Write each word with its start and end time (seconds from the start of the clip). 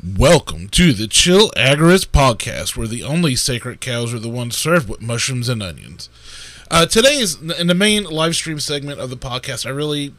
Welcome 0.00 0.68
to 0.68 0.92
the 0.92 1.08
Chill 1.08 1.50
Agorist 1.56 2.08
podcast, 2.08 2.76
where 2.76 2.86
the 2.86 3.02
only 3.02 3.34
sacred 3.34 3.80
cows 3.80 4.14
are 4.14 4.20
the 4.20 4.28
ones 4.28 4.56
served 4.56 4.88
with 4.88 5.02
mushrooms 5.02 5.48
and 5.48 5.60
onions. 5.60 6.08
Uh, 6.70 6.86
today 6.86 7.16
is 7.16 7.42
in 7.42 7.66
the 7.66 7.74
main 7.74 8.04
live 8.04 8.36
stream 8.36 8.60
segment 8.60 9.00
of 9.00 9.10
the 9.10 9.16
podcast. 9.16 9.66
I 9.66 9.70
really 9.70 10.14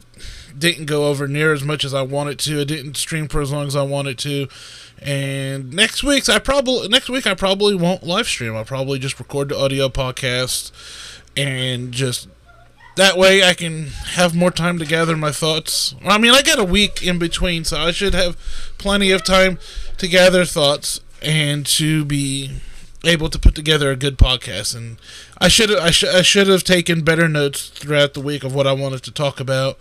didn't 0.56 0.84
go 0.84 1.06
over 1.06 1.26
near 1.26 1.54
as 1.54 1.64
much 1.64 1.82
as 1.82 1.94
I 1.94 2.02
wanted 2.02 2.38
to. 2.40 2.60
I 2.60 2.64
didn't 2.64 2.98
stream 2.98 3.26
for 3.26 3.40
as 3.40 3.52
long 3.52 3.68
as 3.68 3.74
I 3.74 3.80
wanted 3.82 4.18
to. 4.18 4.48
And 5.00 5.72
next 5.72 6.02
week's 6.02 6.28
I 6.28 6.40
probably 6.40 6.86
next 6.88 7.08
week 7.08 7.26
I 7.26 7.32
probably 7.32 7.74
won't 7.74 8.02
live 8.02 8.26
stream. 8.26 8.54
I'll 8.54 8.66
probably 8.66 8.98
just 8.98 9.18
record 9.18 9.48
the 9.48 9.58
audio 9.58 9.88
podcast 9.88 10.72
and 11.38 11.90
just 11.90 12.28
that 13.00 13.16
way 13.16 13.42
I 13.42 13.54
can 13.54 13.86
have 13.86 14.34
more 14.34 14.50
time 14.50 14.78
to 14.78 14.84
gather 14.84 15.16
my 15.16 15.32
thoughts. 15.32 15.94
I 16.04 16.18
mean, 16.18 16.32
I 16.32 16.42
got 16.42 16.58
a 16.58 16.64
week 16.64 17.02
in 17.02 17.18
between, 17.18 17.64
so 17.64 17.78
I 17.78 17.92
should 17.92 18.12
have 18.12 18.36
plenty 18.76 19.10
of 19.10 19.24
time 19.24 19.58
to 19.96 20.06
gather 20.06 20.44
thoughts 20.44 21.00
and 21.22 21.64
to 21.66 22.04
be 22.04 22.50
able 23.02 23.30
to 23.30 23.38
put 23.38 23.54
together 23.54 23.90
a 23.90 23.96
good 23.96 24.18
podcast. 24.18 24.76
And 24.76 24.98
I 25.38 25.48
should 25.48 25.74
I 25.74 25.90
should 25.90 26.10
I 26.10 26.20
should 26.20 26.48
have 26.48 26.62
taken 26.62 27.00
better 27.00 27.26
notes 27.26 27.68
throughout 27.68 28.12
the 28.12 28.20
week 28.20 28.44
of 28.44 28.54
what 28.54 28.66
I 28.66 28.72
wanted 28.72 29.02
to 29.04 29.10
talk 29.10 29.40
about. 29.40 29.78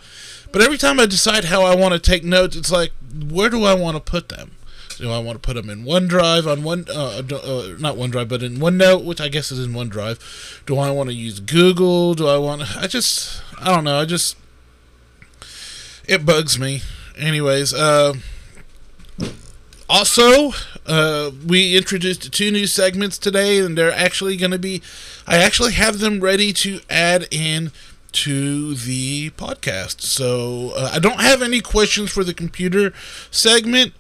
But 0.54 0.62
every 0.62 0.78
time 0.78 0.98
I 0.98 1.06
decide 1.06 1.46
how 1.46 1.64
I 1.64 1.76
want 1.76 1.94
to 1.94 2.00
take 2.00 2.24
notes, 2.24 2.56
it's 2.56 2.72
like, 2.72 2.92
where 3.30 3.50
do 3.50 3.66
I 3.66 3.74
want 3.74 3.98
to 3.98 4.12
put 4.12 4.30
them? 4.30 4.52
Do 5.00 5.10
I 5.12 5.20
want 5.20 5.42
to 5.42 5.48
put 5.48 5.54
them 5.56 5.70
in 5.70 5.86
OneDrive 5.86 6.46
on 6.46 6.62
one, 6.62 6.86
uh, 6.90 7.22
uh, 7.22 7.76
not 7.80 7.96
OneDrive, 7.96 8.28
but 8.28 8.44
in 8.44 8.58
OneNote, 8.58 9.06
which 9.06 9.22
I 9.22 9.30
guess 9.30 9.50
is 9.50 9.66
in 9.66 9.72
OneDrive? 9.72 10.66
Do 10.66 10.78
I 10.78 10.92
want 10.92 11.10
to 11.10 11.16
use 11.16 11.40
Google? 11.40 12.14
Do 12.16 12.28
I 12.28 12.38
want? 12.38 12.76
I 12.76 12.86
just, 12.86 13.42
I 13.58 13.74
don't 13.74 13.86
know. 13.86 13.98
I 13.98 14.04
just, 14.04 14.36
it 16.06 16.26
bugs 16.26 16.60
me. 16.60 16.82
Anyways, 17.18 17.74
uh, 17.74 18.16
also, 19.88 20.52
uh, 20.86 21.32
we 21.48 21.78
introduced 21.78 22.34
two 22.34 22.52
new 22.52 22.68
segments 22.68 23.18
today, 23.18 23.60
and 23.60 23.78
they're 23.78 23.94
actually 23.94 24.36
going 24.36 24.52
to 24.52 24.60
be, 24.60 24.82
I 25.26 25.38
actually 25.38 25.74
have 25.74 26.00
them 26.00 26.20
ready 26.20 26.52
to 26.54 26.82
add 26.90 27.26
in 27.32 27.72
to 28.12 28.74
the 28.76 29.30
podcast. 29.32 30.02
So 30.02 30.74
uh, 30.76 30.92
I 30.94 31.00
don't 31.00 31.22
have 31.22 31.42
any 31.42 31.62
questions 31.62 32.12
for 32.12 32.24
the 32.24 32.34
computer 32.34 32.92
segment. 33.32 33.94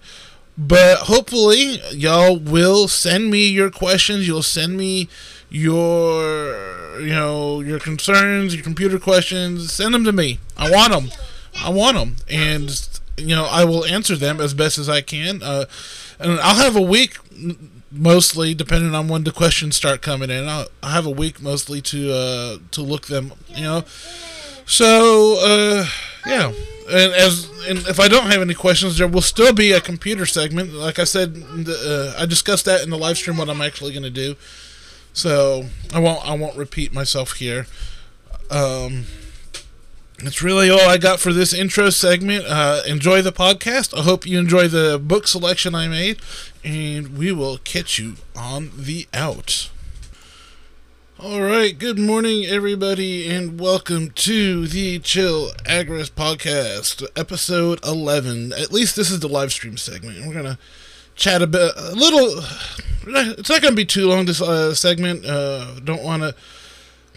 But 0.61 0.97
hopefully, 1.03 1.79
y'all 1.91 2.37
will 2.37 2.89
send 2.89 3.31
me 3.31 3.47
your 3.47 3.71
questions. 3.71 4.27
You'll 4.27 4.43
send 4.43 4.75
me 4.75 5.07
your, 5.49 6.99
you 6.99 7.13
know, 7.13 7.61
your 7.61 7.79
concerns, 7.79 8.53
your 8.53 8.63
computer 8.63 8.99
questions. 8.99 9.71
Send 9.71 9.93
them 9.93 10.03
to 10.03 10.11
me. 10.11 10.39
I 10.57 10.69
want 10.69 10.91
them. 10.91 11.11
I 11.63 11.69
want 11.69 11.95
them, 11.97 12.17
and 12.29 12.69
you 13.17 13.35
know, 13.35 13.45
I 13.45 13.63
will 13.63 13.85
answer 13.85 14.15
them 14.15 14.39
as 14.39 14.53
best 14.53 14.77
as 14.77 14.89
I 14.89 15.01
can. 15.01 15.41
Uh, 15.41 15.65
and 16.19 16.39
I'll 16.39 16.55
have 16.55 16.75
a 16.75 16.81
week, 16.81 17.17
mostly 17.91 18.53
depending 18.53 18.93
on 18.93 19.07
when 19.07 19.23
the 19.23 19.31
questions 19.31 19.75
start 19.75 20.01
coming 20.01 20.29
in. 20.29 20.47
I'll, 20.47 20.67
I'll 20.83 20.91
have 20.91 21.05
a 21.05 21.11
week 21.11 21.41
mostly 21.41 21.81
to 21.83 22.13
uh, 22.13 22.57
to 22.71 22.81
look 22.81 23.07
them. 23.07 23.33
You 23.49 23.63
know, 23.63 23.83
so 24.65 25.37
uh, 25.41 25.85
yeah 26.29 26.51
and 26.89 27.13
as 27.13 27.49
and 27.67 27.79
if 27.87 27.99
I 27.99 28.07
don't 28.07 28.25
have 28.27 28.41
any 28.41 28.53
questions, 28.53 28.97
there 28.97 29.07
will 29.07 29.21
still 29.21 29.53
be 29.53 29.71
a 29.71 29.81
computer 29.81 30.25
segment. 30.25 30.73
Like 30.73 30.97
I 30.97 31.03
said, 31.03 31.35
the, 31.35 32.15
uh, 32.17 32.21
I 32.21 32.25
discussed 32.25 32.65
that 32.65 32.81
in 32.81 32.89
the 32.89 32.97
live 32.97 33.17
stream. 33.17 33.37
What 33.37 33.49
I'm 33.49 33.61
actually 33.61 33.91
going 33.91 34.03
to 34.03 34.09
do, 34.09 34.35
so 35.13 35.65
I 35.93 35.99
won't 35.99 36.27
I 36.27 36.35
won't 36.35 36.57
repeat 36.57 36.93
myself 36.93 37.33
here. 37.33 37.67
Um, 38.49 39.05
that's 40.17 40.41
really 40.41 40.69
all 40.69 40.89
I 40.89 40.97
got 40.97 41.19
for 41.19 41.31
this 41.31 41.53
intro 41.53 41.89
segment. 41.91 42.45
Uh, 42.45 42.81
enjoy 42.87 43.21
the 43.21 43.31
podcast. 43.31 43.97
I 43.97 44.01
hope 44.01 44.25
you 44.25 44.39
enjoy 44.39 44.67
the 44.67 44.99
book 44.99 45.27
selection 45.27 45.75
I 45.75 45.87
made, 45.87 46.19
and 46.63 47.17
we 47.17 47.31
will 47.31 47.57
catch 47.59 47.99
you 47.99 48.15
on 48.35 48.71
the 48.75 49.07
out. 49.13 49.69
All 51.21 51.41
right, 51.41 51.77
good 51.77 51.99
morning, 51.99 52.45
everybody, 52.45 53.29
and 53.29 53.59
welcome 53.59 54.11
to 54.11 54.67
the 54.67 54.99
Chill 54.99 55.49
Agorist 55.65 56.11
Podcast, 56.11 57.05
episode 57.13 57.83
11. 57.85 58.53
At 58.53 58.71
least 58.71 58.95
this 58.95 59.11
is 59.11 59.19
the 59.19 59.27
live 59.27 59.51
stream 59.51 59.75
segment. 59.75 60.25
We're 60.25 60.31
going 60.31 60.45
to 60.45 60.57
chat 61.15 61.41
a 61.41 61.47
bit, 61.47 61.73
a 61.75 61.91
little. 61.93 62.41
It's 63.05 63.49
not 63.49 63.61
going 63.61 63.73
to 63.73 63.75
be 63.75 63.83
too 63.83 64.07
long, 64.07 64.27
this 64.27 64.41
uh, 64.41 64.73
segment. 64.73 65.25
Uh, 65.25 65.81
don't 65.83 66.03
want 66.03 66.23
to 66.23 66.33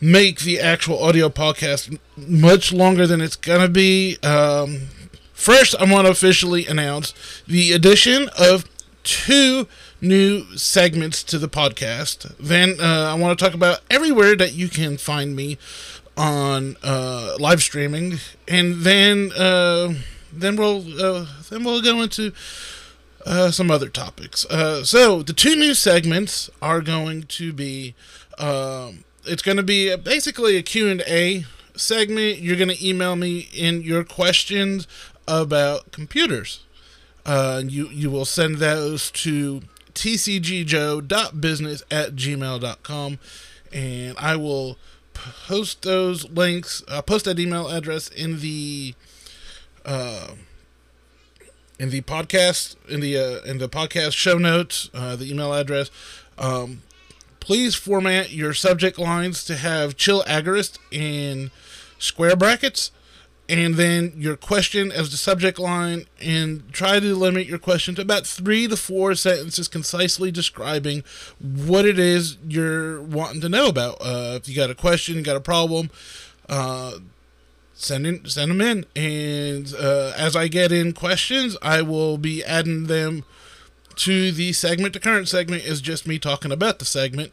make 0.01 0.41
the 0.41 0.59
actual 0.59 1.01
audio 1.01 1.29
podcast 1.29 1.97
much 2.17 2.73
longer 2.73 3.07
than 3.07 3.21
it's 3.21 3.37
going 3.37 3.61
to 3.61 3.69
be. 3.69 4.19
Um, 4.25 4.89
first, 5.33 5.77
I 5.77 5.85
want 5.85 6.07
to 6.07 6.11
officially 6.11 6.67
announce 6.67 7.15
the 7.47 7.71
addition 7.71 8.29
of 8.37 8.65
two 9.05 9.69
new 10.03 10.45
segments 10.57 11.23
to 11.23 11.39
the 11.39 11.49
podcast. 11.49 12.37
Then 12.39 12.77
uh, 12.81 13.11
I 13.11 13.15
want 13.15 13.39
to 13.39 13.43
talk 13.43 13.55
about 13.55 13.81
everywhere 13.89 14.37
that 14.37 14.53
you 14.53 14.69
can 14.69 14.99
find 14.99 15.35
me 15.35 15.57
on 16.17 16.77
uh, 16.83 17.37
live 17.39 17.63
streaming, 17.63 18.19
and 18.47 18.83
then 18.83 19.33
uh, 19.33 19.95
then 20.33 20.57
we'll 20.57 20.85
uh, 21.03 21.27
then 21.49 21.65
we'll 21.65 21.81
go 21.81 22.03
into 22.03 22.33
uh, 23.25 23.51
some 23.51 23.71
other 23.71 23.89
topics. 23.89 24.45
Uh, 24.47 24.85
so 24.85 25.23
the 25.23 25.33
two 25.33 25.57
new 25.57 25.73
segments 25.75 26.51
are 26.61 26.81
going 26.81 27.23
to 27.25 27.53
be 27.53 27.95
um, 28.39 29.05
it's 29.25 29.43
going 29.43 29.57
to 29.57 29.63
be 29.63 29.95
basically 29.97 30.57
a 30.57 30.63
Q 30.63 30.89
and 30.89 31.03
A 31.03 31.45
segment. 31.77 32.39
You're 32.39 32.57
going 32.57 32.69
to 32.69 32.87
email 32.87 33.17
me 33.17 33.49
in 33.53 33.83
your 33.83 34.05
questions 34.05 34.87
about 35.29 35.93
computers. 35.93 36.65
Uh, 37.25 37.63
you 37.65 37.89
you 37.89 38.11
will 38.11 38.25
send 38.25 38.57
those 38.57 39.11
to 39.13 39.63
tcgjoe.business 39.95 41.83
at 41.91 42.15
gmail.com 42.17 43.19
and 43.73 44.17
I 44.19 44.37
will 44.37 44.77
post 45.15 45.83
those 45.83 46.29
links, 46.31 46.83
uh, 46.89 47.03
post 47.03 47.25
that 47.25 47.39
email 47.39 47.69
address 47.69 48.09
in 48.09 48.41
the 48.41 48.95
uh, 49.85 50.29
in 51.79 51.91
the 51.91 52.01
podcast 52.03 52.77
in 52.89 53.01
the 53.01 53.17
uh, 53.17 53.41
in 53.45 53.59
the 53.59 53.69
podcast 53.69 54.13
show 54.13 54.39
notes, 54.39 54.91
uh, 54.95 55.17
the 55.17 55.31
email 55.31 55.53
address. 55.53 55.91
Um, 56.39 56.83
please 57.41 57.75
format 57.75 58.31
your 58.31 58.55
subject 58.55 58.99
lines 58.99 59.45
to 59.45 59.57
have 59.57 59.97
chill 59.97 60.23
agorist 60.25 60.79
in 60.91 61.51
square 61.99 62.37
brackets 62.37 62.91
and 63.53 63.75
then 63.75 64.15
your 64.17 64.35
question 64.35 64.91
as 64.91 65.11
the 65.11 65.19
subject 65.19 65.59
line 65.59 66.07
and 66.23 66.73
try 66.73 66.99
to 66.99 67.15
limit 67.15 67.47
your 67.47 67.59
question 67.59 67.95
to 67.95 68.01
about 68.01 68.27
three 68.27 68.67
to 68.67 68.79
four 68.79 69.15
sentences 69.15 69.69
concisely 69.69 70.31
describing 70.31 71.05
what 71.39 71.85
it 71.85 71.99
is 71.99 72.39
you're 72.49 73.03
wanting 73.03 73.43
to 73.43 73.51
know 73.51 73.67
about. 73.67 73.99
Uh, 74.01 74.39
if 74.41 74.49
you 74.49 74.57
got 74.57 74.71
a 74.71 74.75
question 74.75 75.17
you 75.17 75.23
got 75.23 75.37
a 75.37 75.41
problem 75.41 75.91
uh, 76.49 76.93
send 77.75 78.07
in, 78.07 78.25
send 78.25 78.51
them 78.51 78.63
in. 78.63 78.87
And 78.97 79.75
uh, 79.79 80.15
as 80.17 80.35
i 80.35 80.49
get 80.49 80.73
in 80.73 80.95
questions 80.95 81.59
i 81.61 81.83
will 81.83 82.17
be 82.17 82.43
adding 82.45 82.87
them 82.87 83.23
to 83.97 84.33
the 84.33 84.55
segment. 84.55 84.95
The 84.95 85.01
current 85.01 85.29
segment 85.29 85.65
is 85.65 85.83
just 85.83 86.07
me 86.07 86.19
talking 86.19 86.53
about 86.53 86.79
the 86.79 86.87
segment 86.87 87.33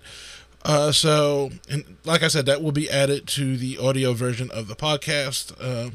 uh, 0.63 0.91
so, 0.91 1.51
and 1.69 1.97
like 2.03 2.23
I 2.23 2.27
said, 2.27 2.45
that 2.45 2.61
will 2.61 2.71
be 2.71 2.89
added 2.89 3.27
to 3.29 3.57
the 3.57 3.77
audio 3.77 4.13
version 4.13 4.51
of 4.51 4.67
the 4.67 4.75
podcast. 4.75 5.53
Uh, 5.59 5.91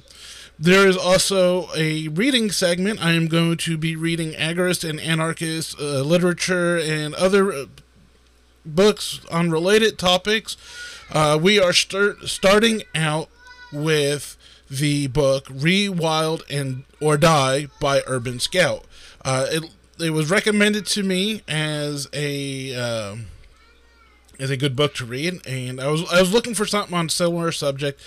there 0.58 0.86
is 0.86 0.96
also 0.96 1.68
a 1.76 2.08
reading 2.08 2.50
segment. 2.50 3.04
I 3.04 3.12
am 3.12 3.26
going 3.26 3.56
to 3.58 3.76
be 3.76 3.96
reading 3.96 4.32
agorist 4.32 4.88
and 4.88 5.00
anarchist 5.00 5.78
uh, 5.78 6.00
literature 6.00 6.78
and 6.78 7.14
other 7.14 7.52
uh, 7.52 7.64
books 8.64 9.20
on 9.30 9.50
related 9.50 9.98
topics. 9.98 10.56
Uh, 11.10 11.38
we 11.40 11.60
are 11.60 11.72
start, 11.72 12.22
starting 12.24 12.82
out 12.94 13.28
with 13.72 14.36
the 14.70 15.08
book 15.08 15.46
"Rewild 15.46 16.42
and 16.48 16.84
or 17.00 17.16
Die" 17.16 17.66
by 17.80 18.02
Urban 18.06 18.40
Scout. 18.40 18.84
Uh, 19.24 19.46
it 19.50 19.70
it 19.98 20.10
was 20.10 20.30
recommended 20.30 20.86
to 20.86 21.02
me 21.02 21.42
as 21.46 22.08
a 22.12 22.74
um, 22.74 23.26
is 24.38 24.50
a 24.50 24.56
good 24.56 24.76
book 24.76 24.94
to 24.94 25.04
read, 25.04 25.46
and 25.46 25.80
I 25.80 25.88
was 25.88 26.04
I 26.12 26.20
was 26.20 26.32
looking 26.32 26.54
for 26.54 26.66
something 26.66 26.96
on 26.96 27.08
similar 27.08 27.52
subject, 27.52 28.00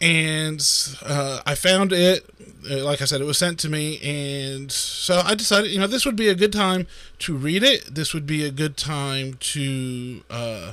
and 0.00 0.60
uh, 1.02 1.40
I 1.46 1.54
found 1.54 1.92
it. 1.92 2.26
Uh, 2.70 2.84
like 2.84 3.00
I 3.00 3.06
said, 3.06 3.20
it 3.20 3.24
was 3.24 3.38
sent 3.38 3.58
to 3.60 3.68
me, 3.68 3.98
and 4.00 4.70
so 4.70 5.22
I 5.24 5.34
decided, 5.34 5.70
you 5.70 5.78
know, 5.78 5.86
this 5.86 6.04
would 6.04 6.16
be 6.16 6.28
a 6.28 6.34
good 6.34 6.52
time 6.52 6.86
to 7.20 7.36
read 7.36 7.62
it. 7.62 7.94
This 7.94 8.12
would 8.12 8.26
be 8.26 8.44
a 8.44 8.50
good 8.50 8.76
time 8.76 9.34
to, 9.40 10.22
uh, 10.28 10.72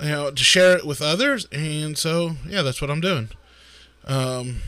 you 0.00 0.08
know, 0.08 0.30
to 0.30 0.44
share 0.44 0.76
it 0.76 0.86
with 0.86 1.02
others, 1.02 1.48
and 1.50 1.98
so 1.98 2.36
yeah, 2.46 2.62
that's 2.62 2.80
what 2.80 2.90
I'm 2.90 3.00
doing. 3.00 3.30
Um, 4.06 4.62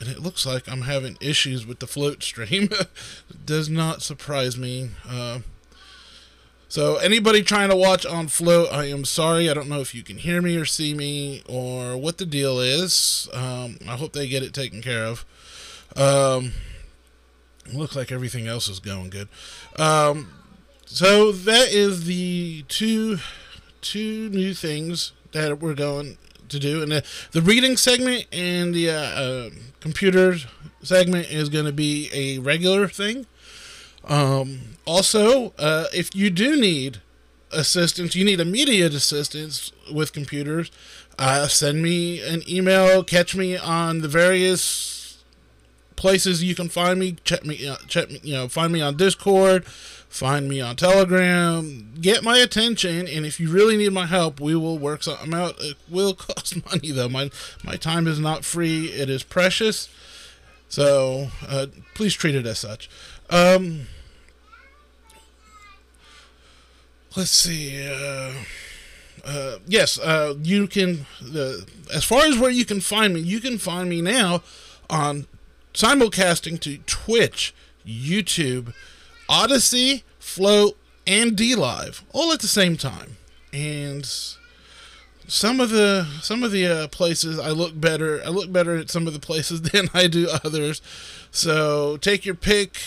and 0.00 0.08
it 0.08 0.20
looks 0.20 0.44
like 0.44 0.68
I'm 0.68 0.82
having 0.82 1.16
issues 1.20 1.66
with 1.66 1.78
the 1.78 1.86
Flote 1.86 2.22
stream. 2.22 2.68
Does 3.44 3.68
not 3.68 4.02
surprise 4.02 4.56
me. 4.56 4.90
Uh, 5.08 5.40
so 6.68 6.96
anybody 6.96 7.42
trying 7.42 7.68
to 7.70 7.76
watch 7.76 8.04
on 8.04 8.28
Flote, 8.28 8.72
I 8.72 8.86
am 8.86 9.04
sorry. 9.04 9.48
I 9.48 9.54
don't 9.54 9.68
know 9.68 9.80
if 9.80 9.94
you 9.94 10.02
can 10.02 10.18
hear 10.18 10.42
me 10.42 10.56
or 10.56 10.64
see 10.64 10.94
me 10.94 11.42
or 11.48 11.96
what 11.96 12.18
the 12.18 12.26
deal 12.26 12.58
is. 12.58 13.28
Um, 13.32 13.78
I 13.88 13.96
hope 13.96 14.12
they 14.12 14.28
get 14.28 14.42
it 14.42 14.52
taken 14.52 14.82
care 14.82 15.04
of. 15.04 15.24
Um, 15.96 16.52
looks 17.72 17.96
like 17.96 18.10
everything 18.10 18.46
else 18.46 18.68
is 18.68 18.80
going 18.80 19.10
good. 19.10 19.28
Um, 19.78 20.32
so 20.86 21.32
that 21.32 21.72
is 21.72 22.04
the 22.04 22.64
two 22.68 23.18
two 23.80 24.28
new 24.30 24.54
things 24.54 25.12
that 25.32 25.60
we're 25.60 25.74
going 25.74 26.16
to 26.48 26.58
do, 26.58 26.82
and 26.82 26.90
the, 26.90 27.04
the 27.32 27.42
reading 27.42 27.76
segment 27.76 28.26
and 28.32 28.74
the 28.74 28.90
uh, 28.90 28.94
uh, 28.94 29.50
computer 29.80 30.36
segment 30.82 31.30
is 31.30 31.48
going 31.48 31.64
to 31.66 31.72
be 31.72 32.10
a 32.12 32.38
regular 32.38 32.88
thing. 32.88 33.26
Um, 34.08 34.76
also, 34.84 35.52
uh, 35.58 35.86
if 35.94 36.14
you 36.14 36.30
do 36.30 36.60
need 36.60 37.00
assistance, 37.50 38.14
you 38.14 38.24
need 38.24 38.40
immediate 38.40 38.94
assistance 38.94 39.72
with 39.92 40.12
computers, 40.12 40.70
uh, 41.18 41.46
send 41.46 41.82
me 41.82 42.20
an 42.20 42.42
email, 42.48 43.04
catch 43.04 43.34
me 43.36 43.56
on 43.56 44.00
the 44.00 44.08
various 44.08 45.22
places 45.96 46.42
you 46.42 46.54
can 46.54 46.68
find 46.68 46.98
me. 46.98 47.16
Check 47.24 47.44
me, 47.44 47.66
uh, 47.66 47.76
check 47.88 48.10
me, 48.10 48.20
you 48.22 48.34
know, 48.34 48.48
find 48.48 48.72
me 48.72 48.80
on 48.80 48.96
Discord, 48.96 49.64
find 49.64 50.48
me 50.48 50.60
on 50.60 50.76
Telegram. 50.76 51.94
Get 52.00 52.22
my 52.22 52.38
attention, 52.38 53.06
and 53.06 53.24
if 53.24 53.38
you 53.38 53.48
really 53.50 53.76
need 53.76 53.92
my 53.92 54.06
help, 54.06 54.40
we 54.40 54.54
will 54.56 54.78
work 54.78 55.02
something 55.02 55.32
out. 55.32 55.54
It 55.60 55.76
will 55.88 56.14
cost 56.26 56.64
money 56.66 56.90
though. 56.90 57.08
My 57.08 57.30
my 57.62 57.76
time 57.76 58.06
is 58.06 58.18
not 58.18 58.44
free; 58.44 58.86
it 58.86 59.08
is 59.08 59.22
precious. 59.22 59.88
So 60.68 61.28
uh, 61.46 61.66
please 61.94 62.14
treat 62.14 62.34
it 62.34 62.46
as 62.46 62.58
such. 62.58 62.90
Um, 63.34 63.88
let's 67.16 67.32
see. 67.32 67.84
Uh, 67.84 68.32
uh, 69.24 69.58
yes, 69.66 69.98
uh, 69.98 70.34
you 70.40 70.68
can. 70.68 71.06
As 71.92 72.04
far 72.04 72.26
as 72.26 72.38
where 72.38 72.52
you 72.52 72.64
can 72.64 72.80
find 72.80 73.12
me, 73.12 73.20
you 73.20 73.40
can 73.40 73.58
find 73.58 73.88
me 73.88 74.00
now 74.00 74.42
on 74.88 75.26
simulcasting 75.72 76.60
to 76.60 76.78
Twitch, 76.86 77.52
YouTube, 77.84 78.72
Odysee, 79.28 80.04
Flote, 80.20 80.76
and 81.04 81.32
DLive, 81.32 82.02
all 82.12 82.30
at 82.32 82.38
the 82.38 82.46
same 82.46 82.76
time. 82.76 83.16
And 83.52 84.08
some 85.26 85.58
of 85.58 85.70
the 85.70 86.06
some 86.22 86.44
of 86.44 86.52
the 86.52 86.66
uh, 86.66 86.86
places 86.86 87.40
I 87.40 87.50
look 87.50 87.80
better. 87.80 88.22
I 88.24 88.28
look 88.28 88.52
better 88.52 88.76
at 88.76 88.90
some 88.90 89.08
of 89.08 89.12
the 89.12 89.18
places 89.18 89.62
than 89.72 89.88
I 89.92 90.06
do 90.06 90.28
others. 90.44 90.80
So 91.32 91.96
take 91.96 92.24
your 92.24 92.36
pick. 92.36 92.78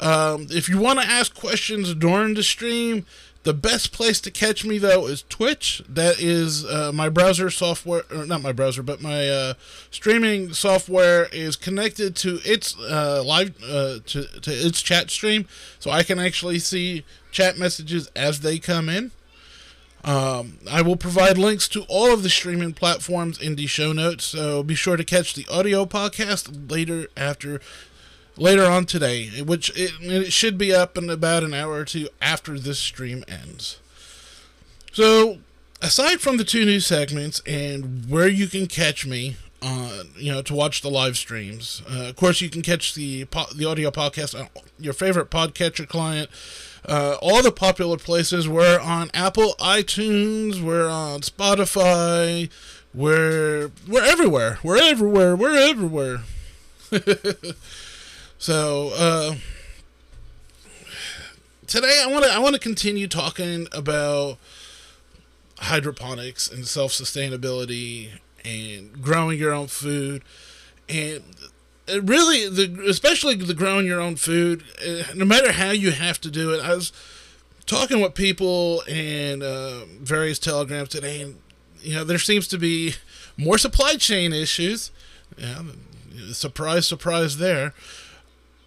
Um, 0.00 0.46
if 0.50 0.68
you 0.68 0.78
want 0.78 1.00
to 1.00 1.06
ask 1.06 1.34
questions 1.34 1.92
during 1.94 2.34
the 2.34 2.42
stream, 2.42 3.04
the 3.44 3.54
best 3.54 3.92
place 3.92 4.20
to 4.20 4.30
catch 4.30 4.64
me 4.64 4.78
though 4.78 5.06
is 5.06 5.24
Twitch. 5.28 5.82
That 5.88 6.20
is 6.20 6.64
uh, 6.64 6.92
my 6.92 7.08
browser 7.08 7.50
software, 7.50 8.02
or 8.10 8.26
not 8.26 8.42
my 8.42 8.52
browser, 8.52 8.82
but 8.82 9.00
my 9.00 9.28
uh, 9.28 9.54
streaming 9.90 10.52
software 10.52 11.28
is 11.32 11.56
connected 11.56 12.14
to 12.16 12.40
its 12.44 12.78
uh, 12.78 13.22
live 13.24 13.56
uh, 13.62 14.00
to 14.06 14.24
to 14.24 14.50
its 14.50 14.82
chat 14.82 15.10
stream, 15.10 15.46
so 15.78 15.90
I 15.90 16.02
can 16.02 16.18
actually 16.18 16.58
see 16.58 17.04
chat 17.30 17.58
messages 17.58 18.10
as 18.14 18.40
they 18.40 18.58
come 18.58 18.88
in. 18.88 19.12
Um, 20.04 20.58
I 20.70 20.82
will 20.82 20.96
provide 20.96 21.38
links 21.38 21.68
to 21.68 21.82
all 21.88 22.12
of 22.12 22.22
the 22.22 22.30
streaming 22.30 22.72
platforms 22.72 23.40
in 23.40 23.56
the 23.56 23.66
show 23.66 23.92
notes, 23.92 24.24
so 24.24 24.62
be 24.62 24.74
sure 24.74 24.96
to 24.96 25.04
catch 25.04 25.34
the 25.34 25.46
audio 25.50 25.86
podcast 25.86 26.70
later 26.70 27.08
after 27.16 27.60
later 28.38 28.64
on 28.64 28.86
today, 28.86 29.42
which 29.42 29.70
it, 29.76 29.92
it 30.00 30.32
should 30.32 30.56
be 30.56 30.72
up 30.72 30.96
in 30.96 31.10
about 31.10 31.44
an 31.44 31.54
hour 31.54 31.72
or 31.72 31.84
two 31.84 32.08
after 32.20 32.58
this 32.58 32.78
stream 32.78 33.24
ends. 33.28 33.78
So, 34.92 35.38
aside 35.82 36.20
from 36.20 36.36
the 36.36 36.44
two 36.44 36.64
new 36.64 36.80
segments 36.80 37.40
and 37.46 38.08
where 38.08 38.28
you 38.28 38.46
can 38.46 38.66
catch 38.66 39.06
me, 39.06 39.36
uh, 39.60 40.04
you 40.16 40.32
know, 40.32 40.42
to 40.42 40.54
watch 40.54 40.82
the 40.82 40.90
live 40.90 41.16
streams. 41.16 41.82
Uh, 41.90 42.08
of 42.08 42.16
course, 42.16 42.40
you 42.40 42.48
can 42.48 42.62
catch 42.62 42.94
the 42.94 43.24
po- 43.26 43.52
the 43.54 43.64
audio 43.64 43.90
podcast 43.90 44.38
on 44.38 44.48
your 44.78 44.92
favorite 44.92 45.30
podcatcher 45.30 45.88
client. 45.88 46.30
Uh, 46.84 47.16
all 47.20 47.42
the 47.42 47.50
popular 47.52 47.96
places. 47.96 48.48
We're 48.48 48.78
on 48.80 49.10
Apple 49.12 49.54
iTunes. 49.58 50.62
We're 50.62 50.88
on 50.88 51.20
Spotify. 51.20 52.50
We're 52.94 53.70
we're 53.86 54.04
everywhere. 54.04 54.58
We're 54.62 54.80
everywhere. 54.80 55.36
We're 55.36 55.56
everywhere. 55.56 56.22
so 58.38 58.90
uh, 58.94 59.34
today, 61.66 62.02
I 62.04 62.10
want 62.10 62.24
to 62.24 62.32
I 62.32 62.38
want 62.38 62.54
to 62.54 62.60
continue 62.60 63.08
talking 63.08 63.66
about 63.72 64.38
hydroponics 65.58 66.50
and 66.50 66.66
self 66.66 66.92
sustainability 66.92 68.10
and 68.44 69.02
growing 69.02 69.38
your 69.38 69.52
own 69.52 69.66
food. 69.66 70.22
And 70.88 71.22
really 72.02 72.48
the 72.48 72.84
especially 72.88 73.34
the 73.34 73.54
growing 73.54 73.86
your 73.86 74.00
own 74.00 74.16
food 74.16 74.62
uh, 74.86 75.04
no 75.14 75.24
matter 75.24 75.52
how 75.52 75.70
you 75.70 75.90
have 75.90 76.20
to 76.20 76.30
do 76.30 76.52
it 76.52 76.62
i 76.62 76.74
was 76.74 76.92
talking 77.64 78.02
with 78.02 78.12
people 78.14 78.82
and 78.86 79.42
uh, 79.42 79.86
various 80.00 80.38
telegrams 80.38 80.90
today 80.90 81.22
and 81.22 81.38
you 81.80 81.94
know 81.94 82.04
there 82.04 82.18
seems 82.18 82.46
to 82.46 82.58
be 82.58 82.94
more 83.38 83.56
supply 83.56 83.94
chain 83.94 84.34
issues. 84.34 84.90
Yeah 85.38 85.62
surprise 86.32 86.86
surprise 86.86 87.38
there 87.38 87.72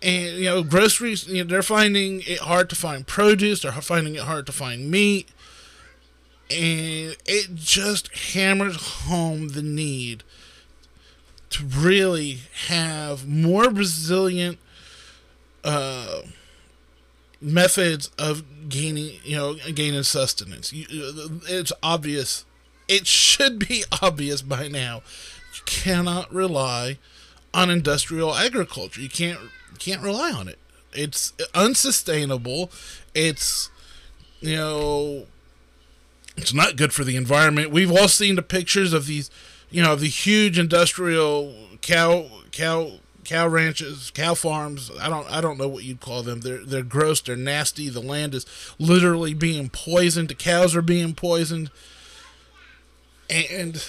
and 0.01 0.38
you 0.38 0.45
know 0.45 0.63
groceries 0.63 1.27
you 1.27 1.44
know, 1.44 1.50
they're 1.50 1.62
finding 1.62 2.21
it 2.21 2.39
hard 2.39 2.69
to 2.69 2.75
find 2.75 3.07
produce 3.07 3.62
they're 3.62 3.71
finding 3.74 4.15
it 4.15 4.21
hard 4.21 4.45
to 4.45 4.51
find 4.51 4.89
meat 4.89 5.30
and 6.50 7.15
it 7.25 7.56
just 7.56 8.15
hammers 8.33 8.75
home 9.06 9.50
the 9.50 9.62
need 9.62 10.24
to 11.50 11.65
really 11.65 12.39
have 12.68 13.27
more 13.27 13.69
resilient 13.69 14.57
uh, 15.63 16.21
methods 17.39 18.09
of 18.18 18.69
gaining, 18.69 19.19
you 19.24 19.36
know, 19.36 19.56
gaining 19.74 20.03
sustenance. 20.03 20.71
You, 20.74 20.86
it's 21.48 21.74
obvious. 21.83 22.45
It 22.88 23.06
should 23.06 23.68
be 23.68 23.83
obvious 24.01 24.42
by 24.42 24.68
now. 24.68 25.03
You 25.53 25.62
cannot 25.65 26.33
rely 26.33 26.98
on 27.53 27.69
industrial 27.69 28.36
agriculture. 28.36 29.01
You 29.01 29.09
can't 29.09 29.39
you 29.72 29.78
can't 29.78 30.02
rely 30.02 30.32
on 30.32 30.48
it. 30.48 30.60
It's 30.94 31.34
unsustainable. 31.54 32.72
It's 33.14 33.70
you 34.42 34.56
know 34.56 35.26
it's 36.38 36.54
not 36.54 36.76
good 36.76 36.94
for 36.94 37.04
the 37.04 37.16
environment. 37.16 37.72
We've 37.72 37.92
all 37.92 38.08
seen 38.08 38.36
the 38.36 38.42
pictures 38.42 38.94
of 38.94 39.06
these, 39.06 39.30
you 39.70 39.82
know, 39.82 39.96
the 39.96 40.08
huge 40.08 40.58
industrial 40.58 41.54
cow 41.82 42.28
cow 42.52 42.92
cow 43.24 43.48
ranches, 43.48 44.12
cow 44.12 44.34
farms. 44.34 44.92
I 45.00 45.10
don't 45.10 45.30
I 45.32 45.42
don't 45.42 45.58
know 45.58 45.68
what 45.68 45.84
you'd 45.84 46.02
call 46.02 46.24
them. 46.24 46.42
They're 46.42 46.64
they're 46.66 46.84
gross. 46.84 47.22
They're 47.22 47.36
nasty. 47.36 47.90
The 47.90 48.02
land 48.02 48.34
is 48.34 48.46
literally 48.80 49.34
being 49.34 49.70
poisoned. 49.70 50.30
The 50.30 50.36
cows 50.36 50.75
are 50.75 50.82
being 50.82 51.13
poisoned, 51.13 51.70
and 53.30 53.86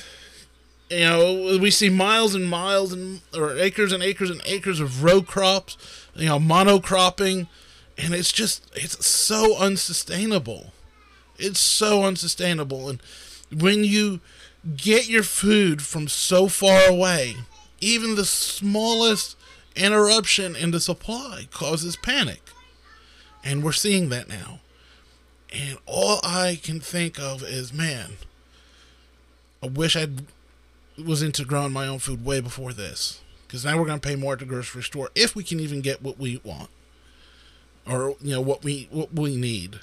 you 0.93 1.05
know 1.05 1.59
we 1.59 1.71
see 1.71 1.89
miles 1.89 2.35
and 2.35 2.49
miles 2.49 2.93
and 2.93 3.23
or 3.35 3.57
acres 3.57 3.93
and 3.93 4.03
acres 4.03 4.31
and 4.31 4.43
acres 4.45 4.81
of 4.81 5.03
row 5.03 5.23
crops. 5.23 5.77
You 6.15 6.29
know 6.29 6.39
monocropping, 6.39 7.49
and 7.99 8.15
it's 8.15 8.33
just 8.33 8.71
it's 8.75 9.05
so 9.07 9.57
unsustainable. 9.57 10.73
It's 11.39 11.61
so 11.61 12.05
unsustainable. 12.05 12.89
And 12.89 13.01
when 13.51 13.85
you 13.85 14.21
get 14.77 15.09
your 15.09 15.23
food 15.23 15.83
from 15.83 16.09
so 16.09 16.49
far 16.49 16.89
away, 16.89 17.37
even 17.81 18.15
the 18.15 18.25
smallest 18.25 19.37
interruption 19.75 20.55
in 20.55 20.71
the 20.71 20.81
supply 20.81 21.49
causes 21.51 21.97
panic. 21.97 22.43
And 23.45 23.65
we're 23.65 23.73
seeing 23.73 24.09
that 24.11 24.29
now. 24.29 24.61
And 25.53 25.79
all 25.85 26.21
I 26.23 26.59
can 26.63 26.81
think 26.81 27.19
of 27.19 27.43
is, 27.43 27.73
man, 27.73 28.13
I 29.63 29.67
wish 29.67 29.97
I 29.97 30.07
was 30.99 31.23
into 31.23 31.45
growing 31.45 31.73
my 31.73 31.87
own 31.87 31.99
food 31.99 32.25
way 32.25 32.41
before 32.41 32.73
this. 32.73 33.21
Because 33.47 33.65
now 33.65 33.79
we're 33.79 33.87
going 33.87 34.01
to 34.01 34.09
pay 34.09 34.17
more 34.17 34.33
at 34.33 34.39
the 34.39 34.45
grocery 34.47 34.83
store 34.83 35.11
if 35.15 35.37
we 35.37 35.45
can 35.45 35.61
even 35.61 35.83
get 35.83 36.03
what 36.03 36.19
we 36.19 36.41
want, 36.43 36.71
or 37.87 38.17
you 38.23 38.33
know 38.33 38.41
what 38.41 38.65
we 38.65 38.89
what 38.91 39.13
we 39.13 39.37
need. 39.37 39.81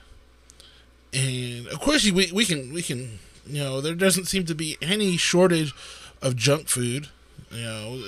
And 1.14 1.68
of 1.68 1.80
course 1.80 2.10
we 2.10 2.32
we 2.32 2.46
can 2.46 2.74
we 2.74 2.82
can 2.82 3.20
you 3.46 3.64
know 3.64 3.80
there 3.80 3.94
doesn't 3.94 4.26
seem 4.26 4.46
to 4.46 4.56
be 4.56 4.78
any 4.82 5.18
shortage 5.18 5.74
of 6.22 6.36
junk 6.36 6.68
food 6.68 7.10
you 7.52 7.64
know 7.64 8.02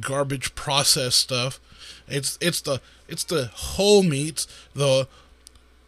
garbage 0.00 0.54
processed 0.54 1.18
stuff. 1.18 1.60
It's 2.08 2.38
it's 2.40 2.60
the 2.60 2.80
it's 3.06 3.24
the 3.24 3.50
whole 3.54 4.02
meats 4.02 4.46
the 4.74 5.08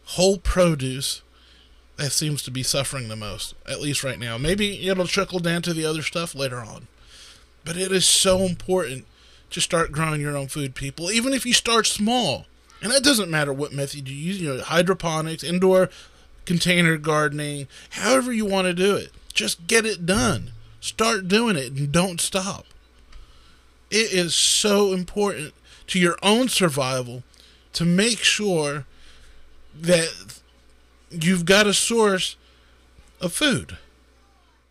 whole 0.05 0.37
produce 0.37 1.21
seems 2.09 2.41
to 2.41 2.51
be 2.51 2.63
suffering 2.63 3.07
the 3.07 3.15
most 3.15 3.53
at 3.67 3.81
least 3.81 4.03
right 4.03 4.19
now 4.19 4.37
maybe 4.37 4.87
it'll 4.87 5.07
trickle 5.07 5.39
down 5.39 5.61
to 5.61 5.73
the 5.73 5.85
other 5.85 6.01
stuff 6.01 6.33
later 6.35 6.57
on 6.57 6.87
but 7.63 7.77
it 7.77 7.91
is 7.91 8.07
so 8.07 8.39
important 8.39 9.05
to 9.49 9.61
start 9.61 9.91
growing 9.91 10.21
your 10.21 10.37
own 10.37 10.47
food 10.47 10.73
people 10.75 11.11
even 11.11 11.33
if 11.33 11.45
you 11.45 11.53
start 11.53 11.85
small 11.85 12.45
and 12.81 12.91
that 12.91 13.03
doesn't 13.03 13.29
matter 13.29 13.53
what 13.53 13.73
method 13.73 14.07
you 14.07 14.15
use 14.15 14.41
you 14.41 14.53
know 14.53 14.61
hydroponics 14.61 15.43
indoor 15.43 15.89
container 16.45 16.97
gardening, 16.97 17.67
however 17.91 18.31
you 18.31 18.45
want 18.45 18.65
to 18.65 18.73
do 18.73 18.95
it. 18.95 19.11
Just 19.33 19.67
get 19.67 19.85
it 19.85 20.05
done. 20.05 20.51
Start 20.79 21.27
doing 21.27 21.55
it 21.55 21.71
and 21.71 21.91
don't 21.91 22.19
stop. 22.19 22.65
It 23.89 24.11
is 24.13 24.33
so 24.33 24.93
important 24.93 25.53
to 25.87 25.99
your 25.99 26.17
own 26.23 26.47
survival 26.47 27.23
to 27.73 27.85
make 27.85 28.19
sure 28.19 28.85
that 29.73 30.40
you've 31.11 31.45
got 31.45 31.67
a 31.67 31.73
source 31.73 32.35
of 33.19 33.33
food. 33.33 33.77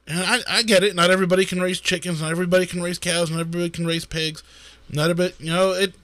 And 0.06 0.20
I, 0.20 0.40
I 0.48 0.62
get 0.62 0.82
it. 0.82 0.96
Not 0.96 1.10
everybody 1.10 1.44
can 1.44 1.60
raise 1.60 1.80
chickens. 1.80 2.20
Not 2.20 2.30
everybody 2.32 2.66
can 2.66 2.82
raise 2.82 2.98
cows. 2.98 3.30
Not 3.30 3.40
everybody 3.40 3.70
can 3.70 3.86
raise 3.86 4.04
pigs. 4.04 4.42
Not 4.88 5.10
a 5.10 5.14
bit, 5.14 5.36
you 5.38 5.52
know, 5.52 5.70
it, 5.70 5.94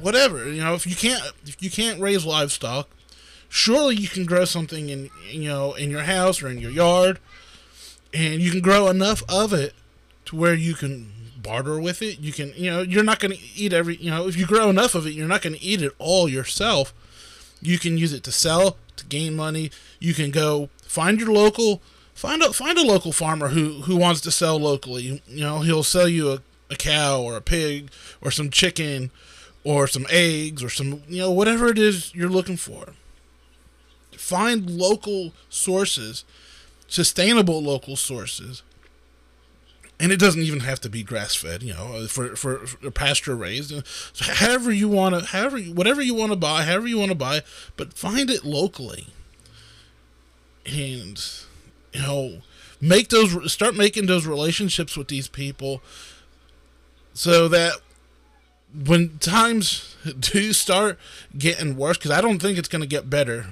whatever. 0.00 0.48
You 0.48 0.62
know, 0.62 0.74
if 0.74 0.86
you 0.86 0.94
can't, 0.94 1.22
if 1.44 1.60
you 1.60 1.70
can't 1.70 2.00
raise 2.00 2.24
livestock, 2.24 2.88
surely 3.48 3.96
you 3.96 4.08
can 4.08 4.26
grow 4.26 4.44
something 4.44 4.88
in, 4.88 5.10
you 5.28 5.48
know, 5.48 5.74
in 5.74 5.90
your 5.90 6.02
house 6.02 6.42
or 6.42 6.48
in 6.48 6.58
your 6.58 6.70
yard, 6.70 7.18
and 8.14 8.40
you 8.40 8.50
can 8.50 8.60
grow 8.60 8.88
enough 8.88 9.22
of 9.28 9.52
it 9.52 9.74
to 10.26 10.36
where 10.36 10.54
you 10.54 10.74
can 10.74 11.12
barter 11.42 11.80
with 11.80 12.02
it. 12.02 12.20
You 12.20 12.32
can, 12.32 12.52
you 12.56 12.70
know, 12.70 12.82
you're 12.82 13.04
not 13.04 13.18
going 13.18 13.32
to 13.36 13.42
eat 13.54 13.72
every, 13.72 13.96
you 13.96 14.10
know, 14.10 14.28
if 14.28 14.36
you 14.36 14.46
grow 14.46 14.70
enough 14.70 14.94
of 14.94 15.06
it, 15.06 15.14
you're 15.14 15.28
not 15.28 15.42
going 15.42 15.54
to 15.54 15.62
eat 15.62 15.82
it 15.82 15.92
all 15.98 16.28
yourself. 16.28 16.92
You 17.60 17.78
can 17.78 17.98
use 17.98 18.12
it 18.12 18.22
to 18.24 18.32
sell, 18.32 18.76
to 18.96 19.06
gain 19.06 19.36
money. 19.36 19.70
You 19.98 20.14
can 20.14 20.30
go 20.30 20.68
find 20.82 21.20
your 21.20 21.32
local, 21.32 21.82
find 22.14 22.42
a 22.42 22.52
find 22.52 22.78
a 22.78 22.82
local 22.86 23.12
farmer 23.12 23.48
who 23.48 23.82
who 23.82 23.96
wants 23.96 24.20
to 24.22 24.30
sell 24.30 24.58
locally. 24.58 25.22
You 25.26 25.40
know, 25.40 25.60
he'll 25.60 25.82
sell 25.82 26.08
you 26.08 26.32
a, 26.32 26.42
a 26.70 26.76
cow 26.76 27.20
or 27.20 27.36
a 27.36 27.40
pig 27.40 27.90
or 28.20 28.30
some 28.30 28.50
chicken 28.50 29.10
or 29.64 29.86
some 29.86 30.06
eggs 30.10 30.62
or 30.62 30.68
some, 30.70 31.02
you 31.08 31.18
know, 31.18 31.30
whatever 31.30 31.68
it 31.68 31.78
is 31.78 32.14
you're 32.14 32.28
looking 32.28 32.56
for. 32.56 32.94
Find 34.12 34.70
local 34.70 35.32
sources, 35.48 36.24
sustainable 36.88 37.62
local 37.62 37.96
sources 37.96 38.62
and 39.98 40.12
it 40.12 40.18
doesn't 40.18 40.42
even 40.42 40.60
have 40.60 40.80
to 40.80 40.90
be 40.90 41.02
grass 41.02 41.34
fed, 41.34 41.62
you 41.62 41.72
know, 41.72 42.06
for, 42.06 42.36
for, 42.36 42.66
for 42.66 42.90
pasture 42.90 43.34
raised. 43.34 43.72
So 44.12 44.32
however 44.32 44.70
you 44.70 44.88
want 44.88 45.14
to, 45.14 45.26
however, 45.26 45.58
whatever 45.58 46.02
you 46.02 46.14
want 46.14 46.32
to 46.32 46.36
buy, 46.36 46.62
however 46.64 46.86
you 46.86 46.98
want 46.98 47.10
to 47.10 47.16
buy, 47.16 47.42
but 47.76 47.94
find 47.94 48.28
it 48.28 48.44
locally. 48.44 49.08
And, 50.66 51.22
you 51.92 52.02
know, 52.02 52.42
make 52.80 53.08
those, 53.08 53.52
start 53.52 53.74
making 53.74 54.06
those 54.06 54.26
relationships 54.26 54.96
with 54.96 55.08
these 55.08 55.28
people 55.28 55.80
so 57.14 57.48
that 57.48 57.80
when 58.84 59.16
times 59.18 59.96
do 60.20 60.52
start 60.52 60.98
getting 61.38 61.76
worse, 61.76 61.96
because 61.96 62.10
I 62.10 62.20
don't 62.20 62.40
think 62.40 62.58
it's 62.58 62.68
going 62.68 62.82
to 62.82 62.88
get 62.88 63.08
better 63.08 63.46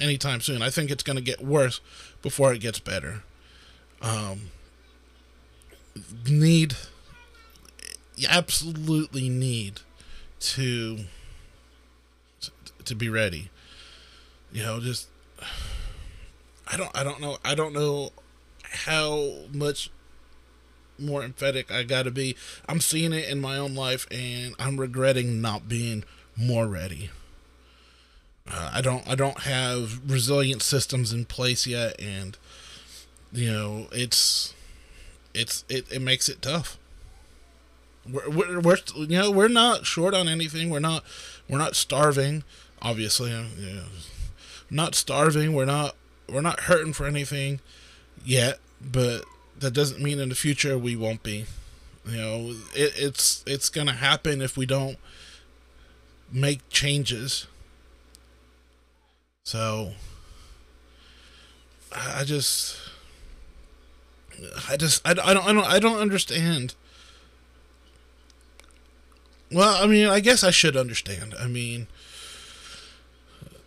anytime 0.00 0.40
soon. 0.40 0.62
I 0.62 0.70
think 0.70 0.92
it's 0.92 1.02
going 1.02 1.16
to 1.16 1.22
get 1.22 1.44
worse 1.44 1.80
before 2.22 2.52
it 2.52 2.60
gets 2.60 2.78
better. 2.78 3.24
Um, 4.00 4.50
need 6.28 6.74
you 8.16 8.26
absolutely 8.30 9.28
need 9.28 9.80
to 10.40 11.00
to 12.84 12.94
be 12.94 13.08
ready. 13.08 13.50
You 14.52 14.62
know 14.62 14.80
just 14.80 15.08
i 16.68 16.76
don't 16.76 16.90
i 16.96 17.04
don't 17.04 17.20
know 17.20 17.36
i 17.44 17.54
don't 17.54 17.74
know 17.74 18.10
how 18.62 19.32
much 19.52 19.90
more 20.98 21.22
emphatic 21.22 21.70
i 21.70 21.82
gotta 21.82 22.10
be. 22.10 22.36
I'm 22.68 22.80
seeing 22.80 23.12
it 23.12 23.28
in 23.28 23.40
my 23.40 23.58
own 23.58 23.74
life 23.74 24.06
and 24.10 24.54
i'm 24.58 24.78
regretting 24.78 25.40
not 25.40 25.68
being 25.68 26.04
more 26.36 26.66
ready. 26.66 27.10
Uh, 28.48 28.70
i 28.74 28.80
don't 28.80 29.06
i 29.08 29.14
don't 29.14 29.40
have 29.40 30.10
resilient 30.10 30.62
systems 30.62 31.12
in 31.12 31.24
place 31.24 31.66
yet 31.66 32.00
and 32.00 32.38
you 33.32 33.50
know 33.52 33.88
it's 33.92 34.54
it's 35.36 35.64
it, 35.68 35.90
it 35.92 36.02
makes 36.02 36.28
it 36.28 36.42
tough. 36.42 36.78
We're, 38.10 38.30
we're, 38.30 38.60
we're 38.60 38.78
you 38.96 39.06
know 39.08 39.30
we're 39.30 39.48
not 39.48 39.86
short 39.86 40.14
on 40.14 40.28
anything. 40.28 40.70
We're 40.70 40.80
not 40.80 41.04
we're 41.48 41.58
not 41.58 41.76
starving. 41.76 42.44
Obviously, 42.82 43.30
you 43.30 43.74
know, 43.74 43.84
not 44.70 44.94
starving. 44.94 45.54
We're 45.54 45.64
not 45.64 45.96
we're 46.28 46.40
not 46.40 46.60
hurting 46.60 46.92
for 46.92 47.06
anything 47.06 47.60
yet. 48.24 48.58
But 48.80 49.24
that 49.58 49.72
doesn't 49.72 50.02
mean 50.02 50.20
in 50.20 50.28
the 50.28 50.34
future 50.34 50.76
we 50.78 50.96
won't 50.96 51.22
be. 51.22 51.46
You 52.06 52.16
know, 52.16 52.54
it, 52.74 52.92
it's 52.96 53.42
it's 53.46 53.68
gonna 53.68 53.94
happen 53.94 54.40
if 54.40 54.56
we 54.56 54.66
don't 54.66 54.98
make 56.32 56.68
changes. 56.68 57.46
So 59.44 59.92
I 61.94 62.24
just 62.24 62.76
I 64.68 64.76
just 64.76 65.06
I, 65.06 65.10
I 65.10 65.34
don't 65.34 65.46
I 65.46 65.52
don't 65.52 65.66
I 65.66 65.78
don't 65.78 65.98
understand. 65.98 66.74
Well, 69.50 69.82
I 69.82 69.86
mean, 69.86 70.08
I 70.08 70.20
guess 70.20 70.42
I 70.42 70.50
should 70.50 70.76
understand. 70.76 71.34
I 71.38 71.46
mean, 71.46 71.86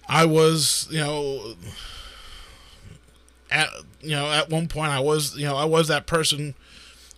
I 0.10 0.26
was, 0.26 0.88
you 0.92 1.00
know, 1.00 1.56
at 3.52 3.70
you 4.02 4.12
know, 4.12 4.32
at 4.32 4.50
one 4.50 4.68
point 4.68 4.92
I 4.92 5.00
was, 5.00 5.38
you 5.38 5.46
know, 5.46 5.56
I 5.56 5.66
was 5.66 5.88
that 5.88 6.06
person 6.06 6.56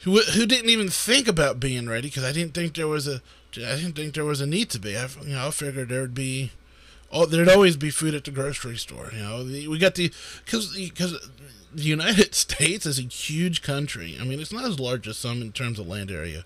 who 0.02 0.20
who 0.22 0.46
didn't 0.46 0.70
even 0.70 0.90
think 0.90 1.28
about 1.28 1.60
being 1.60 1.88
ready 1.88 2.08
because 2.10 2.24
I 2.24 2.32
didn't 2.32 2.54
think 2.54 2.76
there 2.76 2.88
was 2.88 3.08
a 3.08 3.22
I 3.58 3.76
didn't 3.76 3.94
think 3.94 4.14
there 4.14 4.26
was 4.26 4.42
a 4.42 4.48
need 4.48 4.70
to 4.72 4.80
be. 4.80 4.98
I 4.98 5.08
you 5.24 5.34
know, 5.34 5.48
I 5.48 5.52
figured 5.52 5.90
there 5.90 6.02
would 6.02 6.14
be 6.14 6.52
oh, 7.12 7.26
there'd 7.26 7.50
always 7.50 7.78
be 7.78 7.90
food 7.90 8.14
at 8.14 8.24
the 8.24 8.32
grocery 8.32 8.78
store. 8.78 9.12
You 9.14 9.22
know, 9.22 9.44
we 9.44 9.78
got 9.78 9.96
the 9.96 10.12
because 10.46 10.74
because 10.76 11.30
the 11.74 11.84
United 11.84 12.36
States 12.36 12.86
is 12.86 13.00
a 13.00 13.04
huge 13.04 13.62
country. 13.62 14.18
I 14.20 14.24
mean, 14.24 14.40
it's 14.40 14.54
not 14.54 14.66
as 14.66 14.80
large 14.80 15.08
as 15.08 15.18
some 15.18 15.42
in 15.42 15.52
terms 15.52 15.80
of 15.80 15.88
land 15.88 16.12
area, 16.12 16.46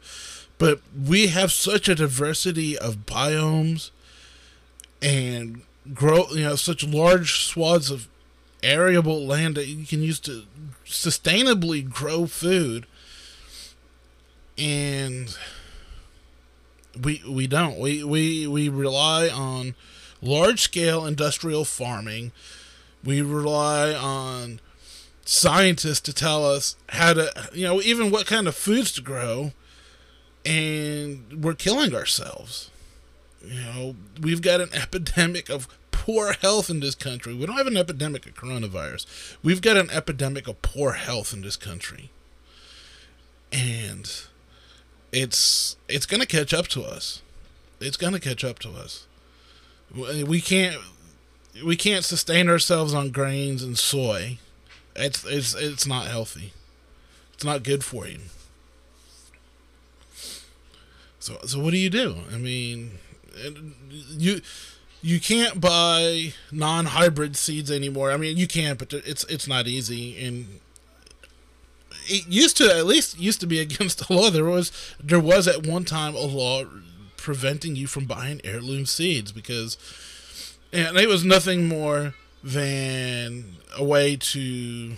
but 0.58 0.82
we 1.06 1.28
have 1.28 1.52
such 1.52 1.90
a 1.90 1.96
diversity 1.96 2.78
of 2.78 3.06
biomes 3.06 3.92
and 5.02 5.62
grow, 5.94 6.28
you 6.32 6.44
know, 6.44 6.56
such 6.56 6.84
large 6.84 7.46
swaths 7.46 7.90
of 7.90 8.08
arable 8.64 9.26
land 9.26 9.56
that 9.56 9.68
you 9.68 9.86
can 9.86 10.02
use 10.02 10.20
to 10.22 10.44
sustainably 10.86 11.88
grow 11.88 12.26
food. 12.26 12.86
And 14.58 15.36
we 17.02 17.22
we 17.28 17.48
don't. 17.48 17.78
We 17.78 18.04
we 18.04 18.48
we 18.48 18.70
rely 18.70 19.28
on 19.28 19.76
large 20.22 20.62
scale 20.62 21.06
industrial 21.06 21.66
farming. 21.66 22.32
We 23.04 23.22
rely 23.22 23.94
on 23.94 24.60
scientists 25.26 26.02
to 26.02 26.14
tell 26.14 26.46
us 26.46 26.76
how 26.90 27.14
to, 27.14 27.50
you 27.54 27.66
know, 27.66 27.82
even 27.82 28.12
what 28.12 28.28
kind 28.28 28.48
of 28.48 28.56
foods 28.56 28.92
to 28.94 29.02
grow, 29.02 29.52
and 30.46 31.44
we're 31.44 31.56
killing 31.56 31.94
ourselves. 31.94 32.70
You 33.44 33.62
know, 33.62 33.96
we've 34.22 34.42
got 34.42 34.62
an 34.62 34.70
epidemic 34.74 35.50
of 35.50 35.68
poor 35.92 36.34
health 36.34 36.70
in 36.70 36.80
this 36.80 36.96
country. 36.96 37.34
We 37.34 37.46
don't 37.46 37.58
have 37.58 37.68
an 37.68 37.78
epidemic 37.78 38.26
of 38.28 38.36
coronavirus. 38.36 39.38
We've 39.44 39.62
got 39.62 39.78
an 39.78 39.90
epidemic 39.90 40.48
of 40.48 40.62
poor 40.62 40.94
health 40.94 41.34
in 41.34 41.42
this 41.42 41.58
country. 41.58 42.12
And 43.52 44.12
it's 45.12 45.78
it's 45.88 46.06
going 46.06 46.22
to 46.22 46.28
catch 46.28 46.54
up 46.54 46.68
to 46.70 46.84
us. 46.84 47.22
It's 47.80 47.98
going 47.98 48.14
to 48.14 48.20
catch 48.20 48.44
up 48.44 48.60
to 48.60 48.70
us. 48.72 49.08
We 49.94 50.42
can't 50.42 50.78
we 51.64 51.76
can't 51.76 52.04
sustain 52.04 52.50
ourselves 52.50 52.94
on 52.94 53.12
grains 53.12 53.64
and 53.64 53.78
soy 53.78 54.40
it's 54.96 55.26
it's 55.26 55.54
it's 55.56 55.88
not 55.88 56.08
healthy. 56.08 56.54
It's 57.34 57.44
not 57.44 57.64
good 57.64 57.84
for 57.84 58.08
you. 58.08 58.20
So 61.20 61.38
so 61.46 61.60
what 61.60 61.72
do 61.72 61.78
you 61.78 61.90
do? 61.90 62.18
I 62.34 62.38
mean, 62.38 63.00
you 64.18 64.42
you 65.02 65.20
can't 65.20 65.62
buy 65.62 66.34
non-hybrid 66.52 67.36
seeds 67.36 67.70
anymore. 67.70 68.12
I 68.12 68.18
mean, 68.18 68.38
you 68.38 68.48
can, 68.48 68.76
but 68.76 68.94
it's 68.94 69.24
it's 69.26 69.48
not 69.48 69.68
easy 69.68 70.24
and 70.26 70.60
it 72.08 72.28
used 72.28 72.58
to 72.58 72.76
at 72.76 72.86
least 72.86 73.20
used 73.20 73.40
to 73.42 73.48
be 73.48 73.60
against 73.68 74.08
the 74.08 74.14
law. 74.14 74.30
There 74.30 74.46
was 74.46 74.72
there 75.02 75.20
was 75.20 75.48
at 75.48 75.66
one 75.66 75.86
time 75.86 76.16
a 76.16 76.20
law 76.20 76.64
preventing 77.18 77.76
you 77.76 77.88
from 77.88 78.06
buying 78.06 78.40
heirloom 78.44 78.86
seeds 78.86 79.32
because 79.32 79.78
and 80.72 80.98
it 80.98 81.08
was 81.08 81.24
nothing 81.24 81.68
more 81.68 82.14
than 82.46 83.56
a 83.76 83.84
way 83.84 84.16
to 84.16 84.94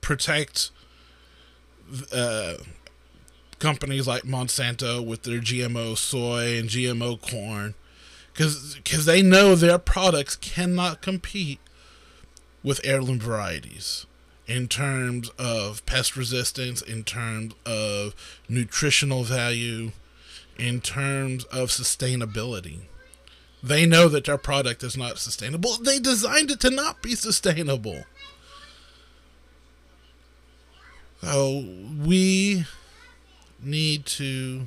protect 0.00 0.70
uh, 2.12 2.54
companies 3.60 4.08
like 4.08 4.24
Monsanto 4.24 5.04
with 5.06 5.22
their 5.22 5.38
GMO 5.38 5.96
soy 5.96 6.58
and 6.58 6.68
GMO 6.68 7.20
corn 7.20 7.74
because 8.32 9.04
they 9.04 9.22
know 9.22 9.54
their 9.54 9.78
products 9.78 10.34
cannot 10.34 11.00
compete 11.00 11.60
with 12.64 12.80
heirloom 12.82 13.20
varieties 13.20 14.06
in 14.48 14.66
terms 14.66 15.30
of 15.38 15.86
pest 15.86 16.16
resistance, 16.16 16.82
in 16.82 17.04
terms 17.04 17.54
of 17.64 18.16
nutritional 18.48 19.22
value, 19.22 19.92
in 20.58 20.80
terms 20.80 21.44
of 21.44 21.68
sustainability. 21.68 22.80
They 23.62 23.84
know 23.84 24.08
that 24.08 24.24
their 24.24 24.38
product 24.38 24.82
is 24.82 24.96
not 24.96 25.18
sustainable. 25.18 25.76
They 25.76 25.98
designed 25.98 26.50
it 26.50 26.60
to 26.60 26.70
not 26.70 27.02
be 27.02 27.14
sustainable. 27.14 28.04
So 31.22 31.64
we 32.02 32.64
need 33.62 34.06
to 34.06 34.66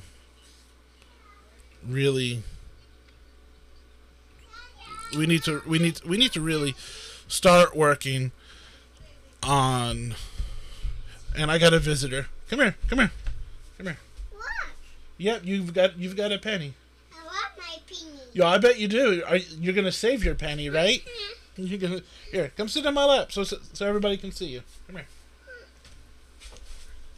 really 1.87 2.43
we 5.17 5.25
need 5.25 5.43
to 5.43 5.61
we 5.67 5.79
need 5.79 6.01
we 6.05 6.17
need 6.17 6.31
to 6.33 6.41
really 6.41 6.75
start 7.27 7.75
working 7.75 8.31
on 9.41 10.15
and 11.35 11.49
I 11.49 11.57
got 11.57 11.73
a 11.73 11.79
visitor. 11.79 12.27
Come 12.49 12.59
here, 12.59 12.75
come 12.87 12.99
here. 12.99 13.11
Come 13.77 13.87
here. 13.87 13.97
What? 14.31 14.45
Yep, 15.17 15.41
you've 15.43 15.73
got 15.73 15.97
you've 15.97 16.15
got 16.15 16.31
a 16.31 16.37
penny. 16.37 16.73
I 17.11 17.25
want 17.25 17.47
my 17.57 17.77
penny. 17.87 18.22
Yeah, 18.33 18.47
I 18.47 18.57
bet 18.57 18.79
you 18.79 18.87
do. 18.87 19.23
Are, 19.27 19.37
you're 19.37 19.73
gonna 19.73 19.91
save 19.91 20.23
your 20.23 20.35
penny, 20.35 20.69
right? 20.69 21.03
You're 21.55 21.79
gonna 21.79 22.01
here. 22.31 22.51
Come 22.57 22.67
sit 22.67 22.85
on 22.85 22.95
my 22.95 23.05
lap, 23.05 23.31
so 23.31 23.43
so 23.43 23.57
so 23.73 23.87
everybody 23.87 24.17
can 24.17 24.31
see 24.31 24.47
you. 24.47 24.61
Come 24.87 24.97
here. 24.97 25.07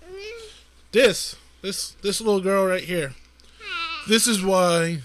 Mm. 0.05 0.51
This 0.91 1.35
this 1.61 1.91
this 2.01 2.19
little 2.19 2.41
girl 2.41 2.65
right 2.65 2.83
here. 2.83 3.13
This 4.07 4.27
is 4.27 4.43
why 4.43 4.99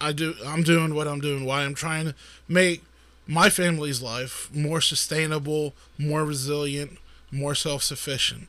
I 0.00 0.12
do. 0.12 0.34
I'm 0.44 0.62
doing 0.62 0.94
what 0.94 1.06
I'm 1.06 1.20
doing. 1.20 1.44
Why 1.44 1.62
I'm 1.62 1.74
trying 1.74 2.06
to 2.06 2.14
make 2.48 2.82
my 3.26 3.50
family's 3.50 4.02
life 4.02 4.48
more 4.54 4.80
sustainable, 4.80 5.74
more 5.98 6.24
resilient, 6.24 6.98
more 7.30 7.54
self-sufficient. 7.54 8.48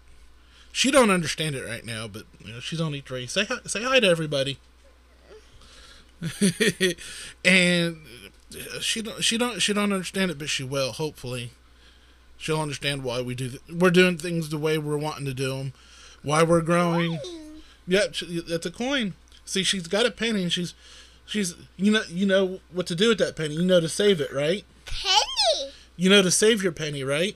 She 0.71 0.91
don't 0.91 1.09
understand 1.09 1.55
it 1.55 1.65
right 1.65 1.85
now, 1.85 2.07
but 2.07 2.23
you 2.43 2.53
know 2.53 2.59
she's 2.59 2.81
only 2.81 3.01
three. 3.01 3.27
Say 3.27 3.45
hi, 3.45 3.57
say 3.65 3.83
hi 3.83 3.99
to 3.99 4.07
everybody. 4.07 4.59
and 7.45 7.97
she 8.79 9.01
don't 9.01 9.23
she 9.23 9.37
don't 9.37 9.59
she 9.61 9.73
don't 9.73 9.91
understand 9.93 10.31
it, 10.31 10.39
but 10.39 10.49
she 10.49 10.63
will. 10.63 10.91
Hopefully, 10.93 11.51
she'll 12.37 12.61
understand 12.61 13.03
why 13.03 13.21
we 13.21 13.35
do. 13.35 13.49
Th- 13.49 13.61
we're 13.71 13.91
doing 13.91 14.17
things 14.17 14.49
the 14.49 14.57
way 14.57 14.77
we're 14.77 14.97
wanting 14.97 15.25
to 15.25 15.33
do 15.33 15.57
them. 15.57 15.73
Why 16.23 16.43
we're 16.43 16.61
growing. 16.61 17.19
Yep, 17.87 18.13
she- 18.15 18.41
that's 18.41 18.65
a 18.65 18.71
coin. 18.71 19.13
See, 19.45 19.63
she's 19.63 19.87
got 19.87 20.05
a 20.05 20.11
penny, 20.11 20.43
and 20.43 20.51
she's 20.51 20.73
she's 21.25 21.55
you 21.77 21.91
know 21.91 22.03
you 22.09 22.25
know 22.25 22.59
what 22.71 22.87
to 22.87 22.95
do 22.95 23.09
with 23.09 23.19
that 23.19 23.35
penny. 23.35 23.55
You 23.55 23.65
know 23.65 23.79
to 23.79 23.89
save 23.89 24.19
it, 24.19 24.33
right? 24.33 24.65
Penny. 24.85 25.71
You 25.95 26.09
know 26.09 26.21
to 26.21 26.31
save 26.31 26.63
your 26.63 26.71
penny, 26.71 27.03
right? 27.03 27.35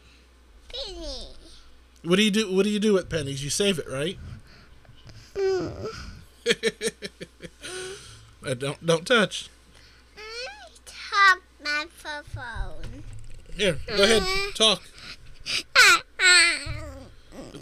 Penny. 0.74 1.28
What 2.04 2.16
do 2.16 2.24
you 2.24 2.32
do? 2.32 2.52
What 2.54 2.64
do 2.64 2.70
you 2.72 2.80
do 2.80 2.94
with 2.94 3.10
pennies? 3.10 3.44
You 3.44 3.50
save 3.50 3.78
it, 3.80 3.88
right? 3.90 4.18
Mm. 5.36 5.88
Uh, 8.46 8.54
don't 8.56 8.84
don't 8.86 9.06
touch. 9.06 9.50
Talk 10.86 11.42
my 11.64 11.86
phone. 11.94 13.04
Here, 13.56 13.78
go 13.86 14.04
ahead, 14.04 14.24
talk. 14.56 14.82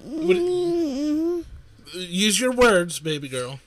What, 0.04 0.38
use 1.94 2.40
your 2.40 2.52
words, 2.52 3.00
baby 3.00 3.28
girl. 3.28 3.60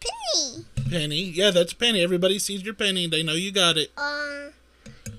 Penny. 0.00 0.64
Penny, 0.88 1.22
yeah, 1.22 1.50
that's 1.50 1.72
penny. 1.72 2.02
Everybody 2.02 2.38
sees 2.38 2.62
your 2.62 2.74
penny. 2.74 3.08
They 3.08 3.22
know 3.22 3.32
you 3.32 3.50
got 3.50 3.76
it. 3.76 3.90
Um. 3.96 4.52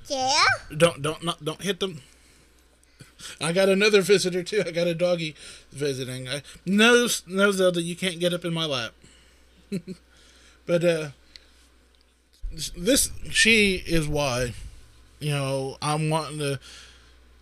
Yeah. 0.08 0.44
Don't 0.76 1.02
don't 1.02 1.24
not, 1.24 1.44
don't 1.44 1.62
hit 1.62 1.82
them. 1.82 2.02
I 3.42 3.52
got 3.52 3.68
another 3.68 4.02
visitor 4.02 4.44
too. 4.44 4.64
I 4.66 4.72
got 4.72 4.88
a 4.88 4.96
doggy 4.96 5.36
visiting. 5.72 6.30
I, 6.30 6.42
no, 6.66 7.08
no, 7.26 7.52
Zelda, 7.52 7.82
you 7.82 7.96
can't 7.96 8.20
get 8.20 8.34
up 8.34 8.46
in 8.46 8.54
my 8.54 8.66
lap. 8.66 8.94
but 10.68 10.84
uh, 10.84 11.10
this 12.78 13.10
she 13.32 13.84
is 13.88 14.08
why, 14.08 14.54
you 15.20 15.32
know, 15.32 15.78
I'm 15.82 16.10
wanting 16.10 16.40
to 16.40 16.60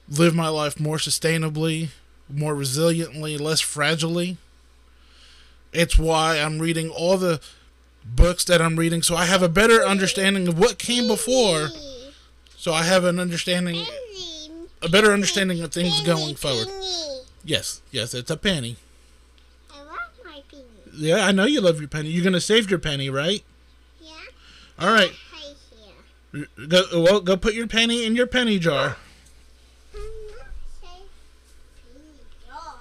live 0.08 0.34
my 0.34 0.48
life 0.48 0.80
more 0.80 0.98
sustainably, 0.98 1.90
more 2.30 2.56
resiliently, 2.56 3.40
less 3.40 3.62
fragilely. 3.62 4.38
It's 5.74 5.98
why 5.98 6.40
I'm 6.40 6.60
reading 6.60 6.90
all 6.90 7.18
the 7.18 7.42
books 8.06 8.46
that 8.46 8.62
I'm 8.62 8.78
reading, 8.78 9.02
so 9.02 9.16
I 9.16 9.26
have 9.26 9.42
a 9.42 9.50
better 9.50 9.84
understanding 9.84 10.48
of 10.48 10.58
what 10.58 10.78
came 10.78 11.08
before. 11.08 11.70
So 12.56 12.74
I 12.74 12.84
have 12.84 13.04
an 13.04 13.20
understanding, 13.20 13.86
a 14.82 14.90
better 14.90 15.12
understanding 15.12 15.62
of 15.62 15.72
things 15.72 16.02
going 16.02 16.36
forward. 16.36 16.68
Yes, 17.44 17.82
yes, 17.92 18.14
it's 18.14 18.32
a 18.32 18.38
penny. 18.38 18.78
I 19.72 19.78
want 19.80 20.00
my 20.24 20.42
penny. 20.50 20.64
Yeah, 20.98 21.26
I 21.26 21.32
know 21.32 21.46
you 21.46 21.62
love 21.62 21.80
your 21.80 21.90
penny. 21.90 22.10
You're 22.10 22.24
gonna 22.24 22.42
save 22.42 22.70
your 22.70 22.80
penny, 22.80 23.10
right? 23.10 23.44
Yeah. 24.02 24.12
All 24.80 24.94
right, 24.94 25.12
go 26.68 26.84
well, 26.94 27.22
go 27.22 27.38
put 27.38 27.54
your 27.54 27.68
penny 27.68 28.06
in 28.06 28.16
your 28.16 28.28
penny 28.28 28.60
jar. 28.60 28.98
I'm 29.94 30.02
not 30.02 30.48
saying 30.82 31.04
penny 31.94 32.26
jar. 32.46 32.76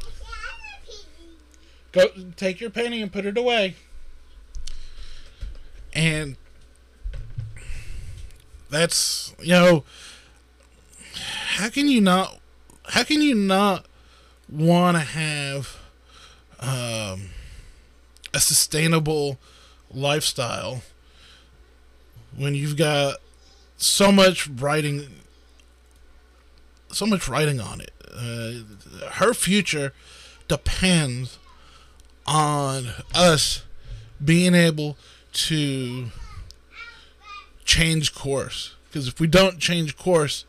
I 0.00 0.04
said 0.18 0.26
I'm 0.50 2.02
a 2.02 2.06
penny. 2.06 2.24
Go 2.26 2.32
take 2.36 2.60
your 2.60 2.70
penny 2.70 3.02
and 3.02 3.12
put 3.12 3.26
it 3.26 3.36
away. 3.36 3.76
And 5.92 6.36
that's 8.70 9.34
you 9.40 9.52
know, 9.52 9.84
how 11.14 11.68
can 11.68 11.88
you 11.88 12.00
not? 12.00 12.38
How 12.86 13.04
can 13.04 13.20
you 13.20 13.34
not 13.34 13.86
want 14.48 14.96
to 14.96 15.02
have 15.02 15.77
um, 16.60 17.30
a 18.34 18.40
sustainable 18.40 19.38
lifestyle 19.92 20.82
when 22.36 22.54
you've 22.54 22.76
got 22.76 23.16
so 23.76 24.12
much 24.12 24.48
writing, 24.48 25.06
so 26.92 27.06
much 27.06 27.28
writing 27.28 27.60
on 27.60 27.80
it? 27.80 27.92
Uh, 28.12 29.10
her 29.12 29.34
future 29.34 29.92
depends 30.48 31.38
on 32.26 32.88
us 33.14 33.62
being 34.22 34.54
able 34.54 34.96
to 35.32 36.06
change 37.64 38.14
course. 38.14 38.74
Because 38.88 39.06
if 39.06 39.20
we 39.20 39.26
don't 39.26 39.58
change 39.58 39.96
course, 39.96 40.44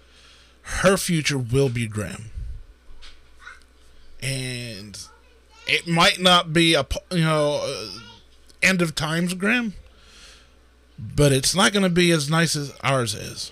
her 0.62 0.98
future 0.98 1.38
will 1.38 1.69
be 1.69 1.88
grim. 1.88 2.32
And 4.22 4.98
it 5.69 5.88
might 5.88 6.19
not 6.19 6.51
be 6.51 6.73
a 6.73 6.86
you 7.12 7.23
know 7.23 7.62
uh, 7.63 7.99
end 8.62 8.82
of 8.82 8.95
times 8.95 9.34
grim, 9.34 9.73
but 10.97 11.32
it's 11.32 11.55
not 11.55 11.71
going 11.71 11.84
to 11.84 11.89
be 11.89 12.12
as 12.12 12.29
nice 12.29 12.55
as 12.55 12.75
ours 12.84 13.13
is. 13.13 13.51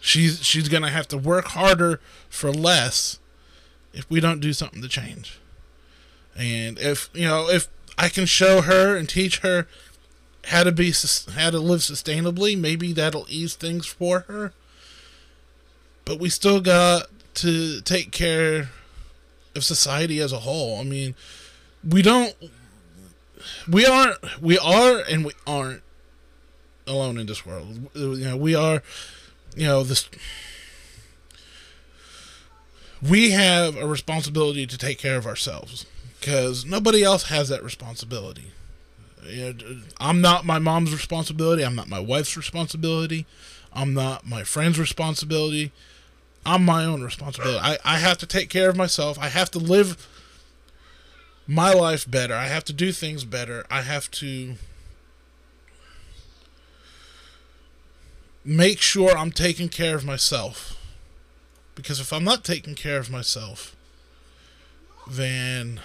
She's 0.00 0.44
she's 0.44 0.68
going 0.68 0.82
to 0.82 0.88
have 0.88 1.08
to 1.08 1.18
work 1.18 1.48
harder 1.48 2.00
for 2.28 2.50
less 2.50 3.18
if 3.92 4.08
we 4.10 4.20
don't 4.20 4.40
do 4.40 4.52
something 4.52 4.82
to 4.82 4.88
change. 4.88 5.38
And 6.36 6.78
if 6.78 7.10
you 7.12 7.26
know, 7.26 7.48
if 7.48 7.68
I 7.98 8.08
can 8.08 8.26
show 8.26 8.62
her 8.62 8.96
and 8.96 9.08
teach 9.08 9.40
her 9.40 9.66
how 10.46 10.64
to 10.64 10.72
be 10.72 10.92
how 11.34 11.50
to 11.50 11.58
live 11.58 11.80
sustainably, 11.80 12.58
maybe 12.58 12.92
that'll 12.92 13.26
ease 13.28 13.54
things 13.54 13.86
for 13.86 14.20
her. 14.20 14.52
But 16.04 16.18
we 16.18 16.30
still 16.30 16.60
got 16.60 17.08
to 17.34 17.82
take 17.82 18.12
care 18.12 18.70
of 19.58 19.64
society 19.64 20.20
as 20.20 20.32
a 20.32 20.38
whole. 20.38 20.80
I 20.80 20.84
mean, 20.84 21.14
we 21.86 22.00
don't 22.00 22.34
we 23.68 23.84
aren't 23.84 24.40
we 24.40 24.58
are 24.58 25.00
and 25.00 25.24
we 25.26 25.32
aren't 25.46 25.82
alone 26.86 27.18
in 27.18 27.26
this 27.26 27.44
world. 27.44 27.90
You 27.94 28.16
know, 28.16 28.36
we 28.36 28.54
are 28.54 28.82
you 29.56 29.66
know, 29.66 29.82
this 29.82 30.08
we 33.02 33.30
have 33.30 33.76
a 33.76 33.86
responsibility 33.86 34.66
to 34.66 34.78
take 34.78 34.98
care 34.98 35.16
of 35.16 35.26
ourselves 35.26 35.86
because 36.18 36.64
nobody 36.64 37.02
else 37.02 37.24
has 37.24 37.48
that 37.48 37.62
responsibility. 37.62 38.52
You 39.24 39.52
know, 39.52 39.80
I'm 40.00 40.20
not 40.20 40.44
my 40.44 40.58
mom's 40.58 40.92
responsibility. 40.92 41.64
I'm 41.64 41.74
not 41.74 41.88
my 41.88 42.00
wife's 42.00 42.36
responsibility. 42.36 43.26
I'm 43.72 43.94
not 43.94 44.26
my 44.26 44.44
friend's 44.44 44.78
responsibility. 44.78 45.72
I'm 46.44 46.64
my 46.64 46.84
own 46.84 47.02
responsibility. 47.02 47.58
I, 47.60 47.78
I 47.84 47.98
have 47.98 48.18
to 48.18 48.26
take 48.26 48.48
care 48.48 48.70
of 48.70 48.76
myself. 48.76 49.18
I 49.18 49.28
have 49.28 49.50
to 49.52 49.58
live 49.58 50.06
my 51.46 51.72
life 51.72 52.08
better. 52.10 52.34
I 52.34 52.46
have 52.46 52.64
to 52.64 52.72
do 52.72 52.92
things 52.92 53.24
better. 53.24 53.66
I 53.70 53.82
have 53.82 54.10
to 54.12 54.54
make 58.44 58.80
sure 58.80 59.16
I'm 59.16 59.30
taking 59.30 59.68
care 59.68 59.94
of 59.94 60.04
myself. 60.04 60.74
Because 61.74 62.00
if 62.00 62.12
I'm 62.12 62.24
not 62.24 62.44
taking 62.44 62.74
care 62.74 62.98
of 62.98 63.10
myself, 63.10 63.76
then 65.08 65.80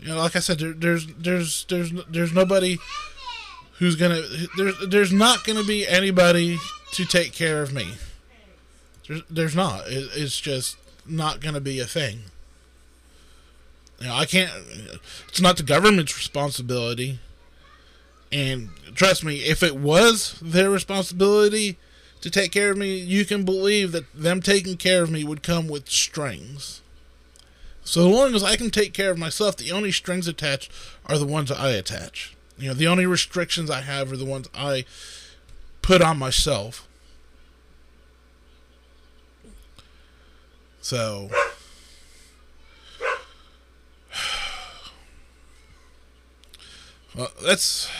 you 0.00 0.08
know, 0.08 0.16
like 0.18 0.34
I 0.34 0.40
said, 0.40 0.58
there, 0.58 0.72
there's 0.72 1.06
there's 1.06 1.64
there's 1.66 1.92
there's 2.08 2.32
nobody 2.32 2.78
who's 3.82 3.96
gonna 3.96 4.22
there's 4.56 4.74
there's 4.86 5.12
not 5.12 5.42
gonna 5.42 5.64
be 5.64 5.88
anybody 5.88 6.56
to 6.92 7.04
take 7.04 7.32
care 7.32 7.62
of 7.62 7.74
me. 7.74 7.94
There's 9.08 9.22
there's 9.28 9.56
not. 9.56 9.88
It, 9.88 10.08
it's 10.14 10.40
just 10.40 10.76
not 11.04 11.40
gonna 11.40 11.60
be 11.60 11.80
a 11.80 11.84
thing. 11.84 12.20
You 13.98 14.06
know, 14.06 14.14
I 14.14 14.24
can't. 14.24 14.52
It's 15.28 15.40
not 15.40 15.56
the 15.56 15.64
government's 15.64 16.16
responsibility. 16.16 17.18
And 18.30 18.70
trust 18.94 19.24
me, 19.24 19.38
if 19.38 19.64
it 19.64 19.74
was 19.74 20.38
their 20.40 20.70
responsibility 20.70 21.76
to 22.20 22.30
take 22.30 22.52
care 22.52 22.70
of 22.70 22.78
me, 22.78 22.96
you 22.96 23.24
can 23.24 23.44
believe 23.44 23.90
that 23.90 24.04
them 24.14 24.40
taking 24.40 24.76
care 24.76 25.02
of 25.02 25.10
me 25.10 25.24
would 25.24 25.42
come 25.42 25.66
with 25.66 25.88
strings. 25.88 26.82
So 27.82 28.08
long 28.08 28.36
as 28.36 28.44
I 28.44 28.54
can 28.54 28.70
take 28.70 28.94
care 28.94 29.10
of 29.10 29.18
myself, 29.18 29.56
the 29.56 29.72
only 29.72 29.90
strings 29.90 30.28
attached 30.28 30.70
are 31.06 31.18
the 31.18 31.26
ones 31.26 31.50
I 31.50 31.70
attach. 31.70 32.36
You 32.58 32.68
know, 32.68 32.74
the 32.74 32.86
only 32.86 33.06
restrictions 33.06 33.70
I 33.70 33.80
have 33.80 34.12
are 34.12 34.16
the 34.16 34.24
ones 34.24 34.48
I 34.54 34.84
put 35.80 36.00
on 36.02 36.18
myself. 36.18 36.86
So 40.80 41.30
well, 47.16 47.30
that's 47.44 47.90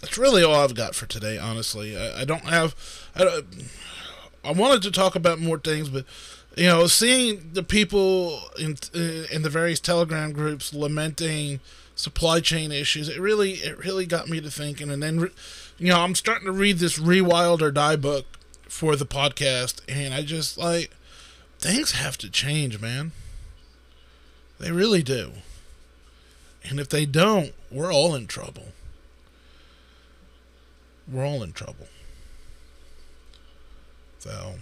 that's 0.00 0.18
really 0.18 0.42
all 0.42 0.56
I've 0.56 0.74
got 0.74 0.94
for 0.94 1.06
today. 1.06 1.38
Honestly, 1.38 1.96
I, 1.96 2.20
I 2.22 2.24
don't 2.24 2.44
have. 2.44 2.74
I, 3.16 3.42
I 4.44 4.52
wanted 4.52 4.82
to 4.82 4.90
talk 4.90 5.14
about 5.14 5.38
more 5.40 5.58
things, 5.58 5.88
but 5.88 6.04
you 6.56 6.66
know, 6.66 6.86
seeing 6.86 7.50
the 7.52 7.62
people 7.62 8.40
in 8.58 8.76
in 8.92 9.42
the 9.42 9.50
various 9.50 9.80
Telegram 9.80 10.32
groups 10.32 10.74
lamenting 10.74 11.60
supply 11.94 12.40
chain 12.40 12.72
issues, 12.72 13.08
it 13.08 13.20
really 13.20 13.52
it 13.54 13.78
really 13.78 14.06
got 14.06 14.28
me 14.28 14.40
to 14.40 14.50
thinking. 14.50 14.90
And 14.90 15.02
then, 15.02 15.30
you 15.78 15.88
know, 15.88 16.00
I'm 16.00 16.14
starting 16.14 16.46
to 16.46 16.52
read 16.52 16.78
this 16.78 16.98
Rewild 16.98 17.62
or 17.62 17.70
Die 17.70 17.96
book 17.96 18.26
for 18.68 18.96
the 18.96 19.06
podcast, 19.06 19.80
and 19.88 20.14
I 20.14 20.22
just 20.22 20.58
like 20.58 20.90
things 21.58 21.92
have 21.92 22.18
to 22.18 22.30
change, 22.30 22.80
man. 22.80 23.12
They 24.58 24.70
really 24.70 25.02
do. 25.02 25.32
And 26.68 26.80
if 26.80 26.88
they 26.88 27.04
don't, 27.04 27.52
we're 27.70 27.92
all 27.92 28.14
in 28.14 28.26
trouble. 28.26 28.68
We're 31.06 31.26
all 31.26 31.42
in 31.42 31.52
trouble. 31.52 31.88
So. 34.18 34.54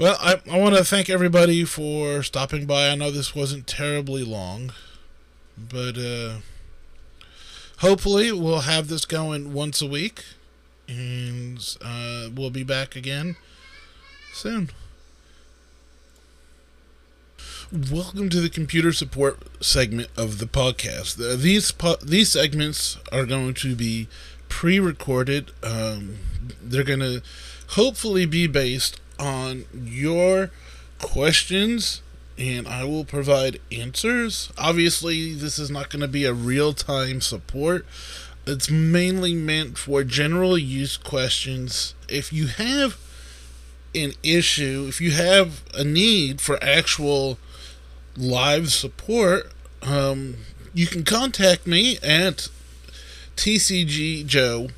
Well, 0.00 0.16
I, 0.18 0.40
I 0.50 0.58
want 0.58 0.74
to 0.76 0.82
thank 0.82 1.10
everybody 1.10 1.62
for 1.66 2.22
stopping 2.22 2.64
by. 2.64 2.88
I 2.88 2.94
know 2.94 3.10
this 3.10 3.34
wasn't 3.34 3.66
terribly 3.66 4.24
long, 4.24 4.72
but 5.58 5.98
uh, 5.98 6.36
hopefully 7.80 8.32
we'll 8.32 8.60
have 8.60 8.88
this 8.88 9.04
going 9.04 9.52
once 9.52 9.82
a 9.82 9.86
week, 9.86 10.24
and 10.88 11.58
uh, 11.84 12.30
we'll 12.34 12.48
be 12.48 12.64
back 12.64 12.96
again 12.96 13.36
soon. 14.32 14.70
Welcome 17.70 18.30
to 18.30 18.40
the 18.40 18.48
computer 18.48 18.94
support 18.94 19.38
segment 19.62 20.08
of 20.16 20.38
the 20.38 20.46
podcast. 20.46 21.20
Uh, 21.20 21.36
these 21.36 21.72
po- 21.72 21.98
these 22.02 22.32
segments 22.32 22.96
are 23.12 23.26
going 23.26 23.52
to 23.52 23.76
be 23.76 24.08
pre-recorded. 24.48 25.50
Um, 25.62 26.16
they're 26.62 26.84
going 26.84 27.00
to 27.00 27.22
hopefully 27.72 28.24
be 28.24 28.46
based 28.46 28.98
on 29.20 29.66
your 29.72 30.50
questions 30.98 32.02
and 32.38 32.66
I 32.66 32.84
will 32.84 33.04
provide 33.04 33.60
answers. 33.70 34.50
Obviously, 34.56 35.34
this 35.34 35.58
is 35.58 35.70
not 35.70 35.90
going 35.90 36.00
to 36.00 36.08
be 36.08 36.24
a 36.24 36.32
real 36.32 36.72
time 36.72 37.20
support. 37.20 37.84
It's 38.46 38.70
mainly 38.70 39.34
meant 39.34 39.76
for 39.76 40.02
general 40.02 40.56
use 40.56 40.96
questions. 40.96 41.94
If 42.08 42.32
you 42.32 42.46
have 42.46 42.98
an 43.94 44.12
issue, 44.22 44.86
if 44.88 45.02
you 45.02 45.10
have 45.10 45.62
a 45.74 45.84
need 45.84 46.40
for 46.40 46.62
actual 46.64 47.38
live 48.16 48.72
support, 48.72 49.52
um, 49.82 50.36
you 50.72 50.86
can 50.86 51.04
contact 51.04 51.66
me 51.66 51.98
at 51.98 52.48
tcgjoe.com 53.36 54.70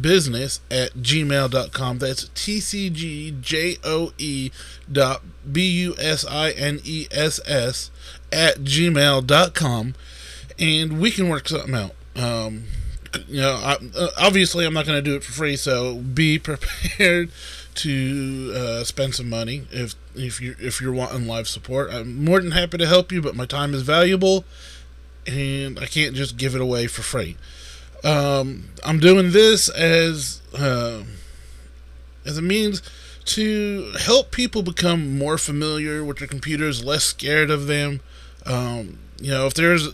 business 0.00 0.60
at 0.70 0.94
gmail.com. 0.94 1.98
That's 1.98 2.28
tcgjoe 2.30 3.72
dot 4.90 5.22
b-u-s-i-n-e-s-s 5.50 5.90
at 8.32 8.56
gmail.com 8.58 9.94
and 10.58 11.00
we 11.00 11.10
can 11.10 11.28
work 11.28 11.48
something 11.48 11.74
out. 11.74 11.92
Um, 12.16 12.64
you 13.28 13.40
know, 13.40 13.54
I, 13.54 13.76
uh, 13.96 14.08
obviously 14.18 14.64
I'm 14.64 14.74
not 14.74 14.86
going 14.86 15.02
to 15.02 15.02
do 15.02 15.16
it 15.16 15.24
for 15.24 15.32
free, 15.32 15.56
so 15.56 15.96
be 15.96 16.38
prepared 16.40 17.30
to 17.74 18.52
uh, 18.54 18.84
spend 18.84 19.14
some 19.14 19.30
money 19.30 19.62
if 19.70 19.94
if 20.14 20.40
you 20.40 20.54
if 20.60 20.80
you're 20.80 20.92
wanting 20.92 21.26
live 21.26 21.48
support. 21.48 21.90
I'm 21.90 22.24
more 22.24 22.40
than 22.40 22.52
happy 22.52 22.78
to 22.78 22.86
help 22.86 23.10
you, 23.12 23.22
but 23.22 23.34
my 23.34 23.46
time 23.46 23.74
is 23.74 23.82
valuable, 23.82 24.44
and 25.26 25.78
I 25.78 25.86
can't 25.86 26.14
just 26.14 26.36
give 26.36 26.54
it 26.54 26.60
away 26.60 26.86
for 26.86 27.02
free. 27.02 27.36
Um, 28.04 28.68
I'm 28.84 28.98
doing 28.98 29.30
this 29.30 29.68
as 29.68 30.42
uh, 30.58 31.02
as 32.24 32.38
a 32.38 32.42
means 32.42 32.82
to 33.24 33.92
help 34.00 34.32
people 34.32 34.62
become 34.62 35.16
more 35.16 35.38
familiar 35.38 36.04
with 36.04 36.18
their 36.18 36.28
computers, 36.28 36.84
less 36.84 37.04
scared 37.04 37.50
of 37.50 37.66
them. 37.66 38.00
Um, 38.44 38.98
you 39.20 39.30
know, 39.30 39.46
if 39.46 39.54
there's 39.54 39.88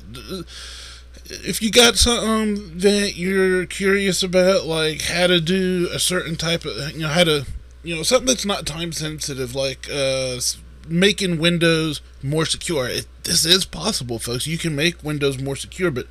if 1.31 1.61
you 1.61 1.71
got 1.71 1.97
something 1.97 2.79
that 2.79 3.17
you're 3.17 3.67
curious 3.67 4.23
about, 4.23 4.65
like 4.65 5.03
how 5.03 5.27
to 5.27 5.41
do 5.41 5.89
a 5.93 5.99
certain 5.99 6.37
type 6.37 6.65
of, 6.65 6.93
you 6.93 7.01
know, 7.01 7.09
how 7.09 7.25
to, 7.25 7.47
you 7.83 7.95
know, 7.95 8.03
something 8.03 8.29
that's 8.29 8.47
not 8.47 8.67
time 8.67 8.93
sensitive, 8.93 9.55
like 9.55 9.89
uh, 9.93 10.41
making 10.89 11.39
Windows 11.39 12.01
more 12.23 12.47
secure. 12.47 12.89
It, 12.89 13.07
this 13.25 13.45
is 13.45 13.67
possible, 13.67 14.19
folks. 14.19 14.47
You 14.47 14.57
can 14.57 14.75
make 14.75 15.05
Windows 15.05 15.39
more 15.39 15.57
secure, 15.57 15.91
but 15.91 16.07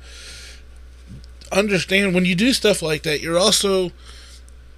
understand 1.52 2.14
when 2.14 2.24
you 2.24 2.34
do 2.34 2.52
stuff 2.52 2.82
like 2.82 3.02
that, 3.02 3.20
you're 3.20 3.38
also 3.38 3.92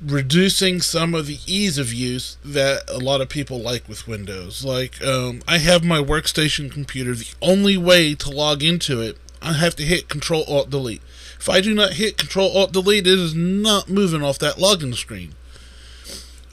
reducing 0.04 0.80
some 0.80 1.14
of 1.14 1.26
the 1.26 1.38
ease 1.46 1.76
of 1.76 1.92
use 1.92 2.38
that 2.44 2.88
a 2.88 2.98
lot 2.98 3.20
of 3.20 3.28
people 3.28 3.61
like 3.61 3.88
with 3.88 4.09
Windows. 4.09 4.64
Like, 4.64 5.02
um, 5.04 5.42
I 5.46 5.59
have 5.59 5.85
my 5.85 5.98
workstation 5.98 6.70
computer. 6.70 7.14
The 7.14 7.33
only 7.42 7.76
way 7.76 8.14
to 8.14 8.30
log 8.30 8.62
into 8.62 9.00
it, 9.00 9.18
I 9.42 9.54
have 9.54 9.76
to 9.76 9.83
hit 9.85 10.09
Control 10.09 10.44
Alt 10.48 10.70
Delete. 10.70 11.02
If 11.38 11.48
I 11.48 11.61
do 11.61 11.74
not 11.74 11.94
hit 11.94 12.18
Control 12.18 12.56
Alt 12.56 12.72
Delete, 12.72 13.06
it 13.06 13.18
is 13.18 13.35
not 13.35 13.88
moving 13.88 14.22
off 14.22 14.38
that 14.38 14.56
login 14.56 14.94
screen. 14.94 15.35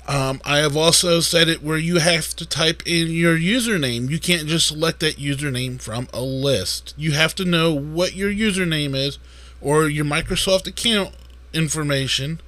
Um, 0.07 0.39
I 0.45 0.59
have 0.59 0.77
also 0.77 1.19
set 1.19 1.49
it 1.49 1.61
where 1.61 1.77
you 1.77 1.97
have 1.97 2.33
to 2.37 2.45
type 2.45 2.81
in 2.85 3.09
your 3.09 3.37
username. 3.37 4.09
You 4.09 4.19
can't 4.19 4.47
just 4.47 4.67
select 4.67 5.01
that 5.01 5.17
username 5.17 5.81
from 5.81 6.07
a 6.13 6.21
list. 6.21 6.93
You 6.97 7.11
have 7.11 7.35
to 7.35 7.45
know 7.45 7.73
what 7.73 8.15
your 8.15 8.31
username 8.31 8.95
is 8.95 9.19
or 9.61 9.87
your 9.87 10.05
Microsoft 10.05 10.67
account 10.67 11.13
information 11.53 12.39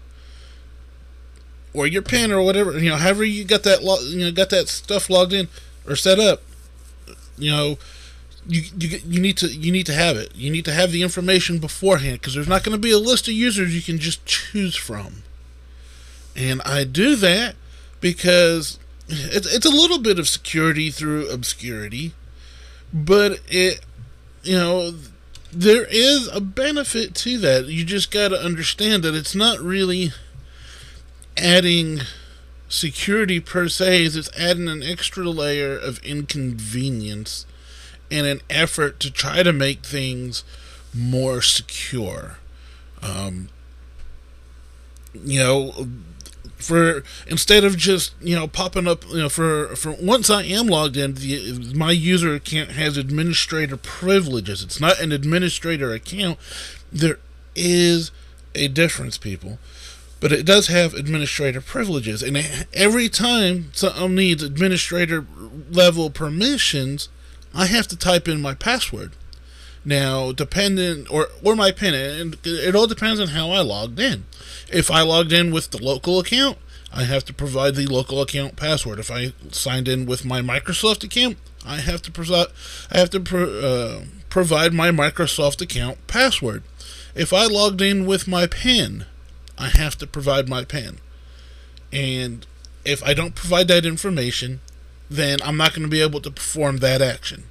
or 1.74 1.88
your 1.88 2.02
PIN 2.02 2.32
or 2.32 2.42
whatever, 2.42 2.78
you 2.78 2.90
know, 2.90 2.98
however 2.98 3.24
you 3.24 3.44
got 3.44 3.64
that 3.64 3.84
lo- 3.84 4.02
you 4.02 4.20
know 4.20 4.32
got 4.32 4.50
that 4.50 4.68
stuff 4.68 5.10
logged 5.10 5.34
in 5.34 5.48
or 5.88 5.96
set 5.96 6.20
up, 6.20 6.42
you 7.38 7.52
know, 7.52 7.78
you 8.48 8.64
you 8.78 9.00
you 9.08 9.22
need 9.22 9.38
to 9.38 9.48
you 9.48 9.72
need 9.72 9.86
to 9.86 9.94
have 9.94 10.18
it. 10.18 10.36
You 10.36 10.52
need 10.52 10.66
to 10.66 10.74
have 10.74 10.92
the 10.92 11.04
information 11.04 11.60
beforehand 11.60 12.20
because 12.20 12.34
there's 12.34 12.48
not 12.48 12.64
going 12.64 12.76
to 12.76 12.82
be 12.82 12.92
a 12.92 12.98
list 12.98 13.28
of 13.28 13.34
users 13.34 13.76
you 13.76 13.82
can 13.82 14.00
just 14.00 14.26
choose 14.26 14.76
from. 14.76 15.24
And 16.36 16.62
I 16.64 16.84
do 16.84 17.16
that 17.18 17.56
because 18.02 18.80
it's 19.08 19.54
it's 19.54 19.66
a 19.66 19.70
little 19.70 20.00
bit 20.00 20.20
of 20.20 20.28
security 20.28 20.90
through 20.90 21.30
obscurity, 21.30 22.14
but 22.94 23.40
it 23.48 23.82
you 24.44 24.58
know 24.58 24.94
there 25.52 25.86
is 25.90 26.28
a 26.28 26.42
benefit 26.42 27.16
to 27.16 27.38
that. 27.40 27.66
You 27.66 27.84
just 27.84 28.12
got 28.12 28.30
to 28.30 28.40
understand 28.40 29.04
that 29.04 29.16
it's 29.16 29.36
not 29.36 29.60
really 29.60 30.12
adding 31.38 32.02
security 32.68 33.40
per 33.40 33.68
se, 33.68 34.04
it's 34.06 34.30
adding 34.38 34.68
an 34.68 34.84
extra 34.84 35.26
layer 35.26 35.78
of 35.78 36.00
inconvenience 36.00 37.46
in 38.10 38.26
an 38.26 38.42
effort 38.50 39.00
to 39.00 39.12
try 39.12 39.44
to 39.44 39.54
make 39.54 39.84
things 39.84 40.44
more 40.94 41.42
secure. 41.42 42.38
Um, 43.02 43.50
you 45.14 45.40
know, 45.40 45.88
for 46.60 47.04
instead 47.28 47.64
of 47.64 47.78
just 47.78 48.14
you 48.22 48.36
know 48.36 48.48
popping 48.48 48.88
up 48.88 49.08
you 49.10 49.18
know 49.18 49.30
for 49.30 49.76
for 49.76 49.92
once 49.92 50.30
I 50.30 50.44
am 50.44 50.68
logged 50.68 50.98
in 50.98 51.16
the, 51.16 51.74
my 51.76 51.92
user 51.92 52.36
account 52.36 52.72
has 52.72 52.98
administrator 52.98 53.78
privileges. 53.78 54.62
It's 54.64 54.80
not 54.80 55.00
an 55.00 55.12
administrator 55.12 55.94
account. 55.94 56.38
There 56.92 57.20
is 57.56 58.12
a 58.56 58.68
difference 58.68 59.18
people. 59.18 59.58
But 60.22 60.34
it 60.34 60.46
does 60.46 60.68
have 60.68 60.94
administrator 60.94 61.62
privileges. 61.62 62.22
And 62.22 62.68
every 62.74 63.08
time 63.08 63.72
something 63.72 64.16
needs 64.16 64.44
administrator 64.44 65.26
level 65.72 66.10
permissions 66.10 67.08
I 67.54 67.66
have 67.66 67.88
to 67.88 67.98
type 67.98 68.28
in 68.28 68.42
my 68.42 68.54
password 68.54 69.14
now 69.86 70.32
dependent 70.32 71.10
or 71.12 71.28
or 71.44 71.56
my 71.56 71.72
pin 71.72 71.94
and 71.94 72.38
it 72.44 72.76
all 72.76 72.88
depends 72.88 73.20
on 73.20 73.30
how 73.30 73.52
I 73.52 73.62
logged 73.62 74.00
in 74.00 74.26
if 74.72 74.92
I 74.92 75.02
logged 75.02 75.34
in 75.34 75.52
with 75.52 75.72
the 75.72 75.84
local 75.84 76.20
account, 76.20 76.58
I 76.94 77.04
have 77.04 77.26
to 77.26 77.34
provide 77.34 77.76
the 77.76 77.88
local 77.88 78.22
account 78.22 78.56
password. 78.56 79.00
If 79.00 79.12
I 79.12 79.34
signed 79.52 79.88
in 79.88 80.06
with 80.06 80.26
my 80.26 80.42
Microsoft 80.42 81.04
account, 81.04 81.38
I 81.66 81.78
have 81.78 82.02
to 82.04 82.12
provide 82.12 82.48
I 82.92 82.98
have 82.98 83.10
to 83.12 83.20
pro, 83.20 83.44
uh, 83.44 84.04
provide 84.30 84.74
my 84.74 84.90
Microsoft 84.92 85.62
account 85.62 86.06
password. 86.08 86.64
If 87.16 87.34
I 87.34 87.46
logged 87.46 87.82
in 87.82 88.06
with 88.06 88.28
my 88.28 88.48
PIN, 88.48 89.06
I 89.58 89.68
have 89.70 89.98
to 89.98 90.08
provide 90.08 90.48
my 90.48 90.64
PIN. 90.64 91.00
And 91.92 92.46
if 92.86 93.04
I 93.04 93.14
don't 93.14 93.36
provide 93.36 93.68
that 93.68 93.86
information, 93.86 94.62
then 95.10 95.40
I'm 95.44 95.58
not 95.58 95.74
going 95.74 95.84
to 95.84 95.90
be 95.90 96.02
able 96.02 96.22
to 96.22 96.32
perform 96.32 96.78
that 96.78 97.02
action. 97.02 97.46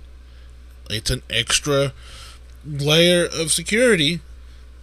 It's 0.88 1.10
an 1.10 1.22
extra 1.28 1.92
layer 2.66 3.26
of 3.26 3.52
security 3.52 4.20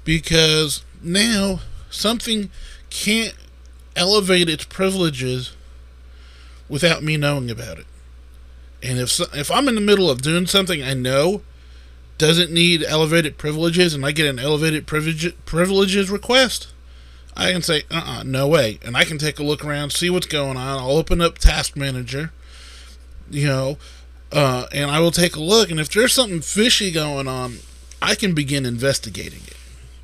because 0.04 0.84
now 1.02 1.60
something 1.90 2.50
can't 2.90 3.36
elevate 3.96 4.50
its 4.50 4.66
privileges 4.66 5.56
without 6.68 7.04
me 7.04 7.18
knowing 7.18 7.50
about 7.50 7.80
it. 7.80 7.86
And 8.82 9.00
if 9.00 9.20
if 9.34 9.52
I'm 9.52 9.68
in 9.68 9.76
the 9.76 9.82
middle 9.82 10.10
of 10.10 10.22
doing 10.22 10.46
something 10.46 10.82
I 10.82 10.94
know 10.94 11.42
doesn't 12.18 12.52
need 12.52 12.84
elevated 12.84 13.38
privileges 13.38 13.94
and 13.94 14.06
I 14.06 14.12
get 14.12 14.28
an 14.28 14.40
elevated 14.40 14.88
privilege, 14.88 15.36
privileges 15.46 16.10
request, 16.10 16.68
I 17.36 17.52
can 17.52 17.62
say, 17.62 17.84
uh 17.92 18.20
uh 18.20 18.24
no 18.24 18.48
way. 18.48 18.80
And 18.84 18.96
I 18.96 19.04
can 19.04 19.18
take 19.18 19.40
a 19.40 19.44
look 19.44 19.66
around, 19.66 19.92
see 19.92 20.10
what's 20.10 20.28
going 20.28 20.58
on. 20.58 20.80
I'll 20.80 20.98
open 20.98 21.22
up 21.22 21.38
Task 21.38 21.76
Manager, 21.76 22.32
you 23.30 23.48
know, 23.48 23.78
uh, 24.32 24.68
and 24.72 24.90
I 24.92 25.00
will 25.00 25.12
take 25.12 25.36
a 25.36 25.42
look. 25.42 25.70
And 25.72 25.80
if 25.80 25.90
there's 25.90 26.14
something 26.14 26.42
fishy 26.42 26.92
going 26.92 27.28
on, 27.28 27.60
I 28.02 28.16
can 28.16 28.34
begin 28.34 28.66
investigating 28.66 29.42
it. 29.48 29.58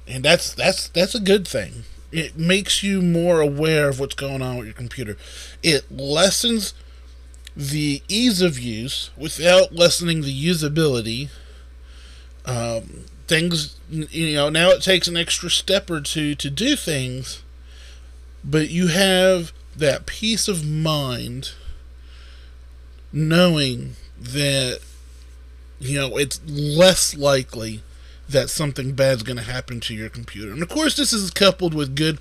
And 0.08 0.24
that's 0.24 0.54
that's 0.54 0.90
that's 0.90 1.16
a 1.16 1.20
good 1.20 1.48
thing. 1.48 1.84
It 2.12 2.38
makes 2.38 2.84
you 2.84 3.02
more 3.02 3.40
aware 3.40 3.88
of 3.88 4.00
what's 4.00 4.16
going 4.16 4.42
on 4.42 4.58
with 4.58 4.66
your 4.66 4.76
computer. 4.76 5.18
It 5.64 5.90
lessens 5.90 6.74
the 7.56 8.02
ease 8.08 8.42
of 8.42 8.60
use 8.60 9.12
without 9.18 9.74
lessening 9.74 10.22
the 10.22 10.48
usability. 10.48 11.30
Um, 12.46 13.06
things, 13.28 13.78
you 13.90 14.34
know, 14.34 14.50
now 14.50 14.72
it 14.72 14.82
takes 14.82 15.08
an 15.08 15.16
extra 15.16 15.50
step 15.50 15.90
or 15.90 16.02
two 16.02 16.36
to 16.36 16.50
do 16.50 16.76
things, 16.76 17.44
but 18.44 18.70
you 18.70 18.88
have 18.88 19.54
that 19.76 20.06
peace 20.06 20.48
of 20.48 20.66
mind 20.66 21.54
knowing 23.14 23.96
that, 24.22 24.80
you 25.80 26.00
know, 26.00 26.18
it's 26.18 26.40
less 26.48 27.16
likely 27.16 27.82
that 28.30 28.50
something 28.50 28.94
bad's 28.94 29.24
going 29.24 29.38
to 29.38 29.44
happen 29.44 29.80
to 29.82 29.94
your 29.94 30.10
computer. 30.10 30.52
And 30.52 30.62
of 30.62 30.70
course, 30.70 30.96
this 30.96 31.12
is 31.12 31.32
coupled 31.32 31.74
with 31.74 31.96
good 31.96 32.20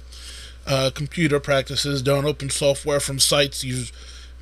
uh, 0.67 0.91
computer 0.95 1.39
practices. 1.41 2.03
Don't 2.03 2.25
open 2.25 2.51
software 2.51 3.01
from 3.01 3.19
sites 3.19 3.65
you've 3.65 3.93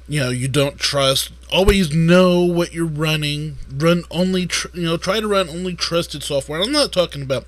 you 0.08 0.20
know 0.20 0.30
you 0.30 0.48
don't 0.48 0.78
trust 0.78 1.30
always 1.52 1.94
know 1.94 2.42
what 2.42 2.72
you're 2.72 2.86
running 2.86 3.58
run 3.76 4.04
only 4.10 4.46
tr- 4.46 4.68
you 4.72 4.82
know 4.82 4.96
try 4.96 5.20
to 5.20 5.28
run 5.28 5.48
only 5.50 5.74
trusted 5.74 6.22
software 6.22 6.62
i'm 6.62 6.72
not 6.72 6.92
talking 6.92 7.22
about 7.22 7.46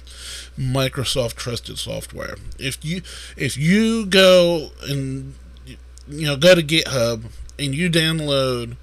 microsoft 0.59 1.35
trusted 1.37 1.79
software 1.79 2.37
if 2.59 2.85
you 2.85 3.01
if 3.37 3.57
you 3.57 4.05
go 4.05 4.71
and 4.87 5.35
you 5.67 6.27
know 6.27 6.37
go 6.37 6.55
to 6.55 6.63
github 6.63 7.25
and 7.59 7.75
you 7.75 7.89
download 7.89 8.77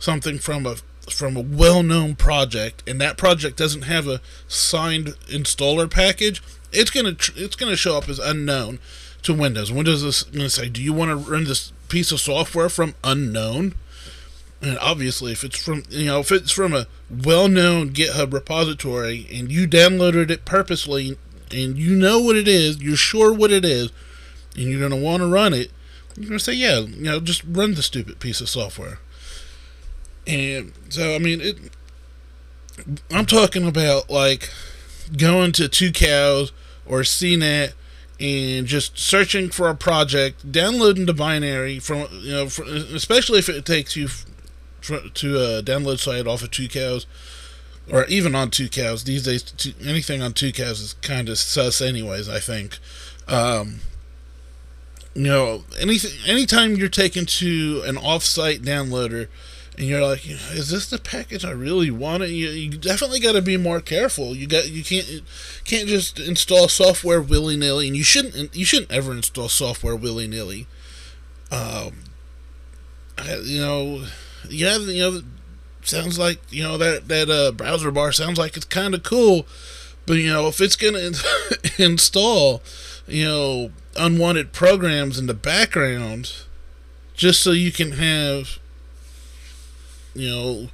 something 0.00 0.38
from 0.38 0.66
a 0.66 0.76
from 1.08 1.36
a 1.36 1.40
well-known 1.40 2.16
project 2.16 2.82
and 2.88 3.00
that 3.00 3.16
project 3.16 3.56
doesn't 3.56 3.82
have 3.82 4.06
a 4.08 4.20
signed 4.48 5.08
installer 5.28 5.88
package 5.90 6.42
it's 6.72 6.90
going 6.90 7.06
to 7.06 7.32
it's 7.36 7.56
going 7.56 7.70
to 7.70 7.76
show 7.76 7.96
up 7.96 8.08
as 8.08 8.18
unknown 8.18 8.78
to 9.22 9.32
windows 9.32 9.70
windows 9.72 10.02
is 10.02 10.24
going 10.24 10.40
to 10.40 10.50
say 10.50 10.68
do 10.68 10.82
you 10.82 10.92
want 10.92 11.10
to 11.10 11.30
run 11.30 11.44
this 11.44 11.72
piece 11.90 12.12
of 12.12 12.20
software 12.20 12.70
from 12.70 12.94
unknown. 13.04 13.74
And 14.62 14.78
obviously, 14.78 15.32
if 15.32 15.44
it's 15.44 15.62
from 15.62 15.82
you 15.90 16.06
know 16.06 16.20
if 16.20 16.32
it's 16.32 16.52
from 16.52 16.72
a 16.72 16.86
well-known 17.10 17.90
GitHub 17.90 18.32
repository 18.32 19.26
and 19.30 19.52
you 19.52 19.68
downloaded 19.68 20.30
it 20.30 20.44
purposely 20.46 21.18
and 21.50 21.76
you 21.76 21.94
know 21.94 22.20
what 22.20 22.36
it 22.36 22.48
is, 22.48 22.80
you're 22.80 22.96
sure 22.96 23.34
what 23.34 23.50
it 23.50 23.64
is, 23.64 23.90
and 24.56 24.64
you're 24.64 24.80
gonna 24.80 25.00
want 25.00 25.22
to 25.22 25.26
run 25.26 25.52
it, 25.52 25.70
you're 26.16 26.28
gonna 26.28 26.38
say, 26.38 26.52
yeah, 26.52 26.80
you 26.80 27.02
know, 27.02 27.20
just 27.20 27.42
run 27.44 27.74
the 27.74 27.82
stupid 27.82 28.20
piece 28.20 28.40
of 28.40 28.48
software. 28.48 28.98
And 30.26 30.72
so, 30.88 31.14
I 31.14 31.18
mean, 31.18 31.40
it. 31.40 31.56
I'm 33.10 33.26
talking 33.26 33.66
about 33.66 34.08
like 34.08 34.50
going 35.16 35.52
to 35.52 35.64
Tucows 35.64 36.50
or 36.86 37.00
CNET 37.00 37.72
and 38.18 38.66
just 38.66 38.98
searching 38.98 39.50
for 39.50 39.68
a 39.68 39.74
project, 39.74 40.50
downloading 40.50 41.06
the 41.06 41.14
binary 41.14 41.78
from 41.78 42.06
you 42.12 42.32
know, 42.32 42.44
especially 42.44 43.38
if 43.38 43.48
it 43.48 43.64
takes 43.64 43.96
you 43.96 44.08
to 44.82 45.36
a 45.36 45.62
download 45.62 45.98
site 45.98 46.26
off 46.26 46.42
of 46.42 46.50
Tucows 46.50 47.06
or 47.90 48.04
even 48.06 48.34
on 48.34 48.50
Tucows 48.50 49.04
these 49.04 49.24
days. 49.24 49.42
Two, 49.42 49.72
anything 49.84 50.22
on 50.22 50.32
Tucows 50.32 50.82
is 50.82 50.94
kind 51.02 51.28
of 51.28 51.38
sus, 51.38 51.80
anyways. 51.80 52.28
I 52.28 52.40
think. 52.40 52.78
Um, 53.28 53.80
you 55.14 55.22
know, 55.22 55.64
anything, 55.78 56.12
anytime 56.26 56.76
you're 56.76 56.88
taken 56.88 57.26
to 57.26 57.82
an 57.84 57.96
off-site 57.96 58.62
downloader, 58.62 59.26
and 59.78 59.86
you're 59.86 60.02
like, 60.02 60.26
is 60.26 60.70
this 60.70 60.90
the 60.90 60.98
package 60.98 61.44
I 61.44 61.52
really 61.52 61.90
want? 61.90 62.22
You, 62.28 62.48
you 62.48 62.70
definitely 62.70 63.20
got 63.20 63.32
to 63.32 63.42
be 63.42 63.56
more 63.56 63.80
careful. 63.80 64.34
You 64.34 64.46
got 64.46 64.68
you 64.68 64.82
can't 64.82 65.22
can't 65.64 65.88
just 65.88 66.18
install 66.18 66.68
software 66.68 67.22
willy 67.22 67.56
nilly, 67.56 67.86
and 67.86 67.96
you 67.96 68.04
shouldn't 68.04 68.54
you 68.54 68.64
shouldn't 68.64 68.92
ever 68.92 69.12
install 69.12 69.48
software 69.48 69.96
willy 69.96 70.26
nilly. 70.26 70.66
Um, 71.50 72.04
you 73.42 73.60
know, 73.60 74.04
yeah, 74.48 74.76
you 74.78 74.98
know, 74.98 75.22
sounds 75.82 76.18
like 76.18 76.40
you 76.50 76.62
know 76.62 76.76
that 76.76 77.08
that 77.08 77.30
uh, 77.30 77.52
browser 77.52 77.90
bar 77.90 78.12
sounds 78.12 78.38
like 78.38 78.56
it's 78.56 78.66
kind 78.66 78.94
of 78.94 79.02
cool, 79.02 79.46
but 80.04 80.14
you 80.14 80.28
know 80.28 80.48
if 80.48 80.60
it's 80.60 80.76
gonna 80.76 81.10
install, 81.78 82.62
you 83.06 83.24
know, 83.24 83.70
unwanted 83.96 84.52
programs 84.52 85.18
in 85.18 85.26
the 85.26 85.34
background, 85.34 86.32
just 87.14 87.40
so 87.42 87.52
you 87.52 87.72
can 87.72 87.92
have 87.92 88.58
you 90.14 90.28
know 90.28 90.68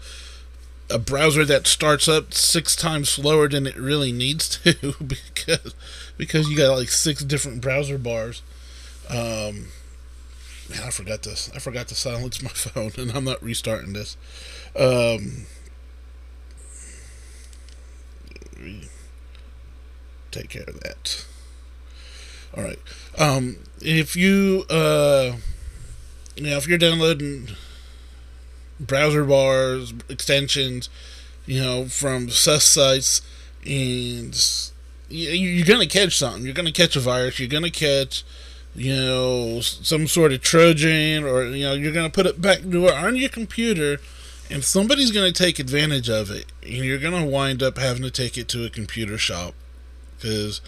a 0.89 0.99
browser 0.99 1.45
that 1.45 1.67
starts 1.67 2.09
up 2.09 2.33
six 2.33 2.77
times 2.77 3.09
slower 3.09 3.49
than 3.49 3.67
it 3.67 3.77
really 3.77 4.13
needs 4.13 4.49
to 4.59 4.95
because 5.05 5.75
because 6.17 6.49
you 6.49 6.57
got 6.57 6.77
like 6.77 6.89
six 6.89 7.25
different 7.25 7.61
browser 7.61 7.99
bars. 7.99 8.43
Um, 9.09 9.69
man, 10.69 10.83
I 10.85 10.91
forgot 10.91 11.23
this. 11.23 11.51
I 11.55 11.59
forgot 11.59 11.89
to 11.89 11.95
silence 11.95 12.43
my 12.43 12.49
phone, 12.55 12.93
and 12.99 13.13
I'm 13.13 13.25
not 13.25 13.43
restarting 13.43 13.93
this. 13.93 14.17
Um, 14.79 15.47
take 20.31 20.51
care 20.51 20.65
of 20.67 20.81
that. 20.81 21.27
All 22.57 22.63
right. 22.63 22.79
Um, 23.19 23.59
if 23.81 24.17
you 24.17 24.65
uh, 24.71 25.37
you 26.37 26.45
know, 26.45 26.57
if 26.57 26.69
you're 26.69 26.79
downloading 26.79 27.49
browser 28.79 29.25
bars, 29.25 29.93
extensions, 30.09 30.89
you 31.47 31.61
know, 31.61 31.87
from 31.87 32.31
sus 32.31 32.65
sites, 32.65 33.23
and 33.65 34.37
you're 35.09 35.67
gonna 35.67 35.87
catch 35.87 36.17
something. 36.17 36.45
You're 36.45 36.55
gonna 36.55 36.73
catch 36.73 36.97
a 36.97 37.01
virus. 37.01 37.39
You're 37.39 37.49
gonna 37.49 37.71
catch, 37.71 38.25
you 38.75 38.95
know, 38.95 39.61
some 39.61 40.07
sort 40.07 40.33
of 40.33 40.43
Trojan, 40.43 41.25
or 41.25 41.45
you 41.45 41.65
know, 41.65 41.75
you're 41.75 41.93
gonna 41.93 42.11
put 42.11 42.27
it 42.27 42.41
back 42.41 42.61
on 42.65 43.17
your 43.17 43.29
computer, 43.29 43.99
and 44.51 44.65
somebody's 44.65 45.13
gonna 45.13 45.33
take 45.33 45.59
advantage 45.59 46.09
of 46.09 46.31
it, 46.31 46.47
and 46.63 46.85
you're 46.85 46.99
gonna 46.99 47.25
wind 47.25 47.63
up 47.63 47.79
having 47.79 48.03
to 48.03 48.11
take 48.11 48.37
it 48.37 48.49
to 48.49 48.65
a 48.65 48.71
computer 48.71 49.19
shop 49.19 49.55
because 50.17 50.61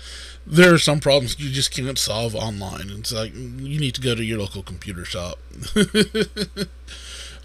there 0.46 0.72
are 0.72 0.78
some 0.78 1.00
problems 1.00 1.38
you 1.38 1.50
just 1.50 1.70
can't 1.70 1.98
solve 1.98 2.34
online. 2.34 2.90
It's 2.90 3.12
like 3.12 3.34
you 3.34 3.80
need 3.80 3.94
to 3.94 4.00
go 4.00 4.14
to 4.14 4.24
your 4.24 4.38
local 4.38 4.62
computer 4.62 5.04
shop. 5.04 5.38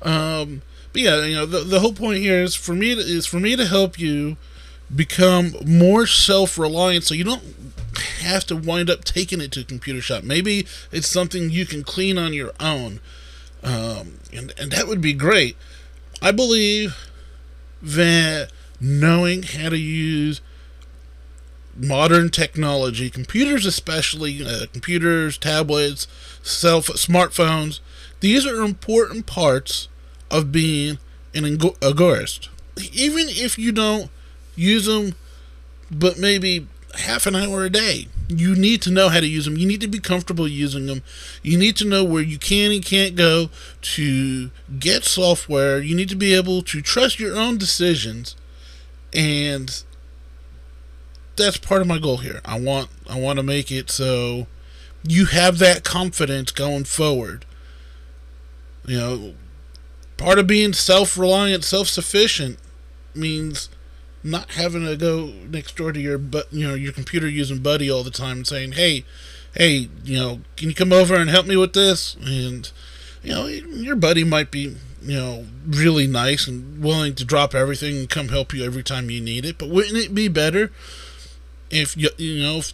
Um, 0.03 0.61
but 0.91 1.01
yeah, 1.01 1.23
you 1.25 1.35
know, 1.35 1.45
the, 1.45 1.59
the 1.59 1.79
whole 1.79 1.93
point 1.93 2.19
here 2.19 2.41
is 2.43 2.55
for 2.55 2.73
me 2.73 2.93
to, 2.93 3.01
is 3.01 3.25
for 3.25 3.39
me 3.39 3.55
to 3.55 3.65
help 3.65 3.97
you 3.97 4.37
become 4.93 5.53
more 5.65 6.05
self-reliant, 6.05 7.03
so 7.03 7.15
you 7.15 7.23
don't 7.23 7.43
have 8.19 8.45
to 8.45 8.55
wind 8.55 8.89
up 8.89 9.03
taking 9.03 9.41
it 9.41 9.51
to 9.53 9.61
a 9.61 9.63
computer 9.63 10.01
shop. 10.01 10.23
Maybe 10.23 10.67
it's 10.91 11.07
something 11.07 11.49
you 11.49 11.65
can 11.65 11.83
clean 11.83 12.17
on 12.17 12.33
your 12.33 12.51
own, 12.59 12.99
um, 13.63 14.19
and 14.31 14.53
and 14.57 14.71
that 14.71 14.87
would 14.87 15.01
be 15.01 15.13
great. 15.13 15.57
I 16.21 16.31
believe 16.31 16.95
that 17.81 18.51
knowing 18.79 19.43
how 19.43 19.69
to 19.69 19.77
use 19.77 20.41
modern 21.75 22.29
technology, 22.29 23.09
computers 23.09 23.65
especially, 23.65 24.45
uh, 24.45 24.67
computers, 24.71 25.37
tablets, 25.37 26.07
cell 26.43 26.81
smartphones, 26.81 27.79
these 28.19 28.45
are 28.45 28.61
important 28.61 29.25
parts 29.25 29.87
of 30.33 30.51
being 30.51 30.97
an 31.33 31.43
agorist. 31.43 32.49
Even 32.91 33.27
if 33.29 33.57
you 33.57 33.71
don't 33.71 34.09
use 34.55 34.87
them, 34.87 35.13
but 35.91 36.17
maybe 36.17 36.67
half 36.95 37.25
an 37.25 37.35
hour 37.35 37.63
a 37.63 37.69
day, 37.69 38.07
you 38.27 38.55
need 38.55 38.81
to 38.81 38.91
know 38.91 39.09
how 39.09 39.19
to 39.19 39.27
use 39.27 39.45
them. 39.45 39.57
You 39.57 39.67
need 39.67 39.81
to 39.81 39.87
be 39.87 39.99
comfortable 39.99 40.47
using 40.47 40.87
them. 40.87 41.03
You 41.41 41.57
need 41.57 41.75
to 41.77 41.85
know 41.85 42.03
where 42.03 42.23
you 42.23 42.39
can 42.39 42.71
and 42.71 42.83
can't 42.83 43.15
go 43.15 43.49
to 43.81 44.51
get 44.79 45.03
software. 45.03 45.79
You 45.79 45.95
need 45.95 46.09
to 46.09 46.15
be 46.15 46.33
able 46.33 46.63
to 46.63 46.81
trust 46.81 47.19
your 47.19 47.37
own 47.37 47.57
decisions. 47.57 48.35
And 49.13 49.83
that's 51.35 51.57
part 51.57 51.81
of 51.81 51.87
my 51.87 51.99
goal 51.99 52.17
here. 52.17 52.41
I 52.43 52.59
want 52.59 52.89
I 53.09 53.19
want 53.19 53.37
to 53.37 53.43
make 53.43 53.71
it 53.71 53.89
so 53.91 54.47
you 55.03 55.25
have 55.25 55.59
that 55.59 55.83
confidence 55.83 56.51
going 56.51 56.85
forward. 56.85 57.45
You 58.85 58.97
know, 58.97 59.33
part 60.23 60.39
of 60.39 60.47
being 60.47 60.71
self 60.73 61.17
reliant, 61.17 61.63
self 61.63 61.87
sufficient 61.87 62.57
means 63.13 63.69
not 64.23 64.51
having 64.51 64.85
to 64.85 64.95
go 64.95 65.33
next 65.49 65.75
door 65.75 65.91
to 65.91 65.99
your 65.99 66.17
but 66.17 66.51
you 66.51 66.65
know 66.65 66.73
your 66.73 66.93
computer 66.93 67.27
using 67.27 67.59
buddy 67.59 67.91
all 67.91 68.03
the 68.03 68.09
time 68.09 68.37
and 68.37 68.47
saying 68.47 68.71
hey 68.71 69.03
hey 69.53 69.89
you 70.05 70.17
know 70.17 70.39
can 70.55 70.69
you 70.69 70.73
come 70.73 70.93
over 70.93 71.15
and 71.15 71.29
help 71.29 71.45
me 71.45 71.57
with 71.57 71.73
this? 71.73 72.15
And 72.21 72.71
you 73.21 73.33
know 73.33 73.47
your 73.47 73.97
buddy 73.97 74.23
might 74.23 74.49
be 74.49 74.77
you 75.01 75.17
know 75.17 75.45
really 75.67 76.07
nice 76.07 76.47
and 76.47 76.81
willing 76.81 77.15
to 77.15 77.25
drop 77.25 77.53
everything 77.53 77.97
and 77.97 78.09
come 78.09 78.29
help 78.29 78.53
you 78.53 78.63
every 78.63 78.83
time 78.83 79.09
you 79.09 79.19
need 79.19 79.43
it 79.43 79.57
but 79.57 79.69
wouldn't 79.69 79.97
it 79.97 80.15
be 80.15 80.29
better 80.29 80.71
if 81.69 81.97
you 81.97 82.09
you 82.17 82.41
know 82.41 82.57
if 82.59 82.73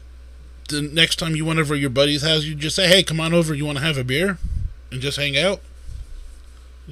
the 0.68 0.84
next 0.84 1.18
time 1.18 1.36
you 1.36 1.44
went 1.44 1.58
over 1.58 1.76
your 1.76 1.90
buddy's 1.90 2.22
house 2.22 2.44
you 2.44 2.54
just 2.54 2.76
say 2.76 2.88
hey 2.88 3.02
come 3.02 3.20
on 3.20 3.34
over 3.34 3.56
you 3.56 3.66
want 3.66 3.80
to 3.80 3.84
have 3.84 3.98
a 3.98 4.04
beer? 4.04 4.38
and 4.92 5.02
just 5.02 5.18
hang 5.18 5.36
out 5.36 5.62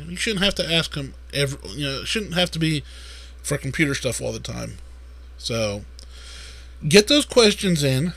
you 0.05 0.15
shouldn't 0.15 0.43
have 0.43 0.55
to 0.55 0.71
ask 0.73 0.95
him 0.95 1.13
every 1.33 1.57
you 1.71 1.85
know 1.85 2.01
it 2.01 2.07
shouldn't 2.07 2.33
have 2.33 2.51
to 2.51 2.59
be 2.59 2.83
for 3.41 3.57
computer 3.57 3.95
stuff 3.95 4.21
all 4.21 4.31
the 4.31 4.39
time. 4.39 4.77
So 5.37 5.83
get 6.87 7.07
those 7.07 7.25
questions 7.25 7.83
in. 7.83 8.13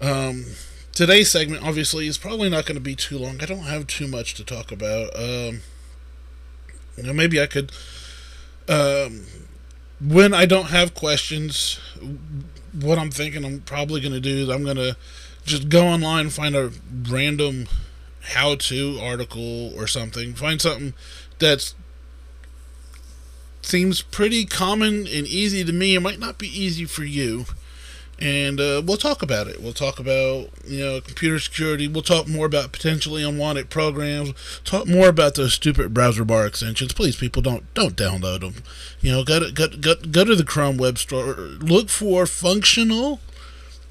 Um, 0.00 0.44
today's 0.92 1.30
segment 1.30 1.64
obviously 1.64 2.06
is 2.06 2.18
probably 2.18 2.48
not 2.48 2.66
going 2.66 2.76
to 2.76 2.80
be 2.80 2.94
too 2.94 3.18
long. 3.18 3.40
I 3.42 3.46
don't 3.46 3.64
have 3.64 3.86
too 3.86 4.06
much 4.06 4.34
to 4.34 4.44
talk 4.44 4.70
about. 4.70 5.14
Um, 5.16 5.62
you 6.96 7.04
know, 7.04 7.12
maybe 7.12 7.40
I 7.40 7.46
could. 7.46 7.72
Um, 8.68 9.24
when 10.00 10.32
I 10.32 10.46
don't 10.46 10.66
have 10.66 10.94
questions, 10.94 11.80
what 12.72 12.98
I'm 12.98 13.10
thinking 13.10 13.44
I'm 13.44 13.60
probably 13.60 14.00
going 14.00 14.12
to 14.12 14.20
do 14.20 14.44
is 14.44 14.48
I'm 14.48 14.64
going 14.64 14.76
to 14.76 14.96
just 15.44 15.68
go 15.68 15.86
online 15.86 16.26
and 16.26 16.32
find 16.32 16.54
a 16.54 16.70
random 17.08 17.66
how 18.20 18.54
to 18.56 18.98
article 19.00 19.72
or 19.74 19.86
something. 19.86 20.34
Find 20.34 20.60
something 20.60 20.94
that 21.38 21.72
seems 23.62 24.02
pretty 24.02 24.44
common 24.44 25.06
and 25.06 25.26
easy 25.26 25.64
to 25.64 25.72
me. 25.72 25.94
It 25.94 26.00
might 26.00 26.18
not 26.18 26.38
be 26.38 26.48
easy 26.48 26.84
for 26.84 27.04
you. 27.04 27.46
And 28.20 28.58
uh, 28.58 28.82
we'll 28.84 28.96
talk 28.96 29.22
about 29.22 29.46
it. 29.46 29.62
We'll 29.62 29.72
talk 29.72 30.00
about 30.00 30.50
you 30.66 30.80
know 30.80 31.00
computer 31.00 31.38
security. 31.38 31.86
We'll 31.86 32.02
talk 32.02 32.26
more 32.26 32.46
about 32.46 32.72
potentially 32.72 33.22
unwanted 33.22 33.70
programs. 33.70 34.34
Talk 34.64 34.88
more 34.88 35.08
about 35.08 35.36
those 35.36 35.52
stupid 35.52 35.94
browser 35.94 36.24
bar 36.24 36.44
extensions. 36.44 36.92
Please, 36.92 37.14
people, 37.14 37.42
don't 37.42 37.72
don't 37.74 37.94
download 37.94 38.40
them. 38.40 38.64
You 39.00 39.12
know, 39.12 39.24
go 39.24 39.38
to 39.38 39.52
go, 39.52 39.68
go, 39.68 39.94
go 39.94 40.24
to 40.24 40.34
the 40.34 40.44
Chrome 40.44 40.78
web 40.78 40.98
store. 40.98 41.34
Look 41.34 41.90
for 41.90 42.26
functional 42.26 43.20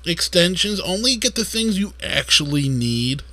extensions. 0.06 0.82
Only 0.82 1.16
get 1.16 1.36
the 1.36 1.46
things 1.46 1.80
you 1.80 1.94
actually 2.04 2.68
need. 2.68 3.24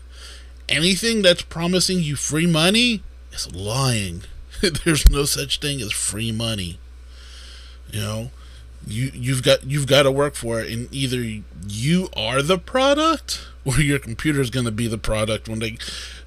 Anything 0.69 1.23
that's 1.23 1.43
promising 1.43 2.01
you 2.01 2.17
free 2.17 2.47
money 2.47 3.03
is 3.33 3.55
lying. 3.55 4.23
There's 4.85 5.09
no 5.11 5.25
such 5.25 5.61
thing 5.61 5.81
as 5.81 5.93
free 5.93 6.33
money. 6.33 6.79
You 7.91 8.01
know, 8.01 8.31
you 8.87 9.11
you've 9.15 9.43
got 9.43 9.65
you've 9.65 9.87
got 9.87 10.03
to 10.03 10.11
work 10.11 10.35
for 10.35 10.61
it, 10.61 10.71
and 10.71 10.93
either 10.93 11.23
you 11.67 12.09
are 12.17 12.43
the 12.43 12.59
product 12.59 13.47
or 13.65 13.81
your 13.81 13.99
computer 13.99 14.41
is 14.41 14.51
going 14.51 14.67
to 14.67 14.73
be 14.73 14.87
the 14.87 14.99
product 14.99 15.49
when 15.49 15.59
they 15.59 15.79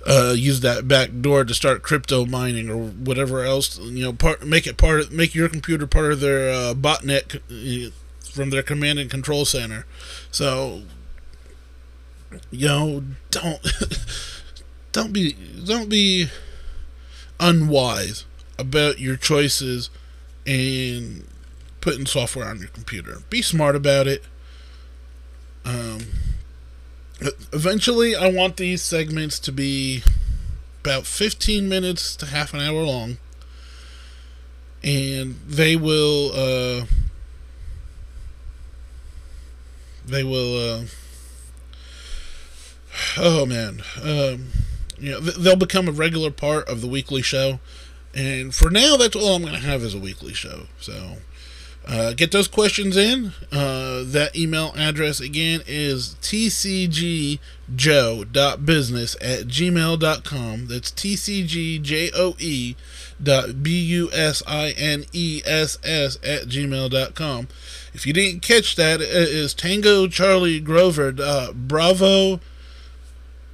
uh, 0.06 0.34
use 0.36 0.62
that 0.62 0.88
back 0.88 1.10
door 1.22 1.44
to 1.44 1.54
start 1.54 1.84
crypto 1.84 2.26
mining 2.26 2.70
or 2.70 2.78
whatever 2.78 3.44
else. 3.44 3.78
You 3.80 4.06
know, 4.06 4.14
part 4.14 4.46
make 4.46 4.66
it 4.68 4.78
part 4.78 5.00
of, 5.02 5.12
make 5.12 5.36
your 5.36 5.50
computer 5.50 5.88
part 5.88 6.12
of 6.12 6.20
their 6.20 6.50
uh, 6.50 6.74
botnet 6.74 7.36
uh, 7.36 7.92
from 8.32 8.50
their 8.50 8.64
command 8.64 9.00
and 9.00 9.10
control 9.10 9.46
center. 9.46 9.86
So, 10.32 10.84
you 12.52 12.68
know, 12.68 13.04
don't 13.32 13.60
don't 14.92 15.14
be 15.14 15.36
don't 15.66 15.90
be 15.90 16.28
unwise 17.40 18.26
about 18.58 19.00
your 19.00 19.16
choices 19.16 19.90
and 20.46 21.28
putting 21.82 22.06
software 22.06 22.48
on 22.48 22.60
your 22.60 22.70
computer. 22.70 23.20
Be 23.30 23.42
smart 23.42 23.76
about 23.76 24.08
it. 24.08 24.24
Um, 25.64 26.00
eventually, 27.52 28.16
I 28.16 28.30
want 28.32 28.58
these 28.58 28.82
segments 28.82 29.40
to 29.40 29.52
be 29.52 30.04
about 30.82 31.06
15 31.06 31.68
minutes 31.68 32.16
to 32.16 32.26
half 32.28 32.54
an 32.54 32.62
hour 32.62 32.82
long. 32.84 33.18
And 34.84 35.36
they 35.46 35.76
will, 35.76 36.32
uh, 36.34 36.86
they 40.06 40.24
will, 40.24 40.58
uh, 40.58 40.86
oh 43.20 43.46
man, 43.46 43.82
um, 44.02 44.48
you 45.00 45.12
know, 45.12 45.20
they'll 45.20 45.56
become 45.56 45.88
a 45.88 45.92
regular 45.92 46.32
part 46.32 46.68
of 46.68 46.82
the 46.82 46.88
weekly 46.88 47.22
show. 47.22 47.60
And 48.16 48.54
for 48.54 48.70
now, 48.70 48.98
that's 48.98 49.16
all 49.16 49.36
I'm 49.36 49.44
going 49.44 49.54
to 49.54 49.60
have 49.60 49.84
as 49.84 49.94
a 49.94 50.00
weekly 50.00 50.34
show. 50.34 50.64
So 50.80 51.18
uh, 51.88 52.14
get 52.14 52.32
those 52.32 52.48
questions 52.48 52.98
in. 52.98 53.34
Uh, 53.52 54.04
that 54.06 54.36
email 54.36 54.74
address 54.76 55.20
again 55.20 55.62
is 55.68 56.16
tcgjoe.business 56.22 57.40
at 59.16 59.48
gmail.com. 59.48 60.68
That's 60.68 60.92
tcgjoe 60.92 62.76
dot 63.24 63.64
b-u-s-i-n-e-s-s 63.64 64.10
at 66.24 66.44
gmail.com. 66.44 67.48
If 67.94 68.06
you 68.06 68.14
didn't 68.14 68.42
catch 68.42 68.76
that, 68.76 69.02
it 69.02 69.10
is 69.10 69.54
Tango 69.54 70.08
Charlie 70.08 70.60
Grover. 70.60 71.16
Uh, 71.18 71.52
Bravo 71.54 72.42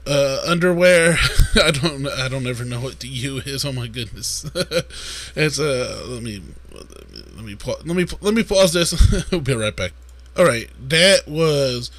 uh, 0.05 0.41
underwear. 0.45 1.17
I 1.55 1.71
don't. 1.71 2.07
I 2.07 2.27
don't 2.27 2.47
ever 2.47 2.65
know 2.65 2.79
what 2.79 2.99
the 2.99 3.07
U 3.07 3.37
is. 3.37 3.65
Oh 3.65 3.71
my 3.71 3.87
goodness. 3.87 4.49
it's 5.35 5.59
uh. 5.59 6.05
Let 6.07 6.23
me. 6.23 6.41
Let 7.35 7.45
me. 7.45 7.55
Let 7.65 7.85
me. 7.85 8.05
Let 8.21 8.33
me 8.33 8.43
pause 8.43 8.73
this. 8.73 9.29
we'll 9.31 9.41
be 9.41 9.53
right 9.53 9.75
back. 9.75 9.91
All 10.37 10.45
right. 10.45 10.69
That 10.79 11.27
was 11.27 11.91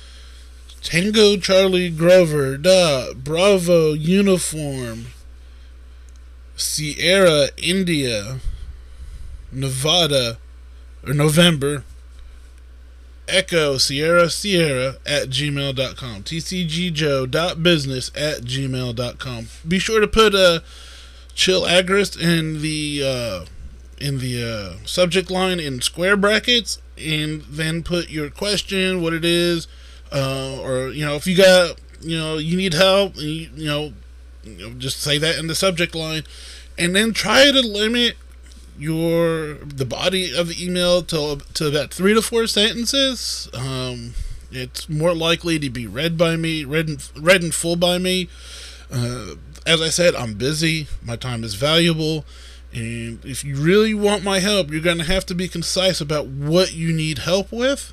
Tango 0.82 1.36
Charlie 1.36 1.90
Grover. 1.90 2.56
Da 2.56 3.12
Bravo 3.14 3.92
uniform. 3.92 5.06
Sierra 6.56 7.48
India. 7.56 8.40
Nevada 9.50 10.38
or 11.06 11.14
November 11.14 11.84
Echo 13.28 13.78
Sierra 13.78 14.28
Sierra 14.30 14.96
at 15.06 15.28
gmail.com. 15.28 16.22
TCGJoe.business 16.22 18.10
at 18.14 18.42
gmail.com. 18.42 19.46
Be 19.66 19.78
sure 19.78 20.00
to 20.00 20.08
put 20.08 20.34
a 20.34 20.62
chill 21.34 21.62
agorist 21.62 22.20
in 22.20 22.60
the 22.62 23.02
uh, 23.04 23.44
in 23.98 24.18
the 24.18 24.42
uh, 24.42 24.86
subject 24.86 25.30
line 25.30 25.58
in 25.60 25.80
square 25.80 26.16
brackets 26.16 26.80
and 26.96 27.42
then 27.42 27.82
put 27.82 28.10
your 28.10 28.30
question, 28.30 29.02
what 29.02 29.12
it 29.12 29.24
is, 29.24 29.66
uh, 30.12 30.58
or 30.60 30.90
you 30.90 31.04
know, 31.04 31.16
if 31.16 31.26
you 31.26 31.36
got 31.36 31.80
you 32.00 32.18
know, 32.18 32.36
you 32.36 32.56
need 32.56 32.74
help, 32.74 33.16
you, 33.16 33.48
you 33.54 33.66
know, 33.66 33.92
just 34.78 35.00
say 35.00 35.18
that 35.18 35.38
in 35.38 35.46
the 35.46 35.54
subject 35.54 35.94
line 35.94 36.22
and 36.76 36.94
then 36.94 37.12
try 37.12 37.50
to 37.50 37.60
limit 37.60 38.16
your 38.78 39.54
the 39.54 39.84
body 39.84 40.34
of 40.34 40.48
the 40.48 40.64
email 40.64 41.02
to 41.02 41.40
to 41.54 41.68
about 41.68 41.92
three 41.92 42.14
to 42.14 42.22
four 42.22 42.46
sentences. 42.46 43.48
Um, 43.54 44.14
it's 44.50 44.88
more 44.88 45.14
likely 45.14 45.58
to 45.58 45.70
be 45.70 45.86
read 45.86 46.16
by 46.16 46.36
me, 46.36 46.64
read 46.64 46.88
in, 46.88 46.98
read 47.20 47.42
in 47.42 47.50
full 47.50 47.76
by 47.76 47.98
me. 47.98 48.28
Uh, 48.90 49.34
as 49.66 49.80
I 49.80 49.88
said, 49.88 50.14
I'm 50.14 50.34
busy. 50.34 50.86
My 51.02 51.16
time 51.16 51.42
is 51.42 51.54
valuable. 51.54 52.24
And 52.72 53.24
if 53.24 53.44
you 53.44 53.56
really 53.56 53.94
want 53.94 54.24
my 54.24 54.40
help, 54.40 54.70
you're 54.70 54.80
going 54.80 54.98
to 54.98 55.04
have 55.04 55.24
to 55.26 55.34
be 55.34 55.48
concise 55.48 56.00
about 56.00 56.26
what 56.26 56.74
you 56.74 56.92
need 56.92 57.18
help 57.18 57.52
with. 57.52 57.92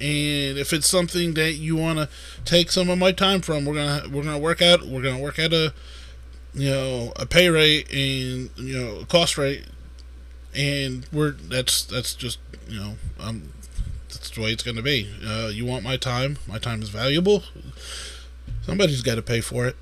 And 0.00 0.58
if 0.58 0.72
it's 0.72 0.86
something 0.86 1.34
that 1.34 1.54
you 1.54 1.76
want 1.76 1.98
to 1.98 2.08
take 2.44 2.70
some 2.70 2.90
of 2.90 2.98
my 2.98 3.12
time 3.12 3.40
from, 3.40 3.64
we're 3.64 3.74
gonna 3.74 4.08
we're 4.10 4.24
gonna 4.24 4.38
work 4.38 4.60
out 4.60 4.86
we're 4.86 5.02
gonna 5.02 5.22
work 5.22 5.38
out 5.38 5.54
a 5.54 5.72
you 6.52 6.68
know 6.68 7.12
a 7.16 7.24
pay 7.24 7.48
rate 7.48 7.90
and 7.90 8.50
you 8.56 8.78
know 8.78 9.00
a 9.00 9.06
cost 9.06 9.38
rate 9.38 9.64
and 10.56 11.06
we're 11.12 11.32
that's 11.32 11.84
that's 11.84 12.14
just 12.14 12.38
you 12.68 12.80
know 12.80 12.94
um 13.20 13.52
that's 14.08 14.30
the 14.30 14.40
way 14.40 14.52
it's 14.52 14.62
going 14.62 14.76
to 14.76 14.82
be. 14.82 15.10
Uh, 15.24 15.50
you 15.52 15.66
want 15.66 15.84
my 15.84 15.96
time? 15.96 16.38
My 16.48 16.58
time 16.58 16.82
is 16.82 16.88
valuable. 16.88 17.42
Somebody's 18.62 19.02
got 19.02 19.16
to 19.16 19.22
pay 19.22 19.40
for 19.40 19.66
it. 19.66 19.76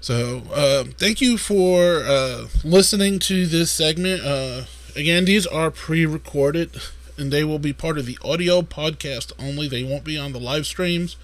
So 0.00 0.42
uh, 0.52 0.84
thank 0.98 1.20
you 1.20 1.38
for 1.38 2.02
uh, 2.04 2.48
listening 2.62 3.18
to 3.20 3.46
this 3.46 3.70
segment. 3.70 4.22
Uh, 4.22 4.64
again, 4.94 5.24
these 5.24 5.46
are 5.46 5.70
pre-recorded, 5.70 6.76
and 7.16 7.32
they 7.32 7.42
will 7.42 7.58
be 7.58 7.72
part 7.72 7.98
of 7.98 8.06
the 8.06 8.18
audio 8.22 8.62
podcast 8.62 9.32
only. 9.38 9.66
They 9.66 9.82
won't 9.82 10.04
be 10.04 10.18
on 10.18 10.32
the 10.32 10.40
live 10.40 10.66
streams. 10.66 11.16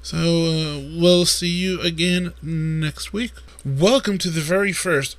So 0.00 0.16
uh, 0.16 1.00
we'll 1.00 1.26
see 1.26 1.48
you 1.48 1.80
again 1.80 2.34
next 2.40 3.12
week. 3.12 3.32
Welcome 3.64 4.16
to 4.18 4.30
the 4.30 4.40
very 4.40 4.72
first 4.72 5.16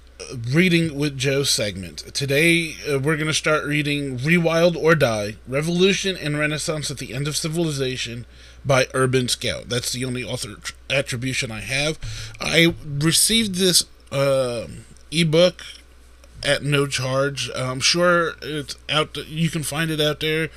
reading 0.51 0.97
with 0.97 1.17
Joe 1.17 1.43
segment. 1.43 1.99
Today, 2.13 2.76
uh, 2.89 2.99
we're 2.99 3.15
going 3.15 3.28
to 3.28 3.34
start 3.34 3.65
reading 3.65 4.17
Rewild 4.17 4.76
or 4.76 4.95
Die 4.95 5.36
Revolution 5.47 6.15
and 6.17 6.38
Renaissance 6.38 6.91
at 6.91 6.97
the 6.97 7.13
End 7.13 7.28
of 7.28 7.38
Civilization 7.38 8.26
by 8.65 8.88
Urban 8.93 9.28
Scout. 9.28 9.70
That's 9.70 9.91
the 9.91 10.05
only 10.05 10.24
author 10.24 10.55
tr- 10.55 10.74
attribution 10.89 11.51
I 11.51 11.61
have. 11.61 11.99
I 12.39 12.76
received 12.86 13.55
this 13.55 13.86
uh, 14.11 14.67
ebook 15.11 15.63
at 16.43 16.63
no 16.63 16.88
charge. 16.88 17.49
I'm 17.55 17.80
sure 17.80 18.34
it's 18.41 18.78
out. 18.89 19.17
You 19.28 19.49
can 19.49 19.63
find 19.63 19.91
it 19.91 19.99
out 19.99 20.20
there. 20.20 20.49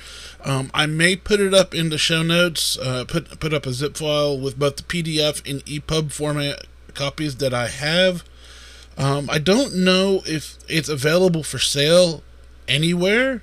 Um, 0.43 0.71
I 0.73 0.85
may 0.85 1.15
put 1.15 1.39
it 1.39 1.53
up 1.53 1.73
in 1.73 1.89
the 1.89 1.97
show 1.97 2.23
notes. 2.23 2.77
Uh, 2.77 3.05
put 3.05 3.39
put 3.39 3.53
up 3.53 3.65
a 3.65 3.73
zip 3.73 3.97
file 3.97 4.37
with 4.37 4.57
both 4.57 4.77
the 4.77 4.83
PDF 4.83 5.49
and 5.49 5.63
EPUB 5.65 6.11
format 6.11 6.67
copies 6.93 7.37
that 7.37 7.53
I 7.53 7.67
have. 7.67 8.23
Um, 8.97 9.29
I 9.29 9.39
don't 9.39 9.75
know 9.75 10.21
if 10.25 10.57
it's 10.67 10.89
available 10.89 11.43
for 11.43 11.59
sale 11.59 12.23
anywhere, 12.67 13.41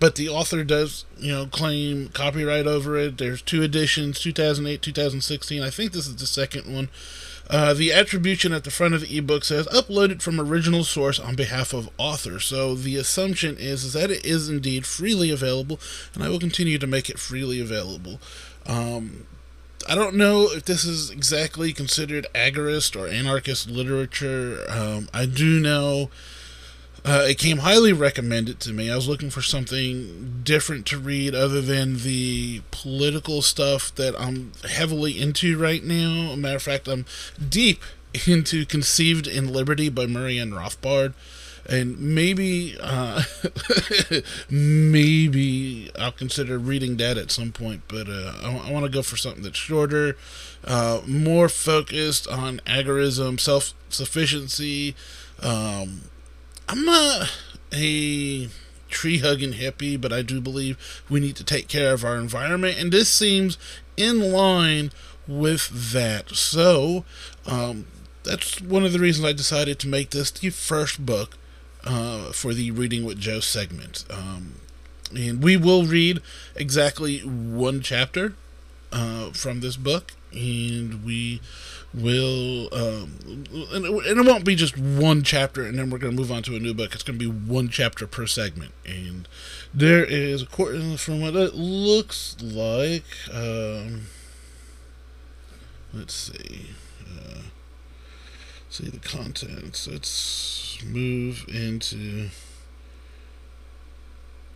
but 0.00 0.14
the 0.14 0.28
author 0.28 0.64
does, 0.64 1.04
you 1.18 1.32
know, 1.32 1.46
claim 1.46 2.08
copyright 2.08 2.66
over 2.66 2.96
it. 2.96 3.18
There's 3.18 3.42
two 3.42 3.62
editions, 3.62 4.20
2008, 4.20 4.80
2016. 4.80 5.62
I 5.62 5.70
think 5.70 5.92
this 5.92 6.06
is 6.06 6.16
the 6.16 6.26
second 6.26 6.72
one. 6.72 6.88
Uh, 7.50 7.72
the 7.72 7.92
attribution 7.92 8.52
at 8.52 8.64
the 8.64 8.70
front 8.70 8.94
of 8.94 9.00
the 9.00 9.16
ebook 9.16 9.42
says 9.42 9.66
uploaded 9.68 10.20
from 10.20 10.38
original 10.38 10.84
source 10.84 11.18
on 11.18 11.34
behalf 11.34 11.72
of 11.72 11.88
author. 11.96 12.38
So 12.38 12.74
the 12.74 12.96
assumption 12.96 13.56
is, 13.56 13.84
is 13.84 13.94
that 13.94 14.10
it 14.10 14.24
is 14.24 14.50
indeed 14.50 14.86
freely 14.86 15.30
available, 15.30 15.80
and 16.14 16.22
I 16.22 16.28
will 16.28 16.38
continue 16.38 16.78
to 16.78 16.86
make 16.86 17.08
it 17.08 17.18
freely 17.18 17.58
available. 17.58 18.20
Um, 18.66 19.26
I 19.86 19.94
don't 19.94 20.16
know 20.16 20.50
if 20.50 20.64
this 20.64 20.84
is 20.84 21.10
exactly 21.10 21.72
considered 21.72 22.26
agorist 22.34 22.98
or 22.98 23.06
anarchist 23.06 23.70
literature. 23.70 24.64
Um, 24.68 25.08
I 25.14 25.26
do 25.26 25.60
know 25.60 26.10
uh, 27.04 27.26
it 27.28 27.38
came 27.38 27.58
highly 27.58 27.92
recommended 27.92 28.60
to 28.60 28.72
me. 28.72 28.90
I 28.90 28.96
was 28.96 29.08
looking 29.08 29.30
for 29.30 29.40
something 29.40 30.40
different 30.42 30.84
to 30.86 30.98
read 30.98 31.34
other 31.34 31.60
than 31.60 31.98
the 31.98 32.62
political 32.70 33.40
stuff 33.40 33.94
that 33.94 34.18
I'm 34.20 34.52
heavily 34.68 35.18
into 35.18 35.56
right 35.56 35.82
now. 35.82 36.34
matter 36.36 36.56
of 36.56 36.62
fact, 36.62 36.88
I'm 36.88 37.06
deep 37.48 37.82
into 38.26 38.66
Conceived 38.66 39.26
in 39.26 39.52
Liberty 39.52 39.88
by 39.88 40.06
Murray 40.06 40.38
N. 40.38 40.50
Rothbard. 40.50 41.14
And 41.68 41.98
maybe, 42.00 42.76
uh, 42.80 43.24
maybe 44.50 45.90
I'll 45.98 46.12
consider 46.12 46.58
reading 46.58 46.96
that 46.96 47.18
at 47.18 47.30
some 47.30 47.52
point. 47.52 47.82
But 47.88 48.08
uh, 48.08 48.32
I, 48.42 48.68
I 48.68 48.72
want 48.72 48.86
to 48.86 48.90
go 48.90 49.02
for 49.02 49.18
something 49.18 49.42
that's 49.42 49.58
shorter, 49.58 50.16
uh, 50.64 51.02
more 51.06 51.48
focused 51.48 52.26
on 52.26 52.60
agorism, 52.66 53.38
self 53.38 53.74
sufficiency. 53.90 54.94
Um, 55.42 56.02
I'm 56.68 56.84
not 56.84 57.30
a 57.72 58.48
tree 58.88 59.18
hugging 59.18 59.52
hippie, 59.52 60.00
but 60.00 60.12
I 60.12 60.22
do 60.22 60.40
believe 60.40 61.02
we 61.08 61.20
need 61.20 61.36
to 61.36 61.44
take 61.44 61.68
care 61.68 61.92
of 61.92 62.04
our 62.04 62.16
environment, 62.16 62.78
and 62.78 62.92
this 62.92 63.08
seems 63.08 63.58
in 63.96 64.32
line 64.32 64.90
with 65.26 65.92
that. 65.92 66.30
So, 66.30 67.04
um, 67.46 67.86
that's 68.24 68.60
one 68.60 68.84
of 68.84 68.92
the 68.92 68.98
reasons 68.98 69.26
I 69.26 69.32
decided 69.32 69.78
to 69.80 69.88
make 69.88 70.10
this 70.10 70.30
the 70.30 70.50
first 70.50 71.04
book 71.04 71.36
uh, 71.84 72.32
for 72.32 72.54
the 72.54 72.70
Reading 72.70 73.04
with 73.04 73.18
Joe 73.18 73.40
segment. 73.40 74.04
Um, 74.10 74.54
and 75.14 75.42
we 75.42 75.56
will 75.56 75.84
read 75.84 76.20
exactly 76.54 77.20
one 77.20 77.80
chapter 77.80 78.34
uh, 78.92 79.30
from 79.30 79.60
this 79.60 79.76
book, 79.76 80.12
and 80.32 81.04
we 81.04 81.40
will, 81.94 82.68
um, 82.72 83.44
and, 83.72 83.84
it 83.84 84.26
won't 84.26 84.44
be 84.44 84.54
just 84.54 84.76
one 84.76 85.22
chapter, 85.22 85.62
and 85.64 85.78
then 85.78 85.90
we're 85.90 85.98
going 85.98 86.14
to 86.14 86.20
move 86.20 86.32
on 86.32 86.42
to 86.44 86.56
a 86.56 86.60
new 86.60 86.74
book. 86.74 86.94
It's 86.94 87.02
going 87.02 87.18
to 87.18 87.30
be 87.30 87.50
one 87.52 87.68
chapter 87.68 88.06
per 88.06 88.26
segment, 88.26 88.72
and 88.86 89.26
there 89.72 90.04
is, 90.04 90.42
according 90.42 90.96
from 90.98 91.20
what 91.20 91.34
it 91.34 91.54
looks 91.54 92.36
like, 92.42 93.04
um, 93.32 94.02
let's 95.92 96.14
see, 96.14 96.66
uh, 97.06 97.40
see 98.78 98.90
the 98.90 98.98
contents. 98.98 99.88
Let's 99.88 100.78
move 100.84 101.44
into. 101.48 102.28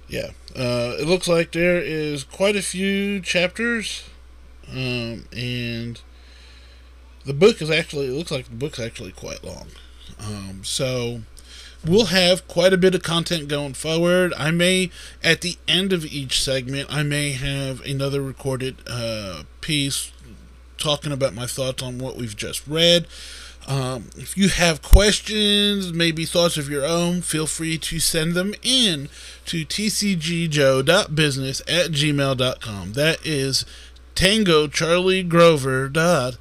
Yeah, 0.08 0.30
uh, 0.54 0.96
it 1.00 1.06
looks 1.06 1.26
like 1.26 1.52
there 1.52 1.80
is 1.80 2.22
quite 2.24 2.54
a 2.54 2.62
few 2.62 3.20
chapters, 3.20 4.04
um, 4.70 5.26
and 5.34 6.00
the 7.24 7.32
book 7.32 7.62
is 7.62 7.70
actually 7.70 8.06
it 8.06 8.12
looks 8.12 8.30
like 8.30 8.46
the 8.46 8.54
book's 8.54 8.78
actually 8.78 9.12
quite 9.12 9.42
long. 9.42 9.68
Um, 10.20 10.60
so 10.62 11.22
we'll 11.84 12.06
have 12.06 12.46
quite 12.46 12.72
a 12.72 12.76
bit 12.76 12.94
of 12.94 13.02
content 13.02 13.48
going 13.48 13.74
forward. 13.74 14.34
I 14.36 14.50
may 14.50 14.90
at 15.24 15.40
the 15.40 15.56
end 15.66 15.92
of 15.92 16.04
each 16.04 16.42
segment 16.42 16.92
I 16.94 17.02
may 17.02 17.32
have 17.32 17.80
another 17.80 18.20
recorded 18.20 18.76
uh, 18.86 19.44
piece 19.60 20.12
talking 20.76 21.12
about 21.12 21.32
my 21.32 21.46
thoughts 21.46 21.82
on 21.82 21.98
what 21.98 22.16
we've 22.16 22.36
just 22.36 22.66
read. 22.66 23.06
Um, 23.68 24.10
if 24.16 24.36
you 24.36 24.48
have 24.48 24.82
questions, 24.82 25.92
maybe 25.92 26.24
thoughts 26.24 26.56
of 26.56 26.68
your 26.68 26.84
own, 26.84 27.22
feel 27.22 27.46
free 27.46 27.78
to 27.78 28.00
send 28.00 28.34
them 28.34 28.54
in 28.62 29.08
to 29.46 29.64
tcgjoe.business 29.64 31.60
at 31.60 31.90
gmail.com. 31.92 32.92
That 32.94 33.24
is 33.24 33.64
Tango 34.14 34.66
Charlie 34.66 35.22
Grover 35.22 35.88
dot 35.88 36.36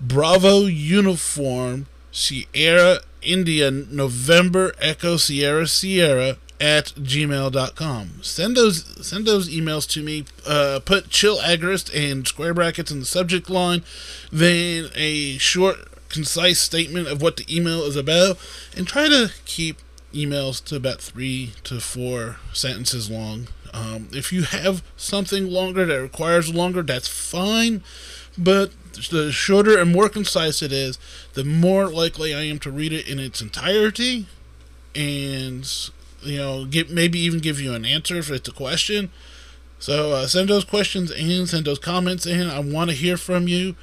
Bravo 0.00 0.66
Uniform 0.66 1.86
Sierra 2.10 3.00
India 3.22 3.70
November 3.70 4.72
Echo 4.80 5.16
Sierra 5.16 5.66
Sierra 5.66 6.36
at 6.60 6.86
gmail.com. 6.86 8.10
Send 8.22 8.56
those 8.56 9.06
send 9.06 9.26
those 9.26 9.48
emails 9.48 9.88
to 9.90 10.02
me. 10.02 10.24
Uh, 10.46 10.80
put 10.84 11.08
chill 11.08 11.38
agorist 11.38 11.90
and 11.94 12.26
square 12.26 12.52
brackets 12.52 12.90
in 12.90 13.00
the 13.00 13.06
subject 13.06 13.48
line, 13.48 13.82
then 14.30 14.90
a 14.94 15.38
short 15.38 15.89
concise 16.10 16.60
statement 16.60 17.08
of 17.08 17.22
what 17.22 17.36
the 17.36 17.46
email 17.56 17.82
is 17.84 17.96
about, 17.96 18.38
and 18.76 18.86
try 18.86 19.08
to 19.08 19.30
keep 19.46 19.78
emails 20.12 20.62
to 20.64 20.76
about 20.76 21.00
three 21.00 21.52
to 21.64 21.80
four 21.80 22.36
sentences 22.52 23.10
long. 23.10 23.48
Um, 23.72 24.08
if 24.12 24.32
you 24.32 24.42
have 24.42 24.82
something 24.96 25.48
longer 25.48 25.86
that 25.86 26.02
requires 26.02 26.52
longer, 26.52 26.82
that's 26.82 27.08
fine, 27.08 27.82
but 28.36 28.72
the 29.10 29.30
shorter 29.30 29.78
and 29.78 29.92
more 29.92 30.08
concise 30.08 30.60
it 30.62 30.72
is, 30.72 30.98
the 31.34 31.44
more 31.44 31.88
likely 31.88 32.34
I 32.34 32.42
am 32.42 32.58
to 32.60 32.70
read 32.70 32.92
it 32.92 33.08
in 33.08 33.18
its 33.18 33.40
entirety, 33.40 34.26
and 34.94 35.90
you 36.22 36.36
know, 36.36 36.64
get 36.66 36.90
maybe 36.90 37.18
even 37.20 37.38
give 37.38 37.60
you 37.60 37.72
an 37.72 37.84
answer 37.84 38.16
if 38.18 38.30
it's 38.30 38.48
a 38.48 38.52
question. 38.52 39.10
So 39.78 40.12
uh, 40.12 40.26
send 40.26 40.48
those 40.48 40.64
questions 40.64 41.10
in, 41.10 41.46
send 41.46 41.64
those 41.64 41.78
comments 41.78 42.26
in. 42.26 42.50
I 42.50 42.58
want 42.58 42.90
to 42.90 42.96
hear 42.96 43.16
from 43.16 43.48
you. 43.48 43.76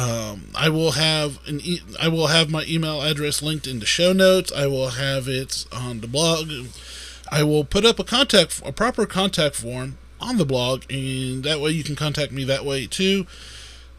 Um, 0.00 0.46
I 0.54 0.70
will 0.70 0.92
have 0.92 1.46
an 1.46 1.60
e- 1.62 1.82
I 2.00 2.08
will 2.08 2.28
have 2.28 2.48
my 2.48 2.64
email 2.66 3.02
address 3.02 3.42
linked 3.42 3.66
in 3.66 3.80
the 3.80 3.86
show 3.86 4.14
notes. 4.14 4.50
I 4.50 4.66
will 4.66 4.90
have 4.90 5.28
it 5.28 5.66
on 5.70 6.00
the 6.00 6.06
blog. 6.06 6.50
I 7.30 7.42
will 7.42 7.64
put 7.64 7.84
up 7.84 7.98
a 7.98 8.04
contact 8.04 8.62
a 8.64 8.72
proper 8.72 9.04
contact 9.04 9.56
form 9.56 9.98
on 10.18 10.38
the 10.38 10.46
blog, 10.46 10.84
and 10.90 11.44
that 11.44 11.60
way 11.60 11.72
you 11.72 11.84
can 11.84 11.96
contact 11.96 12.32
me 12.32 12.44
that 12.44 12.64
way 12.64 12.86
too. 12.86 13.26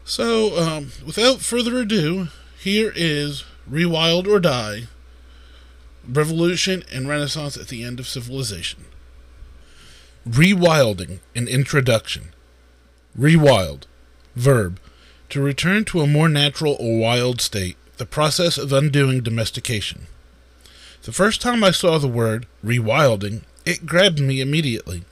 So, 0.04 0.58
um, 0.58 0.90
without 1.06 1.38
further 1.38 1.78
ado, 1.78 2.28
here 2.58 2.92
is 2.96 3.44
Rewild 3.70 4.26
or 4.26 4.40
Die 4.40 4.88
Revolution 6.08 6.82
and 6.90 7.08
Renaissance 7.08 7.56
at 7.56 7.68
the 7.68 7.84
End 7.84 8.00
of 8.00 8.08
Civilization. 8.08 8.86
Rewilding, 10.28 11.20
an 11.36 11.46
introduction. 11.46 12.32
Rewild, 13.16 13.84
verb, 14.34 14.80
to 15.32 15.40
return 15.40 15.82
to 15.82 16.02
a 16.02 16.06
more 16.06 16.28
natural 16.28 16.76
or 16.78 16.98
wild 16.98 17.40
state, 17.40 17.78
the 17.96 18.04
process 18.04 18.58
of 18.58 18.70
undoing 18.70 19.22
domestication. 19.22 20.06
The 21.04 21.12
first 21.12 21.40
time 21.40 21.64
I 21.64 21.70
saw 21.70 21.96
the 21.96 22.06
word 22.06 22.46
rewilding, 22.62 23.40
it 23.64 23.86
grabbed 23.86 24.20
me 24.20 24.42
immediately. 24.42 25.04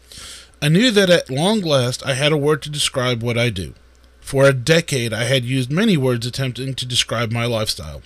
I 0.61 0.69
knew 0.69 0.91
that 0.91 1.09
at 1.09 1.31
long 1.31 1.63
last 1.63 2.05
I 2.05 2.13
had 2.13 2.33
a 2.33 2.37
word 2.37 2.61
to 2.63 2.71
describe 2.71 3.23
what 3.23 3.39
I 3.39 3.49
do. 3.49 3.73
For 4.21 4.45
a 4.45 4.53
decade, 4.53 5.15
I 5.15 5.25
had 5.25 5.45
used 5.45 5.73
many 5.73 5.97
words 5.97 6.27
attempting 6.27 6.75
to 6.75 6.87
describe 6.87 7.33
my 7.33 7.47
lifestyle 7.47 8.03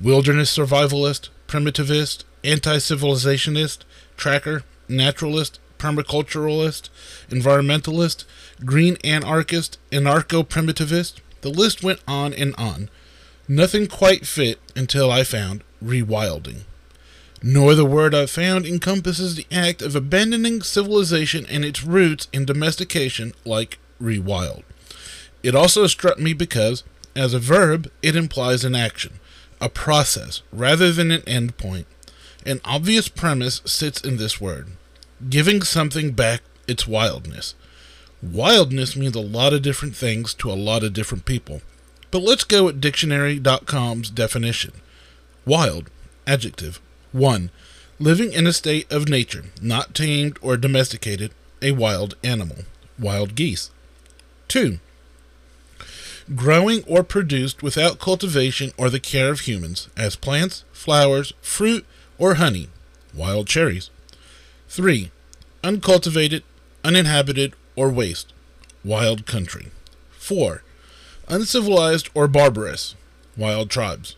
wilderness 0.00 0.56
survivalist, 0.56 1.28
primitivist, 1.48 2.24
anti 2.42 2.76
civilizationist, 2.76 3.80
tracker, 4.16 4.62
naturalist, 4.88 5.60
permaculturalist, 5.78 6.88
environmentalist, 7.28 8.24
green 8.64 8.96
anarchist, 9.04 9.76
anarcho 9.90 10.42
primitivist. 10.48 11.20
The 11.42 11.50
list 11.50 11.82
went 11.82 12.00
on 12.08 12.32
and 12.32 12.54
on. 12.56 12.88
Nothing 13.46 13.86
quite 13.86 14.26
fit 14.26 14.58
until 14.74 15.10
I 15.10 15.24
found 15.24 15.62
rewilding. 15.84 16.62
Nor 17.42 17.74
the 17.74 17.84
word 17.84 18.14
I 18.14 18.26
found 18.26 18.66
encompasses 18.66 19.34
the 19.34 19.46
act 19.52 19.82
of 19.82 19.94
abandoning 19.94 20.62
civilization 20.62 21.44
and 21.46 21.64
its 21.64 21.84
roots 21.84 22.28
in 22.32 22.44
domestication 22.44 23.34
like 23.44 23.78
rewild. 24.00 24.62
It 25.42 25.54
also 25.54 25.86
struck 25.86 26.18
me 26.18 26.32
because, 26.32 26.84
as 27.14 27.34
a 27.34 27.40
verb, 27.40 27.90
it 28.00 28.16
implies 28.16 28.64
an 28.64 28.74
action, 28.74 29.20
a 29.60 29.68
process 29.68 30.42
rather 30.52 30.92
than 30.92 31.10
an 31.10 31.22
end 31.26 31.56
point. 31.56 31.86
An 32.46 32.60
obvious 32.64 33.08
premise 33.08 33.60
sits 33.64 34.00
in 34.00 34.16
this 34.16 34.40
word 34.40 34.68
giving 35.28 35.62
something 35.62 36.12
back 36.12 36.42
its 36.66 36.86
wildness. 36.86 37.54
Wildness 38.22 38.94
means 38.94 39.16
a 39.16 39.20
lot 39.20 39.52
of 39.52 39.62
different 39.62 39.96
things 39.96 40.32
to 40.34 40.50
a 40.50 40.54
lot 40.54 40.84
of 40.84 40.92
different 40.92 41.24
people. 41.24 41.60
But 42.12 42.22
let's 42.22 42.44
go 42.44 42.68
at 42.68 42.80
dictionary.com's 42.80 44.10
definition. 44.10 44.72
Wild, 45.44 45.90
adjective. 46.26 46.80
1. 47.10 47.50
Living 47.98 48.32
in 48.32 48.46
a 48.46 48.52
state 48.52 48.90
of 48.92 49.08
nature, 49.08 49.46
not 49.60 49.94
tamed 49.94 50.38
or 50.40 50.56
domesticated, 50.56 51.32
a 51.60 51.72
wild 51.72 52.14
animal. 52.22 52.58
Wild 52.98 53.34
geese. 53.34 53.70
2. 54.48 54.78
Growing 56.36 56.84
or 56.84 57.02
produced 57.02 57.62
without 57.62 57.98
cultivation 57.98 58.70
or 58.76 58.88
the 58.88 59.00
care 59.00 59.30
of 59.30 59.40
humans, 59.40 59.88
as 59.96 60.14
plants, 60.14 60.64
flowers, 60.72 61.32
fruit, 61.40 61.84
or 62.18 62.34
honey. 62.34 62.68
Wild 63.14 63.48
cherries. 63.48 63.90
3. 64.68 65.10
Uncultivated, 65.64 66.44
uninhabited, 66.84 67.54
or 67.76 67.88
waste. 67.88 68.32
Wild 68.84 69.26
country. 69.26 69.68
4. 70.12 70.62
Uncivilized 71.28 72.10
or 72.14 72.28
barbarous. 72.28 72.94
Wild 73.36 73.70
tribes. 73.70 74.16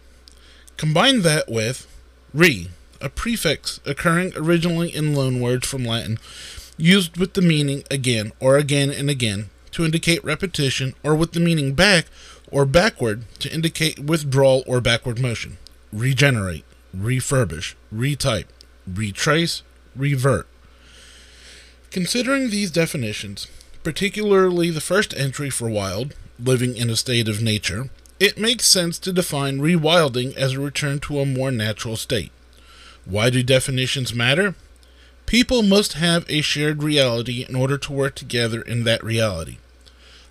Combine 0.77 1.23
that 1.23 1.49
with 1.49 1.87
re, 2.33 2.71
a 3.01 3.09
prefix 3.09 3.81
occurring 3.87 4.33
originally 4.37 4.95
in 4.95 5.15
loanwords 5.15 5.65
from 5.65 5.85
Latin, 5.85 6.19
used 6.77 7.17
with 7.17 7.35
the 7.35 7.43
meaning 7.43 7.85
again 7.91 8.33
or 8.41 8.57
again 8.57 8.91
and 8.91 9.09
again 9.09 9.51
to 9.71 9.85
indicate 9.85 10.25
repetition, 10.25 10.95
or 11.03 11.15
with 11.15 11.33
the 11.33 11.41
meaning 11.41 11.75
back 11.75 12.07
or 12.51 12.65
backward 12.65 13.25
to 13.41 13.53
indicate 13.53 13.99
withdrawal 13.99 14.63
or 14.67 14.81
backward 14.81 15.19
motion. 15.19 15.59
Regenerate, 15.93 16.65
refurbish, 16.97 17.75
retype, 17.93 18.47
retrace, 18.87 19.63
revert. 19.97 20.47
Considering 21.95 22.51
these 22.51 22.73
definitions, 22.73 23.47
particularly 23.85 24.69
the 24.69 24.81
first 24.81 25.15
entry 25.15 25.49
for 25.49 25.71
wild, 25.71 26.13
living 26.41 26.77
in 26.77 26.91
a 26.91 26.97
state 26.97 27.29
of 27.29 27.41
nature, 27.41 27.89
it 28.19 28.37
makes 28.37 28.67
sense 28.67 28.99
to 28.99 29.13
define 29.13 29.61
rewilding 29.61 30.35
as 30.35 30.55
a 30.55 30.61
return 30.61 30.99
to 30.99 31.21
a 31.21 31.25
more 31.25 31.53
natural 31.53 31.97
state. 31.97 32.33
Why 33.05 33.31
do 33.31 33.45
definitions 33.45 34.13
matter? 34.13 34.57
People 35.27 35.63
must 35.63 35.93
have 35.93 36.25
a 36.29 36.41
shared 36.41 36.83
reality 36.83 37.47
in 37.49 37.55
order 37.55 37.79
to 37.79 37.93
work 37.93 38.17
together 38.17 38.61
in 38.61 38.83
that 38.83 39.05
reality. 39.05 39.59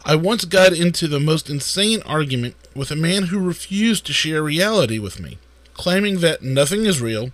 I 0.03 0.15
once 0.15 0.43
got 0.43 0.73
into 0.73 1.07
the 1.07 1.21
most 1.21 1.49
insane 1.49 2.01
argument 2.05 2.57
with 2.75 2.91
a 2.91 2.97
man 2.97 3.27
who 3.27 3.39
refused 3.39 4.05
to 4.07 4.11
share 4.11 4.43
reality 4.43 4.99
with 4.99 5.17
me, 5.17 5.37
claiming 5.75 6.19
that 6.19 6.43
nothing 6.43 6.85
is 6.85 6.99
real 6.99 7.31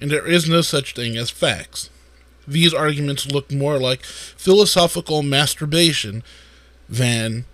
and 0.00 0.08
there 0.08 0.28
is 0.28 0.48
no 0.48 0.60
such 0.60 0.94
thing 0.94 1.16
as 1.16 1.30
facts. 1.30 1.90
These 2.46 2.74
arguments 2.74 3.30
looked 3.30 3.52
more 3.52 3.78
like 3.78 4.04
philosophical 4.04 5.22
masturbation 5.22 6.22
than 6.88 7.44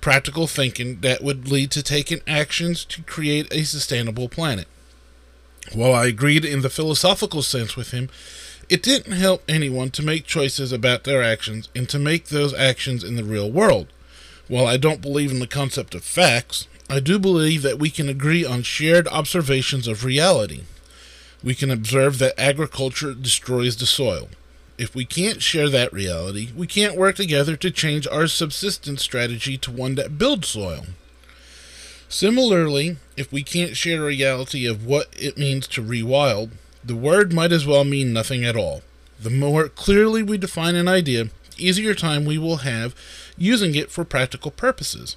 practical 0.00 0.46
thinking 0.46 1.00
that 1.00 1.22
would 1.22 1.48
lead 1.48 1.70
to 1.70 1.82
taking 1.82 2.20
actions 2.26 2.84
to 2.84 3.02
create 3.02 3.48
a 3.50 3.64
sustainable 3.64 4.28
planet. 4.28 4.68
While 5.72 5.94
I 5.94 6.06
agreed 6.06 6.44
in 6.44 6.60
the 6.60 6.68
philosophical 6.68 7.42
sense 7.42 7.74
with 7.74 7.90
him, 7.92 8.10
it 8.68 8.82
didn't 8.82 9.12
help 9.12 9.42
anyone 9.48 9.90
to 9.90 10.02
make 10.02 10.26
choices 10.26 10.72
about 10.72 11.04
their 11.04 11.22
actions 11.22 11.68
and 11.74 11.88
to 11.88 11.98
make 11.98 12.26
those 12.26 12.54
actions 12.54 13.02
in 13.02 13.16
the 13.16 13.24
real 13.24 13.50
world. 13.50 13.86
While 14.46 14.66
I 14.66 14.76
don't 14.76 15.00
believe 15.00 15.30
in 15.30 15.38
the 15.38 15.46
concept 15.46 15.94
of 15.94 16.04
facts, 16.04 16.68
I 16.88 17.00
do 17.00 17.18
believe 17.18 17.62
that 17.62 17.78
we 17.78 17.88
can 17.88 18.10
agree 18.10 18.44
on 18.44 18.62
shared 18.62 19.08
observations 19.08 19.88
of 19.88 20.04
reality. 20.04 20.64
We 21.44 21.54
can 21.54 21.70
observe 21.70 22.18
that 22.18 22.40
agriculture 22.40 23.12
destroys 23.12 23.76
the 23.76 23.84
soil. 23.84 24.30
If 24.78 24.94
we 24.94 25.04
can't 25.04 25.42
share 25.42 25.68
that 25.68 25.92
reality, 25.92 26.50
we 26.56 26.66
can't 26.66 26.96
work 26.96 27.16
together 27.16 27.54
to 27.54 27.70
change 27.70 28.08
our 28.08 28.26
subsistence 28.26 29.02
strategy 29.02 29.58
to 29.58 29.70
one 29.70 29.94
that 29.96 30.16
builds 30.16 30.48
soil. 30.48 30.86
Similarly, 32.08 32.96
if 33.16 33.30
we 33.30 33.42
can't 33.42 33.76
share 33.76 34.02
a 34.02 34.06
reality 34.06 34.66
of 34.66 34.86
what 34.86 35.08
it 35.12 35.36
means 35.36 35.68
to 35.68 35.82
rewild, 35.82 36.52
the 36.82 36.96
word 36.96 37.34
might 37.34 37.52
as 37.52 37.66
well 37.66 37.84
mean 37.84 38.14
nothing 38.14 38.42
at 38.44 38.56
all. 38.56 38.80
The 39.20 39.30
more 39.30 39.68
clearly 39.68 40.22
we 40.22 40.38
define 40.38 40.76
an 40.76 40.88
idea, 40.88 41.24
the 41.24 41.30
easier 41.58 41.94
time 41.94 42.24
we 42.24 42.38
will 42.38 42.58
have 42.58 42.94
using 43.36 43.74
it 43.74 43.90
for 43.90 44.04
practical 44.04 44.50
purposes. 44.50 45.16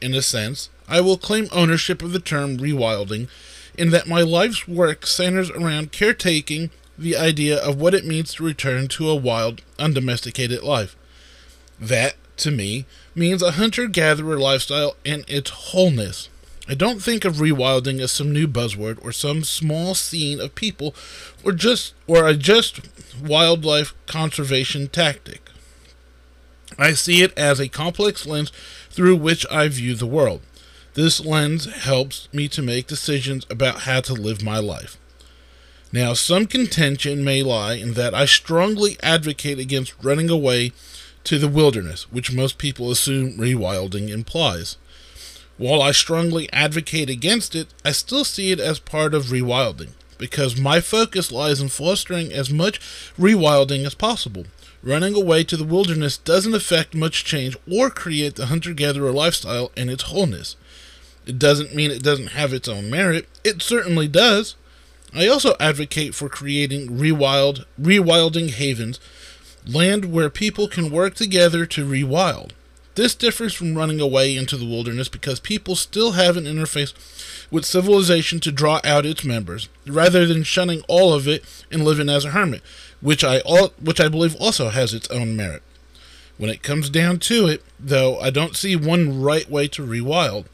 In 0.00 0.14
a 0.14 0.22
sense, 0.22 0.68
I 0.88 1.00
will 1.00 1.16
claim 1.16 1.48
ownership 1.52 2.02
of 2.02 2.12
the 2.12 2.20
term 2.20 2.58
rewilding 2.58 3.28
in 3.76 3.90
that 3.90 4.06
my 4.06 4.22
life's 4.22 4.68
work 4.68 5.06
centers 5.06 5.50
around 5.50 5.92
caretaking 5.92 6.70
the 6.96 7.16
idea 7.16 7.56
of 7.58 7.80
what 7.80 7.94
it 7.94 8.04
means 8.04 8.34
to 8.34 8.44
return 8.44 8.88
to 8.88 9.08
a 9.08 9.16
wild, 9.16 9.62
undomesticated 9.78 10.62
life. 10.62 10.96
That, 11.80 12.14
to 12.38 12.50
me, 12.50 12.86
means 13.14 13.42
a 13.42 13.52
hunter 13.52 13.86
gatherer 13.88 14.38
lifestyle 14.38 14.96
in 15.04 15.24
its 15.26 15.50
wholeness. 15.50 16.28
I 16.66 16.74
don't 16.74 17.02
think 17.02 17.24
of 17.24 17.36
rewilding 17.36 18.00
as 18.00 18.12
some 18.12 18.32
new 18.32 18.48
buzzword 18.48 18.98
or 19.04 19.12
some 19.12 19.44
small 19.44 19.94
scene 19.94 20.40
of 20.40 20.54
people 20.54 20.94
or 21.44 21.52
just 21.52 21.92
or 22.06 22.26
a 22.26 22.34
just 22.34 22.80
wildlife 23.22 23.92
conservation 24.06 24.88
tactic. 24.88 25.50
I 26.78 26.92
see 26.92 27.22
it 27.22 27.36
as 27.36 27.60
a 27.60 27.68
complex 27.68 28.26
lens 28.26 28.50
through 28.88 29.16
which 29.16 29.44
I 29.50 29.68
view 29.68 29.94
the 29.94 30.06
world. 30.06 30.40
This 30.94 31.24
lens 31.24 31.66
helps 31.66 32.28
me 32.32 32.46
to 32.48 32.62
make 32.62 32.86
decisions 32.86 33.44
about 33.50 33.80
how 33.80 34.00
to 34.02 34.14
live 34.14 34.44
my 34.44 34.58
life. 34.58 34.96
Now, 35.92 36.12
some 36.12 36.46
contention 36.46 37.24
may 37.24 37.42
lie 37.42 37.74
in 37.74 37.94
that 37.94 38.14
I 38.14 38.26
strongly 38.26 38.96
advocate 39.02 39.58
against 39.58 39.94
running 40.02 40.30
away 40.30 40.72
to 41.24 41.38
the 41.38 41.48
wilderness, 41.48 42.10
which 42.12 42.32
most 42.32 42.58
people 42.58 42.92
assume 42.92 43.38
rewilding 43.38 44.08
implies. 44.08 44.76
While 45.56 45.82
I 45.82 45.90
strongly 45.90 46.52
advocate 46.52 47.10
against 47.10 47.56
it, 47.56 47.68
I 47.84 47.90
still 47.92 48.24
see 48.24 48.52
it 48.52 48.60
as 48.60 48.78
part 48.78 49.14
of 49.14 49.26
rewilding, 49.26 49.90
because 50.18 50.60
my 50.60 50.80
focus 50.80 51.32
lies 51.32 51.60
in 51.60 51.68
fostering 51.70 52.32
as 52.32 52.50
much 52.50 52.78
rewilding 53.18 53.84
as 53.84 53.94
possible. 53.94 54.46
Running 54.82 55.14
away 55.14 55.44
to 55.44 55.56
the 55.56 55.64
wilderness 55.64 56.18
doesn't 56.18 56.54
affect 56.54 56.94
much 56.94 57.24
change 57.24 57.56
or 57.70 57.88
create 57.90 58.34
the 58.34 58.46
hunter 58.46 58.74
gatherer 58.74 59.12
lifestyle 59.12 59.72
in 59.76 59.88
its 59.88 60.04
wholeness. 60.04 60.56
It 61.26 61.38
doesn't 61.38 61.74
mean 61.74 61.90
it 61.90 62.02
doesn't 62.02 62.32
have 62.32 62.52
its 62.52 62.68
own 62.68 62.90
merit, 62.90 63.28
it 63.42 63.62
certainly 63.62 64.08
does. 64.08 64.56
I 65.14 65.28
also 65.28 65.54
advocate 65.60 66.14
for 66.14 66.28
creating 66.28 66.88
rewild, 66.88 67.64
rewilding 67.80 68.50
havens, 68.50 68.98
land 69.66 70.12
where 70.12 70.28
people 70.28 70.68
can 70.68 70.90
work 70.90 71.14
together 71.14 71.66
to 71.66 71.86
rewild. 71.86 72.50
This 72.94 73.14
differs 73.14 73.54
from 73.54 73.74
running 73.74 74.00
away 74.00 74.36
into 74.36 74.56
the 74.56 74.66
wilderness 74.66 75.08
because 75.08 75.40
people 75.40 75.74
still 75.74 76.12
have 76.12 76.36
an 76.36 76.44
interface 76.44 76.92
with 77.50 77.64
civilization 77.64 78.38
to 78.40 78.52
draw 78.52 78.80
out 78.84 79.06
its 79.06 79.24
members, 79.24 79.68
rather 79.86 80.26
than 80.26 80.44
shunning 80.44 80.82
all 80.88 81.12
of 81.12 81.26
it 81.26 81.44
and 81.70 81.84
living 81.84 82.08
as 82.08 82.24
a 82.24 82.30
hermit, 82.30 82.62
which 83.00 83.24
I 83.24 83.40
which 83.80 84.00
I 84.00 84.08
believe 84.08 84.36
also 84.36 84.68
has 84.68 84.94
its 84.94 85.10
own 85.10 85.36
merit. 85.36 85.62
When 86.38 86.50
it 86.50 86.62
comes 86.62 86.90
down 86.90 87.18
to 87.20 87.46
it, 87.46 87.62
though, 87.78 88.18
I 88.18 88.30
don't 88.30 88.56
see 88.56 88.76
one 88.76 89.20
right 89.22 89.48
way 89.48 89.68
to 89.68 89.86
rewild. 89.86 90.46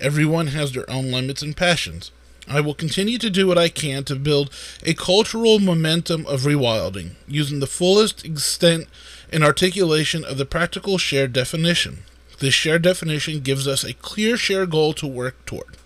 Everyone 0.00 0.48
has 0.48 0.72
their 0.72 0.88
own 0.90 1.10
limits 1.10 1.42
and 1.42 1.56
passions. 1.56 2.10
I 2.46 2.60
will 2.60 2.74
continue 2.74 3.18
to 3.18 3.28
do 3.28 3.46
what 3.46 3.58
I 3.58 3.68
can 3.68 4.04
to 4.04 4.16
build 4.16 4.50
a 4.82 4.94
cultural 4.94 5.58
momentum 5.58 6.24
of 6.26 6.42
rewilding, 6.42 7.10
using 7.26 7.60
the 7.60 7.66
fullest 7.66 8.24
extent 8.24 8.88
and 9.30 9.44
articulation 9.44 10.24
of 10.24 10.38
the 10.38 10.46
practical 10.46 10.96
shared 10.96 11.32
definition. 11.32 12.04
This 12.38 12.54
shared 12.54 12.82
definition 12.82 13.40
gives 13.40 13.68
us 13.68 13.84
a 13.84 13.92
clear 13.94 14.36
shared 14.36 14.70
goal 14.70 14.94
to 14.94 15.06
work 15.06 15.44
toward. 15.44 15.76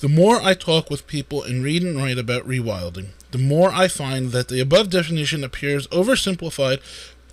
The 0.00 0.08
more 0.08 0.40
I 0.42 0.54
talk 0.54 0.90
with 0.90 1.06
people 1.06 1.42
and 1.42 1.62
read 1.62 1.82
and 1.82 1.96
write 1.96 2.18
about 2.18 2.46
rewilding, 2.46 3.08
the 3.30 3.38
more 3.38 3.70
I 3.70 3.86
find 3.86 4.32
that 4.32 4.48
the 4.48 4.60
above 4.60 4.90
definition 4.90 5.44
appears 5.44 5.86
oversimplified 5.88 6.80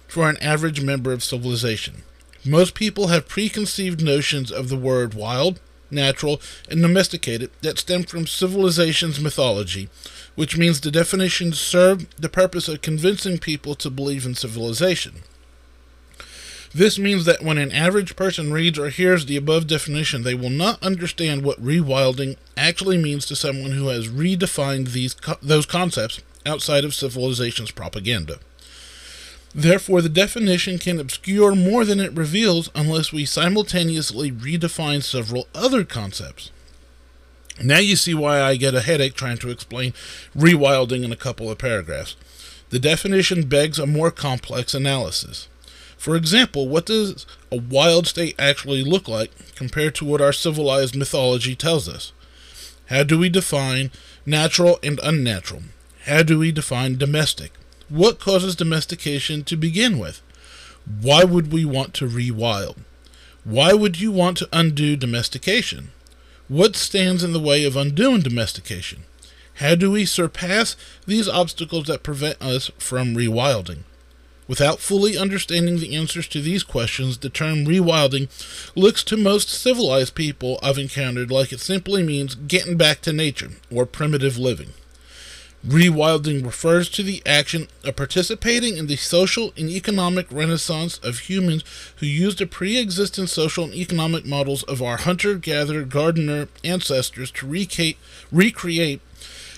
for 0.08 0.30
an 0.30 0.38
average 0.38 0.82
member 0.82 1.12
of 1.12 1.24
civilization. 1.24 2.04
Most 2.46 2.76
people 2.76 3.08
have 3.08 3.28
preconceived 3.28 4.02
notions 4.02 4.52
of 4.52 4.70
the 4.70 4.78
word 4.78 5.14
wild, 5.14 5.60
natural, 5.92 6.42
and 6.70 6.82
domesticated 6.82 7.52
that 7.62 7.80
stem 7.80 8.04
from 8.04 8.28
civilization's 8.28 9.20
mythology, 9.20 9.90
which 10.36 10.58
means 10.58 10.80
the 10.80 10.92
definitions 10.92 11.60
serve 11.60 12.08
the 12.16 12.30
purpose 12.30 12.68
of 12.68 12.82
convincing 12.82 13.38
people 13.38 13.76
to 13.76 13.90
believe 13.90 14.26
in 14.26 14.36
civilization. 14.36 15.24
This 16.74 17.00
means 17.00 17.26
that 17.26 17.42
when 17.42 17.58
an 17.58 17.72
average 17.72 18.16
person 18.16 18.52
reads 18.52 18.78
or 18.78 18.90
hears 18.90 19.26
the 19.26 19.38
above 19.38 19.68
definition, 19.68 20.24
they 20.24 20.36
will 20.36 20.50
not 20.50 20.84
understand 20.84 21.44
what 21.44 21.64
rewilding 21.64 22.38
actually 22.56 22.98
means 22.98 23.26
to 23.26 23.36
someone 23.36 23.72
who 23.72 23.88
has 23.88 24.10
redefined 24.10 24.92
these 24.92 25.14
co- 25.14 25.38
those 25.42 25.66
concepts 25.66 26.22
outside 26.46 26.84
of 26.84 26.94
civilization's 26.94 27.72
propaganda. 27.72 28.40
Therefore, 29.58 30.04
the 30.04 30.08
definition 30.08 30.78
can 30.78 31.00
obscure 31.00 31.56
more 31.56 31.84
than 31.84 32.00
it 32.00 32.14
reveals 32.14 32.70
unless 32.76 33.12
we 33.12 33.26
simultaneously 33.26 34.32
redefine 34.32 35.02
several 35.02 35.48
other 35.56 35.84
concepts. 35.84 36.52
Now 37.64 37.80
you 37.80 37.96
see 37.96 38.14
why 38.14 38.40
I 38.40 38.56
get 38.56 38.76
a 38.76 38.82
headache 38.82 39.16
trying 39.16 39.40
to 39.40 39.50
explain 39.50 39.94
rewilding 40.38 41.04
in 41.04 41.12
a 41.12 41.16
couple 41.16 41.50
of 41.50 41.58
paragraphs. 41.58 42.16
The 42.70 42.78
definition 42.78 43.48
begs 43.50 43.80
a 43.80 43.88
more 43.88 44.12
complex 44.12 44.76
analysis. 44.76 45.48
For 45.98 46.16
example, 46.16 46.68
what 46.68 46.86
does 46.86 47.26
a 47.52 47.58
wild 47.58 48.06
state 48.06 48.36
actually 48.38 48.84
look 48.84 49.08
like 49.08 49.32
compared 49.56 49.96
to 49.96 50.06
what 50.06 50.22
our 50.22 50.34
civilized 50.34 50.96
mythology 50.96 51.56
tells 51.56 51.90
us? 51.90 52.12
How 52.90 53.02
do 53.02 53.18
we 53.18 53.30
define 53.30 53.90
natural 54.24 54.78
and 54.84 55.00
unnatural? 55.02 55.64
How 56.06 56.22
do 56.22 56.38
we 56.38 56.52
define 56.52 57.00
domestic? 57.00 57.54
What 57.90 58.20
causes 58.20 58.58
domestication 58.58 59.46
to 59.46 59.56
begin 59.56 59.98
with? 59.98 60.22
Why 61.02 61.24
would 61.24 61.54
we 61.54 61.64
want 61.64 61.94
to 61.96 62.08
rewild? 62.08 62.76
Why 63.46 63.72
would 63.72 64.02
you 64.02 64.12
want 64.12 64.38
to 64.40 64.50
undo 64.52 64.98
domestication? 64.98 65.92
What 66.50 66.76
stands 66.76 67.24
in 67.24 67.32
the 67.32 67.40
way 67.40 67.64
of 67.64 67.78
undoing 67.78 68.24
domestication? 68.24 69.04
How 69.56 69.76
do 69.76 69.90
we 69.90 70.04
surpass 70.04 70.76
these 71.06 71.30
obstacles 71.30 71.86
that 71.86 72.04
prevent 72.04 72.42
us 72.42 72.72
from 72.78 73.16
rewilding? 73.16 73.84
Without 74.50 74.80
fully 74.80 75.18
understanding 75.18 75.80
the 75.80 75.96
answers 75.96 76.28
to 76.30 76.42
these 76.42 76.64
questions, 76.64 77.18
the 77.18 77.30
term 77.30 77.66
rewilding 77.66 78.28
looks 78.76 79.02
to 79.06 79.16
most 79.16 79.48
civilized 79.48 80.14
people 80.14 80.60
I've 80.62 80.78
encountered 80.78 81.32
like 81.32 81.54
it 81.54 81.62
simply 81.62 82.04
means 82.04 82.36
getting 82.36 82.76
back 82.76 83.00
to 83.02 83.14
nature 83.14 83.52
or 83.72 83.86
primitive 83.86 84.38
living. 84.38 84.74
Rewilding 85.68 86.46
refers 86.46 86.88
to 86.92 87.04
the 87.04 87.22
action 87.26 87.68
of 87.84 87.98
participating 87.98 88.78
in 88.78 88.88
the 88.88 88.96
social 88.96 89.52
and 89.58 89.70
economic 89.70 90.32
renaissance 90.32 90.98
of 91.00 91.20
humans 91.20 91.62
who 91.98 92.06
used 92.06 92.38
the 92.38 92.46
pre 92.46 92.78
existing 92.78 93.28
social 93.28 93.66
and 93.66 93.74
economic 93.74 94.26
models 94.26 94.64
of 94.64 94.82
our 94.82 94.96
hunter 94.96 95.36
gatherer 95.36 95.84
gardener 95.84 96.48
ancestors 96.64 97.32
to 97.32 97.46
recreate, 97.46 97.98
recreate 98.32 99.02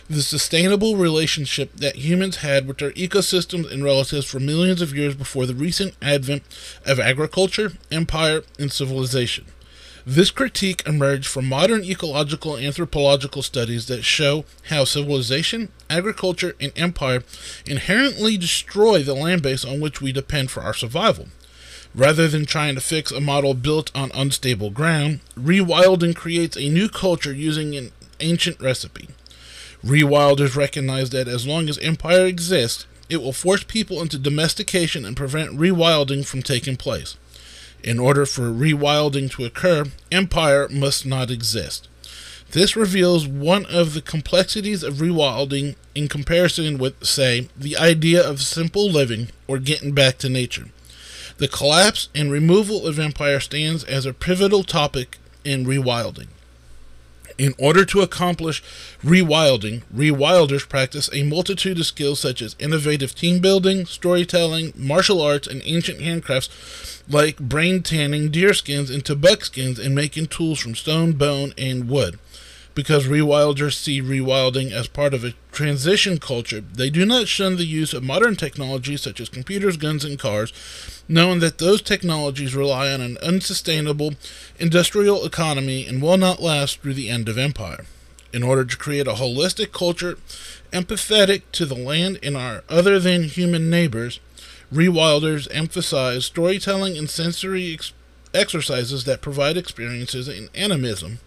the 0.09 0.23
sustainable 0.23 0.95
relationship 0.95 1.75
that 1.75 1.97
humans 1.97 2.37
had 2.37 2.67
with 2.67 2.79
their 2.79 2.91
ecosystems 2.93 3.71
and 3.71 3.83
relatives 3.83 4.25
for 4.25 4.39
millions 4.39 4.81
of 4.81 4.97
years 4.97 5.13
before 5.13 5.45
the 5.45 5.53
recent 5.53 5.93
advent 6.01 6.41
of 6.87 6.99
agriculture, 6.99 7.73
empire, 7.91 8.41
and 8.57 8.71
civilization. 8.71 9.45
This 10.09 10.31
critique 10.31 10.81
emerged 10.87 11.27
from 11.27 11.45
modern 11.45 11.83
ecological 11.83 12.57
anthropological 12.57 13.43
studies 13.43 13.85
that 13.85 14.03
show 14.03 14.43
how 14.69 14.83
civilization, 14.83 15.69
agriculture, 15.87 16.55
and 16.59 16.71
empire 16.75 17.21
inherently 17.67 18.35
destroy 18.35 19.03
the 19.03 19.13
land 19.13 19.43
base 19.43 19.63
on 19.63 19.79
which 19.79 20.01
we 20.01 20.11
depend 20.11 20.49
for 20.49 20.63
our 20.63 20.73
survival. 20.73 21.27
Rather 21.93 22.27
than 22.27 22.47
trying 22.47 22.73
to 22.73 22.81
fix 22.81 23.11
a 23.11 23.21
model 23.21 23.53
built 23.53 23.91
on 23.93 24.09
unstable 24.15 24.71
ground, 24.71 25.19
rewilding 25.37 26.15
creates 26.15 26.57
a 26.57 26.69
new 26.69 26.89
culture 26.89 27.31
using 27.31 27.75
an 27.75 27.91
ancient 28.19 28.59
recipe. 28.59 29.09
Rewilders 29.85 30.55
recognize 30.55 31.11
that 31.11 31.27
as 31.27 31.45
long 31.45 31.69
as 31.69 31.77
empire 31.77 32.25
exists, 32.25 32.87
it 33.11 33.17
will 33.17 33.31
force 33.31 33.63
people 33.63 34.01
into 34.01 34.17
domestication 34.17 35.05
and 35.05 35.15
prevent 35.15 35.51
rewilding 35.51 36.25
from 36.25 36.41
taking 36.41 36.77
place. 36.77 37.15
In 37.83 37.99
order 37.99 38.25
for 38.25 38.51
rewilding 38.51 39.31
to 39.31 39.45
occur, 39.45 39.85
empire 40.11 40.67
must 40.69 41.05
not 41.05 41.31
exist. 41.31 41.87
This 42.51 42.75
reveals 42.75 43.27
one 43.27 43.65
of 43.67 43.93
the 43.93 44.01
complexities 44.01 44.83
of 44.83 44.95
rewilding 44.95 45.75
in 45.93 46.07
comparison 46.07 46.77
with, 46.77 47.05
say, 47.05 47.47
the 47.55 47.77
idea 47.77 48.27
of 48.27 48.41
simple 48.41 48.89
living 48.89 49.29
or 49.47 49.59
getting 49.59 49.93
back 49.93 50.17
to 50.19 50.29
nature. 50.29 50.69
The 51.37 51.47
collapse 51.47 52.09
and 52.13 52.31
removal 52.31 52.87
of 52.87 52.99
empire 52.99 53.39
stands 53.39 53.83
as 53.83 54.05
a 54.05 54.13
pivotal 54.13 54.63
topic 54.63 55.17
in 55.45 55.65
rewilding. 55.65 56.27
In 57.39 57.55
order 57.57 57.85
to 57.85 58.01
accomplish 58.01 58.61
rewilding, 59.01 59.83
rewilders 59.95 60.67
practice 60.67 61.09
a 61.13 61.23
multitude 61.23 61.79
of 61.79 61.85
skills 61.85 62.19
such 62.19 62.41
as 62.41 62.53
innovative 62.59 63.15
team 63.15 63.39
building, 63.39 63.85
storytelling, 63.85 64.73
martial 64.75 65.21
arts, 65.21 65.47
and 65.47 65.61
ancient 65.63 66.01
handcrafts 66.01 67.01
like 67.07 67.39
brain 67.39 67.81
tanning 67.81 68.29
deerskins 68.29 68.93
into 68.93 69.15
buckskins 69.15 69.79
and 69.79 69.95
making 69.95 70.27
tools 70.27 70.59
from 70.59 70.75
stone, 70.75 71.13
bone, 71.13 71.53
and 71.57 71.87
wood. 71.87 72.19
Because 72.75 73.07
rewilders 73.07 73.73
see 73.73 74.01
rewilding 74.01 74.71
as 74.71 74.87
part 74.87 75.13
of 75.13 75.23
a 75.23 75.33
transition 75.51 76.17
culture, 76.19 76.61
they 76.61 76.89
do 76.89 77.05
not 77.05 77.27
shun 77.27 77.57
the 77.57 77.65
use 77.65 77.93
of 77.93 78.03
modern 78.03 78.35
technologies 78.35 79.01
such 79.01 79.19
as 79.19 79.27
computers, 79.27 79.75
guns, 79.75 80.05
and 80.05 80.17
cars, 80.17 80.53
knowing 81.07 81.39
that 81.39 81.57
those 81.57 81.81
technologies 81.81 82.55
rely 82.55 82.91
on 82.91 83.01
an 83.01 83.17
unsustainable 83.17 84.13
industrial 84.59 85.25
economy 85.25 85.85
and 85.85 86.01
will 86.01 86.17
not 86.17 86.41
last 86.41 86.79
through 86.79 86.93
the 86.93 87.09
end 87.09 87.27
of 87.27 87.37
empire. 87.37 87.85
In 88.31 88.43
order 88.43 88.63
to 88.63 88.77
create 88.77 89.07
a 89.07 89.13
holistic 89.13 89.71
culture 89.71 90.17
empathetic 90.71 91.41
to 91.53 91.65
the 91.65 91.75
land 91.75 92.19
and 92.21 92.37
our 92.37 92.63
other 92.69 92.99
than 92.99 93.23
human 93.23 93.69
neighbors, 93.69 94.19
rewilders 94.71 95.47
emphasize 95.49 96.25
storytelling 96.25 96.95
and 96.95 97.09
sensory 97.09 97.73
ex- 97.73 97.91
exercises 98.33 99.05
that 99.05 99.21
provide 99.21 99.57
experiences 99.57 100.27
in 100.27 100.49
animism 100.53 101.19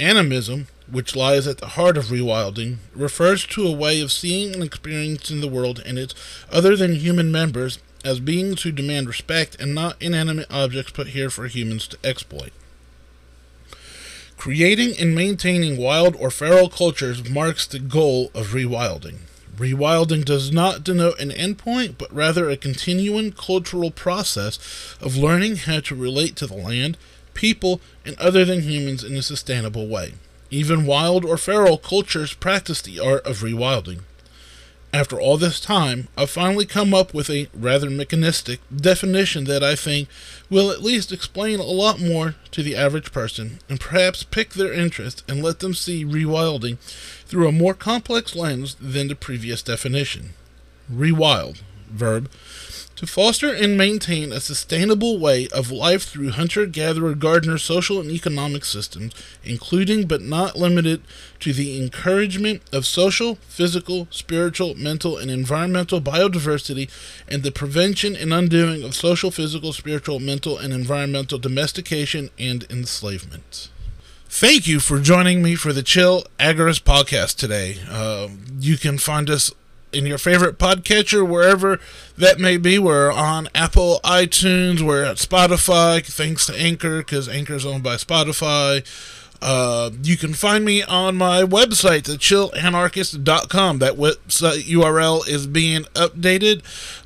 Animism, 0.00 0.66
which 0.90 1.14
lies 1.14 1.46
at 1.46 1.58
the 1.58 1.68
heart 1.68 1.96
of 1.96 2.06
rewilding, 2.06 2.78
refers 2.94 3.46
to 3.46 3.66
a 3.66 3.72
way 3.72 4.00
of 4.00 4.10
seeing 4.10 4.52
and 4.52 4.62
experiencing 4.62 5.40
the 5.40 5.48
world 5.48 5.80
and 5.86 5.98
its 5.98 6.14
other 6.50 6.76
than 6.76 6.96
human 6.96 7.30
members 7.30 7.78
as 8.04 8.20
beings 8.20 8.62
who 8.62 8.72
demand 8.72 9.06
respect 9.06 9.56
and 9.60 9.74
not 9.74 9.96
inanimate 10.00 10.46
objects 10.50 10.92
put 10.92 11.08
here 11.08 11.30
for 11.30 11.46
humans 11.46 11.86
to 11.88 11.98
exploit. 12.04 12.52
Creating 14.36 14.94
and 14.98 15.14
maintaining 15.14 15.76
wild 15.76 16.16
or 16.16 16.30
feral 16.30 16.68
cultures 16.68 17.28
marks 17.30 17.66
the 17.66 17.78
goal 17.78 18.30
of 18.34 18.48
rewilding. 18.48 19.20
Rewilding 19.56 20.24
does 20.24 20.50
not 20.50 20.82
denote 20.82 21.18
an 21.20 21.30
endpoint, 21.30 21.96
but 21.96 22.12
rather 22.12 22.50
a 22.50 22.56
continuing 22.56 23.30
cultural 23.30 23.92
process 23.92 24.58
of 25.00 25.16
learning 25.16 25.56
how 25.56 25.78
to 25.80 25.94
relate 25.94 26.34
to 26.36 26.46
the 26.46 26.56
land, 26.56 26.98
people, 27.34 27.80
and 28.04 28.16
other 28.18 28.44
than 28.44 28.62
humans 28.62 29.04
in 29.04 29.16
a 29.16 29.22
sustainable 29.22 29.88
way. 29.88 30.14
Even 30.50 30.86
wild 30.86 31.24
or 31.24 31.36
feral 31.36 31.78
cultures 31.78 32.32
practice 32.32 32.80
the 32.80 33.00
art 33.00 33.26
of 33.26 33.38
rewilding. 33.38 34.00
After 34.94 35.20
all 35.20 35.36
this 35.36 35.58
time, 35.58 36.06
I've 36.16 36.30
finally 36.30 36.66
come 36.66 36.94
up 36.94 37.12
with 37.12 37.28
a 37.28 37.48
rather 37.52 37.90
mechanistic 37.90 38.60
definition 38.72 39.42
that 39.46 39.64
I 39.64 39.74
think 39.74 40.08
will 40.48 40.70
at 40.70 40.84
least 40.84 41.10
explain 41.10 41.58
a 41.58 41.64
lot 41.64 41.98
more 41.98 42.36
to 42.52 42.62
the 42.62 42.76
average 42.76 43.10
person 43.10 43.58
and 43.68 43.80
perhaps 43.80 44.22
pique 44.22 44.50
their 44.50 44.72
interest 44.72 45.24
and 45.28 45.42
let 45.42 45.58
them 45.58 45.74
see 45.74 46.04
rewilding 46.04 46.78
through 47.26 47.48
a 47.48 47.52
more 47.52 47.74
complex 47.74 48.36
lens 48.36 48.76
than 48.80 49.08
the 49.08 49.16
previous 49.16 49.62
definition. 49.62 50.34
Rewild, 50.88 51.62
verb, 51.90 52.30
to 52.96 53.06
foster 53.06 53.52
and 53.52 53.76
maintain 53.76 54.32
a 54.32 54.40
sustainable 54.40 55.18
way 55.18 55.48
of 55.48 55.70
life 55.70 56.04
through 56.04 56.30
hunter 56.30 56.66
gatherer 56.66 57.14
gardener 57.14 57.58
social 57.58 58.00
and 58.00 58.10
economic 58.10 58.64
systems, 58.64 59.12
including 59.42 60.06
but 60.06 60.22
not 60.22 60.56
limited 60.56 61.02
to 61.40 61.52
the 61.52 61.80
encouragement 61.80 62.62
of 62.72 62.86
social, 62.86 63.36
physical, 63.48 64.06
spiritual, 64.10 64.74
mental, 64.74 65.18
and 65.18 65.30
environmental 65.30 66.00
biodiversity, 66.00 66.88
and 67.28 67.42
the 67.42 67.52
prevention 67.52 68.14
and 68.14 68.32
undoing 68.32 68.82
of 68.82 68.94
social, 68.94 69.30
physical, 69.30 69.72
spiritual, 69.72 70.20
mental, 70.20 70.58
and 70.58 70.72
environmental 70.72 71.38
domestication 71.38 72.30
and 72.38 72.64
enslavement. 72.70 73.70
Thank 74.28 74.66
you 74.66 74.80
for 74.80 74.98
joining 74.98 75.42
me 75.42 75.54
for 75.54 75.72
the 75.72 75.82
Chill 75.82 76.24
Agorist 76.40 76.82
podcast 76.82 77.36
today. 77.36 77.76
Uh, 77.88 78.28
you 78.58 78.76
can 78.76 78.98
find 78.98 79.30
us 79.30 79.52
in 79.94 80.06
your 80.06 80.18
favorite 80.18 80.58
podcatcher, 80.58 81.26
wherever 81.26 81.80
that 82.18 82.38
may 82.38 82.56
be. 82.56 82.78
We're 82.78 83.12
on 83.12 83.48
Apple, 83.54 84.00
iTunes, 84.04 84.80
we're 84.80 85.04
at 85.04 85.16
Spotify, 85.16 86.04
thanks 86.04 86.46
to 86.46 86.56
Anchor, 86.56 86.98
because 86.98 87.28
Anchor 87.28 87.54
is 87.54 87.64
owned 87.64 87.82
by 87.82 87.96
Spotify. 87.96 88.84
Uh, 89.40 89.90
you 90.02 90.16
can 90.16 90.32
find 90.32 90.64
me 90.64 90.82
on 90.82 91.16
my 91.16 91.42
website, 91.42 92.02
thechillanarchist.com. 92.02 93.78
That 93.78 93.94
website 93.94 94.62
URL 94.62 95.28
is 95.28 95.46
being 95.46 95.82
updated. 95.94 96.62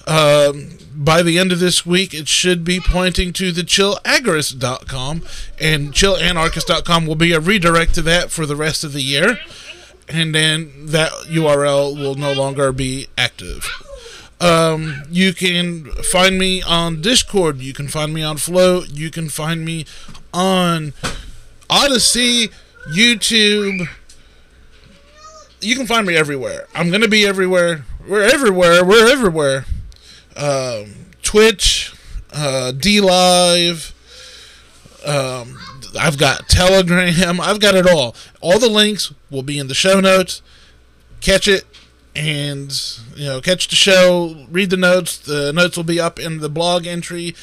Um, 0.06 0.78
by 0.94 1.22
the 1.22 1.38
end 1.38 1.50
of 1.50 1.58
this 1.58 1.84
week, 1.84 2.14
it 2.14 2.28
should 2.28 2.64
be 2.64 2.80
pointing 2.80 3.32
to 3.34 3.52
thechillagorist.com, 3.52 5.22
and 5.60 5.92
chillanarchist.com 5.92 7.06
will 7.06 7.16
be 7.16 7.32
a 7.32 7.40
redirect 7.40 7.94
to 7.94 8.02
that 8.02 8.30
for 8.30 8.46
the 8.46 8.56
rest 8.56 8.84
of 8.84 8.92
the 8.92 9.02
year 9.02 9.38
and 10.10 10.34
then 10.34 10.86
that 10.86 11.12
URL 11.28 11.96
will 11.96 12.14
no 12.14 12.32
longer 12.32 12.72
be 12.72 13.08
active. 13.16 13.68
Um, 14.40 15.02
you 15.10 15.34
can 15.34 15.86
find 16.02 16.38
me 16.38 16.62
on 16.62 17.00
Discord. 17.00 17.58
You 17.58 17.72
can 17.72 17.88
find 17.88 18.14
me 18.14 18.22
on 18.22 18.36
Flote. 18.36 18.88
You 18.90 19.10
can 19.10 19.28
find 19.28 19.64
me 19.64 19.84
on 20.32 20.92
Odysee, 21.68 22.50
YouTube. 22.88 23.88
You 25.60 25.74
can 25.74 25.86
find 25.86 26.06
me 26.06 26.16
everywhere. 26.16 26.68
I'm 26.74 26.90
gonna 26.90 27.08
be 27.08 27.26
everywhere. 27.26 27.84
We're 28.06 28.22
everywhere. 28.22 28.84
We're 28.84 29.10
everywhere. 29.10 29.66
Um, 30.36 30.94
Twitch, 31.22 31.92
uh, 32.32 32.72
DLive. 32.74 33.92
Um, 35.04 35.58
I've 35.98 36.18
got 36.18 36.48
Telegram. 36.48 37.40
I've 37.40 37.60
got 37.60 37.74
it 37.74 37.86
all. 37.86 38.14
All 38.40 38.58
the 38.58 38.68
links 38.68 39.12
will 39.30 39.42
be 39.42 39.58
in 39.58 39.68
the 39.68 39.74
show 39.74 40.00
notes. 40.00 40.42
Catch 41.20 41.48
it 41.48 41.64
and 42.14 42.72
you 43.14 43.26
know 43.26 43.40
catch 43.40 43.68
the 43.68 43.76
show. 43.76 44.46
Read 44.50 44.70
the 44.70 44.76
notes. 44.76 45.16
The 45.18 45.52
notes 45.52 45.76
will 45.76 45.84
be 45.84 46.00
up 46.00 46.18
in 46.18 46.38
the 46.38 46.48
blog 46.48 46.86
entry 46.86 47.34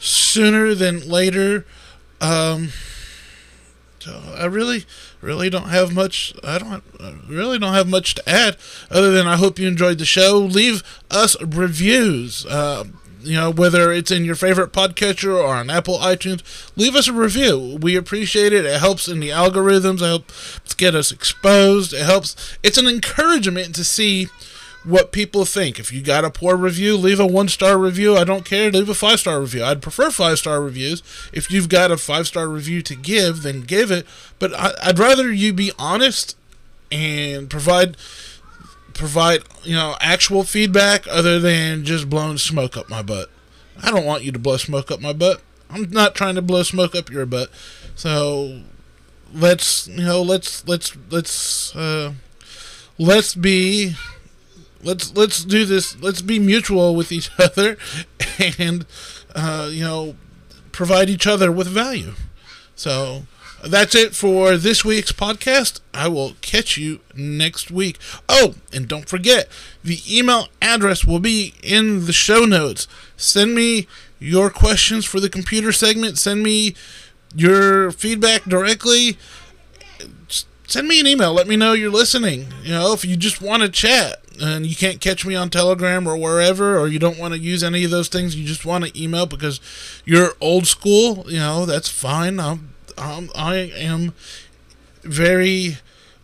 sooner 0.00 0.74
than 0.74 1.08
later. 1.08 1.66
Um, 2.20 2.70
so 4.00 4.22
I 4.36 4.46
really, 4.46 4.86
really 5.20 5.50
don't 5.50 5.68
have 5.68 5.92
much. 5.92 6.34
I 6.42 6.58
don't 6.58 6.82
I 6.98 7.14
really 7.28 7.58
don't 7.58 7.74
have 7.74 7.88
much 7.88 8.14
to 8.16 8.28
add 8.28 8.56
other 8.90 9.10
than 9.10 9.26
I 9.26 9.36
hope 9.36 9.58
you 9.58 9.68
enjoyed 9.68 9.98
the 9.98 10.06
show. 10.06 10.38
Leave 10.38 10.82
us 11.10 11.40
reviews. 11.42 12.46
Uh, 12.46 12.84
you 13.22 13.36
know 13.36 13.50
whether 13.50 13.92
it's 13.92 14.10
in 14.10 14.24
your 14.24 14.34
favorite 14.34 14.72
podcatcher 14.72 15.34
or 15.34 15.54
on 15.54 15.70
Apple 15.70 15.98
iTunes. 15.98 16.70
Leave 16.76 16.94
us 16.94 17.08
a 17.08 17.12
review. 17.12 17.78
We 17.80 17.96
appreciate 17.96 18.52
it. 18.52 18.64
It 18.64 18.80
helps 18.80 19.08
in 19.08 19.20
the 19.20 19.30
algorithms. 19.30 20.02
It 20.02 20.06
helps 20.06 20.74
get 20.74 20.94
us 20.94 21.12
exposed. 21.12 21.92
It 21.92 22.04
helps. 22.04 22.56
It's 22.62 22.78
an 22.78 22.86
encouragement 22.86 23.74
to 23.74 23.84
see 23.84 24.28
what 24.84 25.12
people 25.12 25.44
think. 25.44 25.78
If 25.78 25.92
you 25.92 26.02
got 26.02 26.24
a 26.24 26.30
poor 26.30 26.56
review, 26.56 26.96
leave 26.96 27.20
a 27.20 27.26
one 27.26 27.48
star 27.48 27.78
review. 27.78 28.16
I 28.16 28.24
don't 28.24 28.44
care. 28.44 28.70
Leave 28.70 28.88
a 28.88 28.94
five 28.94 29.20
star 29.20 29.40
review. 29.40 29.64
I'd 29.64 29.82
prefer 29.82 30.10
five 30.10 30.38
star 30.38 30.60
reviews. 30.60 31.02
If 31.32 31.50
you've 31.50 31.68
got 31.68 31.90
a 31.90 31.96
five 31.96 32.26
star 32.26 32.48
review 32.48 32.82
to 32.82 32.94
give, 32.94 33.42
then 33.42 33.62
give 33.62 33.90
it. 33.90 34.06
But 34.38 34.54
I, 34.54 34.72
I'd 34.82 34.98
rather 34.98 35.32
you 35.32 35.52
be 35.52 35.72
honest 35.78 36.36
and 36.90 37.48
provide 37.48 37.96
provide 39.00 39.42
you 39.64 39.74
know 39.74 39.96
actual 40.00 40.44
feedback 40.44 41.08
other 41.08 41.40
than 41.40 41.84
just 41.86 42.10
blowing 42.10 42.36
smoke 42.36 42.76
up 42.76 42.88
my 42.88 43.02
butt. 43.02 43.30
I 43.82 43.90
don't 43.90 44.04
want 44.04 44.24
you 44.24 44.30
to 44.30 44.38
blow 44.38 44.58
smoke 44.58 44.90
up 44.90 45.00
my 45.00 45.14
butt. 45.14 45.40
I'm 45.70 45.90
not 45.90 46.14
trying 46.14 46.34
to 46.34 46.42
blow 46.42 46.62
smoke 46.62 46.94
up 46.94 47.10
your 47.10 47.24
butt. 47.24 47.50
So 47.94 48.60
let's 49.32 49.88
you 49.88 50.04
know 50.04 50.20
let's 50.20 50.68
let's 50.68 50.96
let's 51.10 51.74
uh, 51.74 52.12
let's 52.98 53.34
be 53.34 53.94
let's 54.82 55.16
let's 55.16 55.44
do 55.44 55.64
this. 55.64 55.98
Let's 56.00 56.20
be 56.20 56.38
mutual 56.38 56.94
with 56.94 57.10
each 57.10 57.30
other, 57.38 57.78
and 58.58 58.84
uh, 59.34 59.70
you 59.72 59.82
know 59.82 60.16
provide 60.72 61.08
each 61.08 61.26
other 61.26 61.50
with 61.50 61.68
value. 61.68 62.12
So 62.76 63.22
that's 63.64 63.94
it 63.94 64.14
for 64.14 64.56
this 64.56 64.84
week's 64.84 65.12
podcast. 65.12 65.80
I 65.92 66.08
will 66.08 66.34
catch 66.40 66.76
you 66.76 67.00
next 67.14 67.70
week. 67.70 67.98
Oh, 68.28 68.54
and 68.72 68.88
don't 68.88 69.08
forget, 69.08 69.48
the 69.84 70.00
email 70.08 70.48
address 70.62 71.04
will 71.04 71.20
be 71.20 71.54
in 71.62 72.06
the 72.06 72.12
show 72.12 72.44
notes. 72.44 72.86
Send 73.16 73.54
me 73.54 73.86
your 74.18 74.50
questions 74.50 75.04
for 75.04 75.20
the 75.20 75.30
computer 75.30 75.72
segment. 75.72 76.18
Send 76.18 76.42
me 76.42 76.74
your 77.34 77.90
feedback 77.90 78.44
directly. 78.44 79.16
Send 80.66 80.88
me 80.88 81.00
an 81.00 81.06
email. 81.06 81.32
Let 81.32 81.48
me 81.48 81.56
know 81.56 81.72
you're 81.72 81.90
listening. 81.90 82.46
You 82.62 82.70
know, 82.70 82.92
if 82.92 83.04
you 83.04 83.16
just 83.16 83.42
want 83.42 83.62
to 83.62 83.68
chat 83.68 84.20
and 84.40 84.64
you 84.64 84.76
can't 84.76 85.00
catch 85.00 85.26
me 85.26 85.34
on 85.34 85.50
Telegram 85.50 86.06
or 86.06 86.16
wherever, 86.16 86.78
or 86.78 86.86
you 86.86 86.98
don't 86.98 87.18
want 87.18 87.34
to 87.34 87.40
use 87.40 87.62
any 87.62 87.84
of 87.84 87.90
those 87.90 88.08
things, 88.08 88.36
you 88.36 88.46
just 88.46 88.64
want 88.64 88.84
to 88.84 89.02
email 89.02 89.26
because 89.26 89.60
you're 90.04 90.34
old 90.40 90.66
school, 90.66 91.24
you 91.26 91.38
know, 91.38 91.66
that's 91.66 91.88
fine. 91.88 92.38
I'm 92.38 92.69
um, 92.98 93.30
I 93.34 93.56
am 93.56 94.12
very 95.02 95.78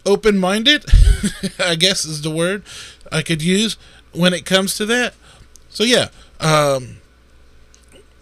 open 0.04 0.38
minded, 0.38 0.84
I 1.58 1.74
guess 1.74 2.04
is 2.04 2.22
the 2.22 2.30
word 2.30 2.62
I 3.10 3.22
could 3.22 3.42
use 3.42 3.76
when 4.12 4.32
it 4.32 4.44
comes 4.44 4.76
to 4.76 4.86
that. 4.86 5.14
So 5.68 5.84
yeah, 5.84 6.08
um, 6.40 6.98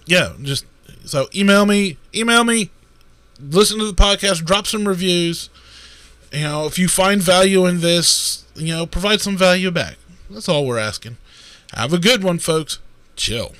yeah, 0.06 0.32
just 0.42 0.66
so 1.04 1.28
email 1.34 1.66
me, 1.66 1.98
email 2.14 2.44
me, 2.44 2.70
listen 3.40 3.78
to 3.78 3.86
the 3.86 3.92
podcast, 3.92 4.44
drop 4.44 4.66
some 4.66 4.86
reviews. 4.88 5.50
You 6.32 6.42
know, 6.42 6.66
if 6.66 6.78
you 6.78 6.88
find 6.88 7.22
value 7.22 7.66
in 7.66 7.80
this, 7.80 8.44
you 8.56 8.74
know, 8.74 8.86
provide 8.86 9.20
some 9.20 9.36
value 9.36 9.70
back. 9.70 9.96
That's 10.28 10.48
all 10.48 10.66
we're 10.66 10.78
asking. 10.78 11.16
Have 11.74 11.92
a 11.92 11.98
good 11.98 12.24
one, 12.24 12.38
folks. 12.38 12.78
Chill. 13.16 13.52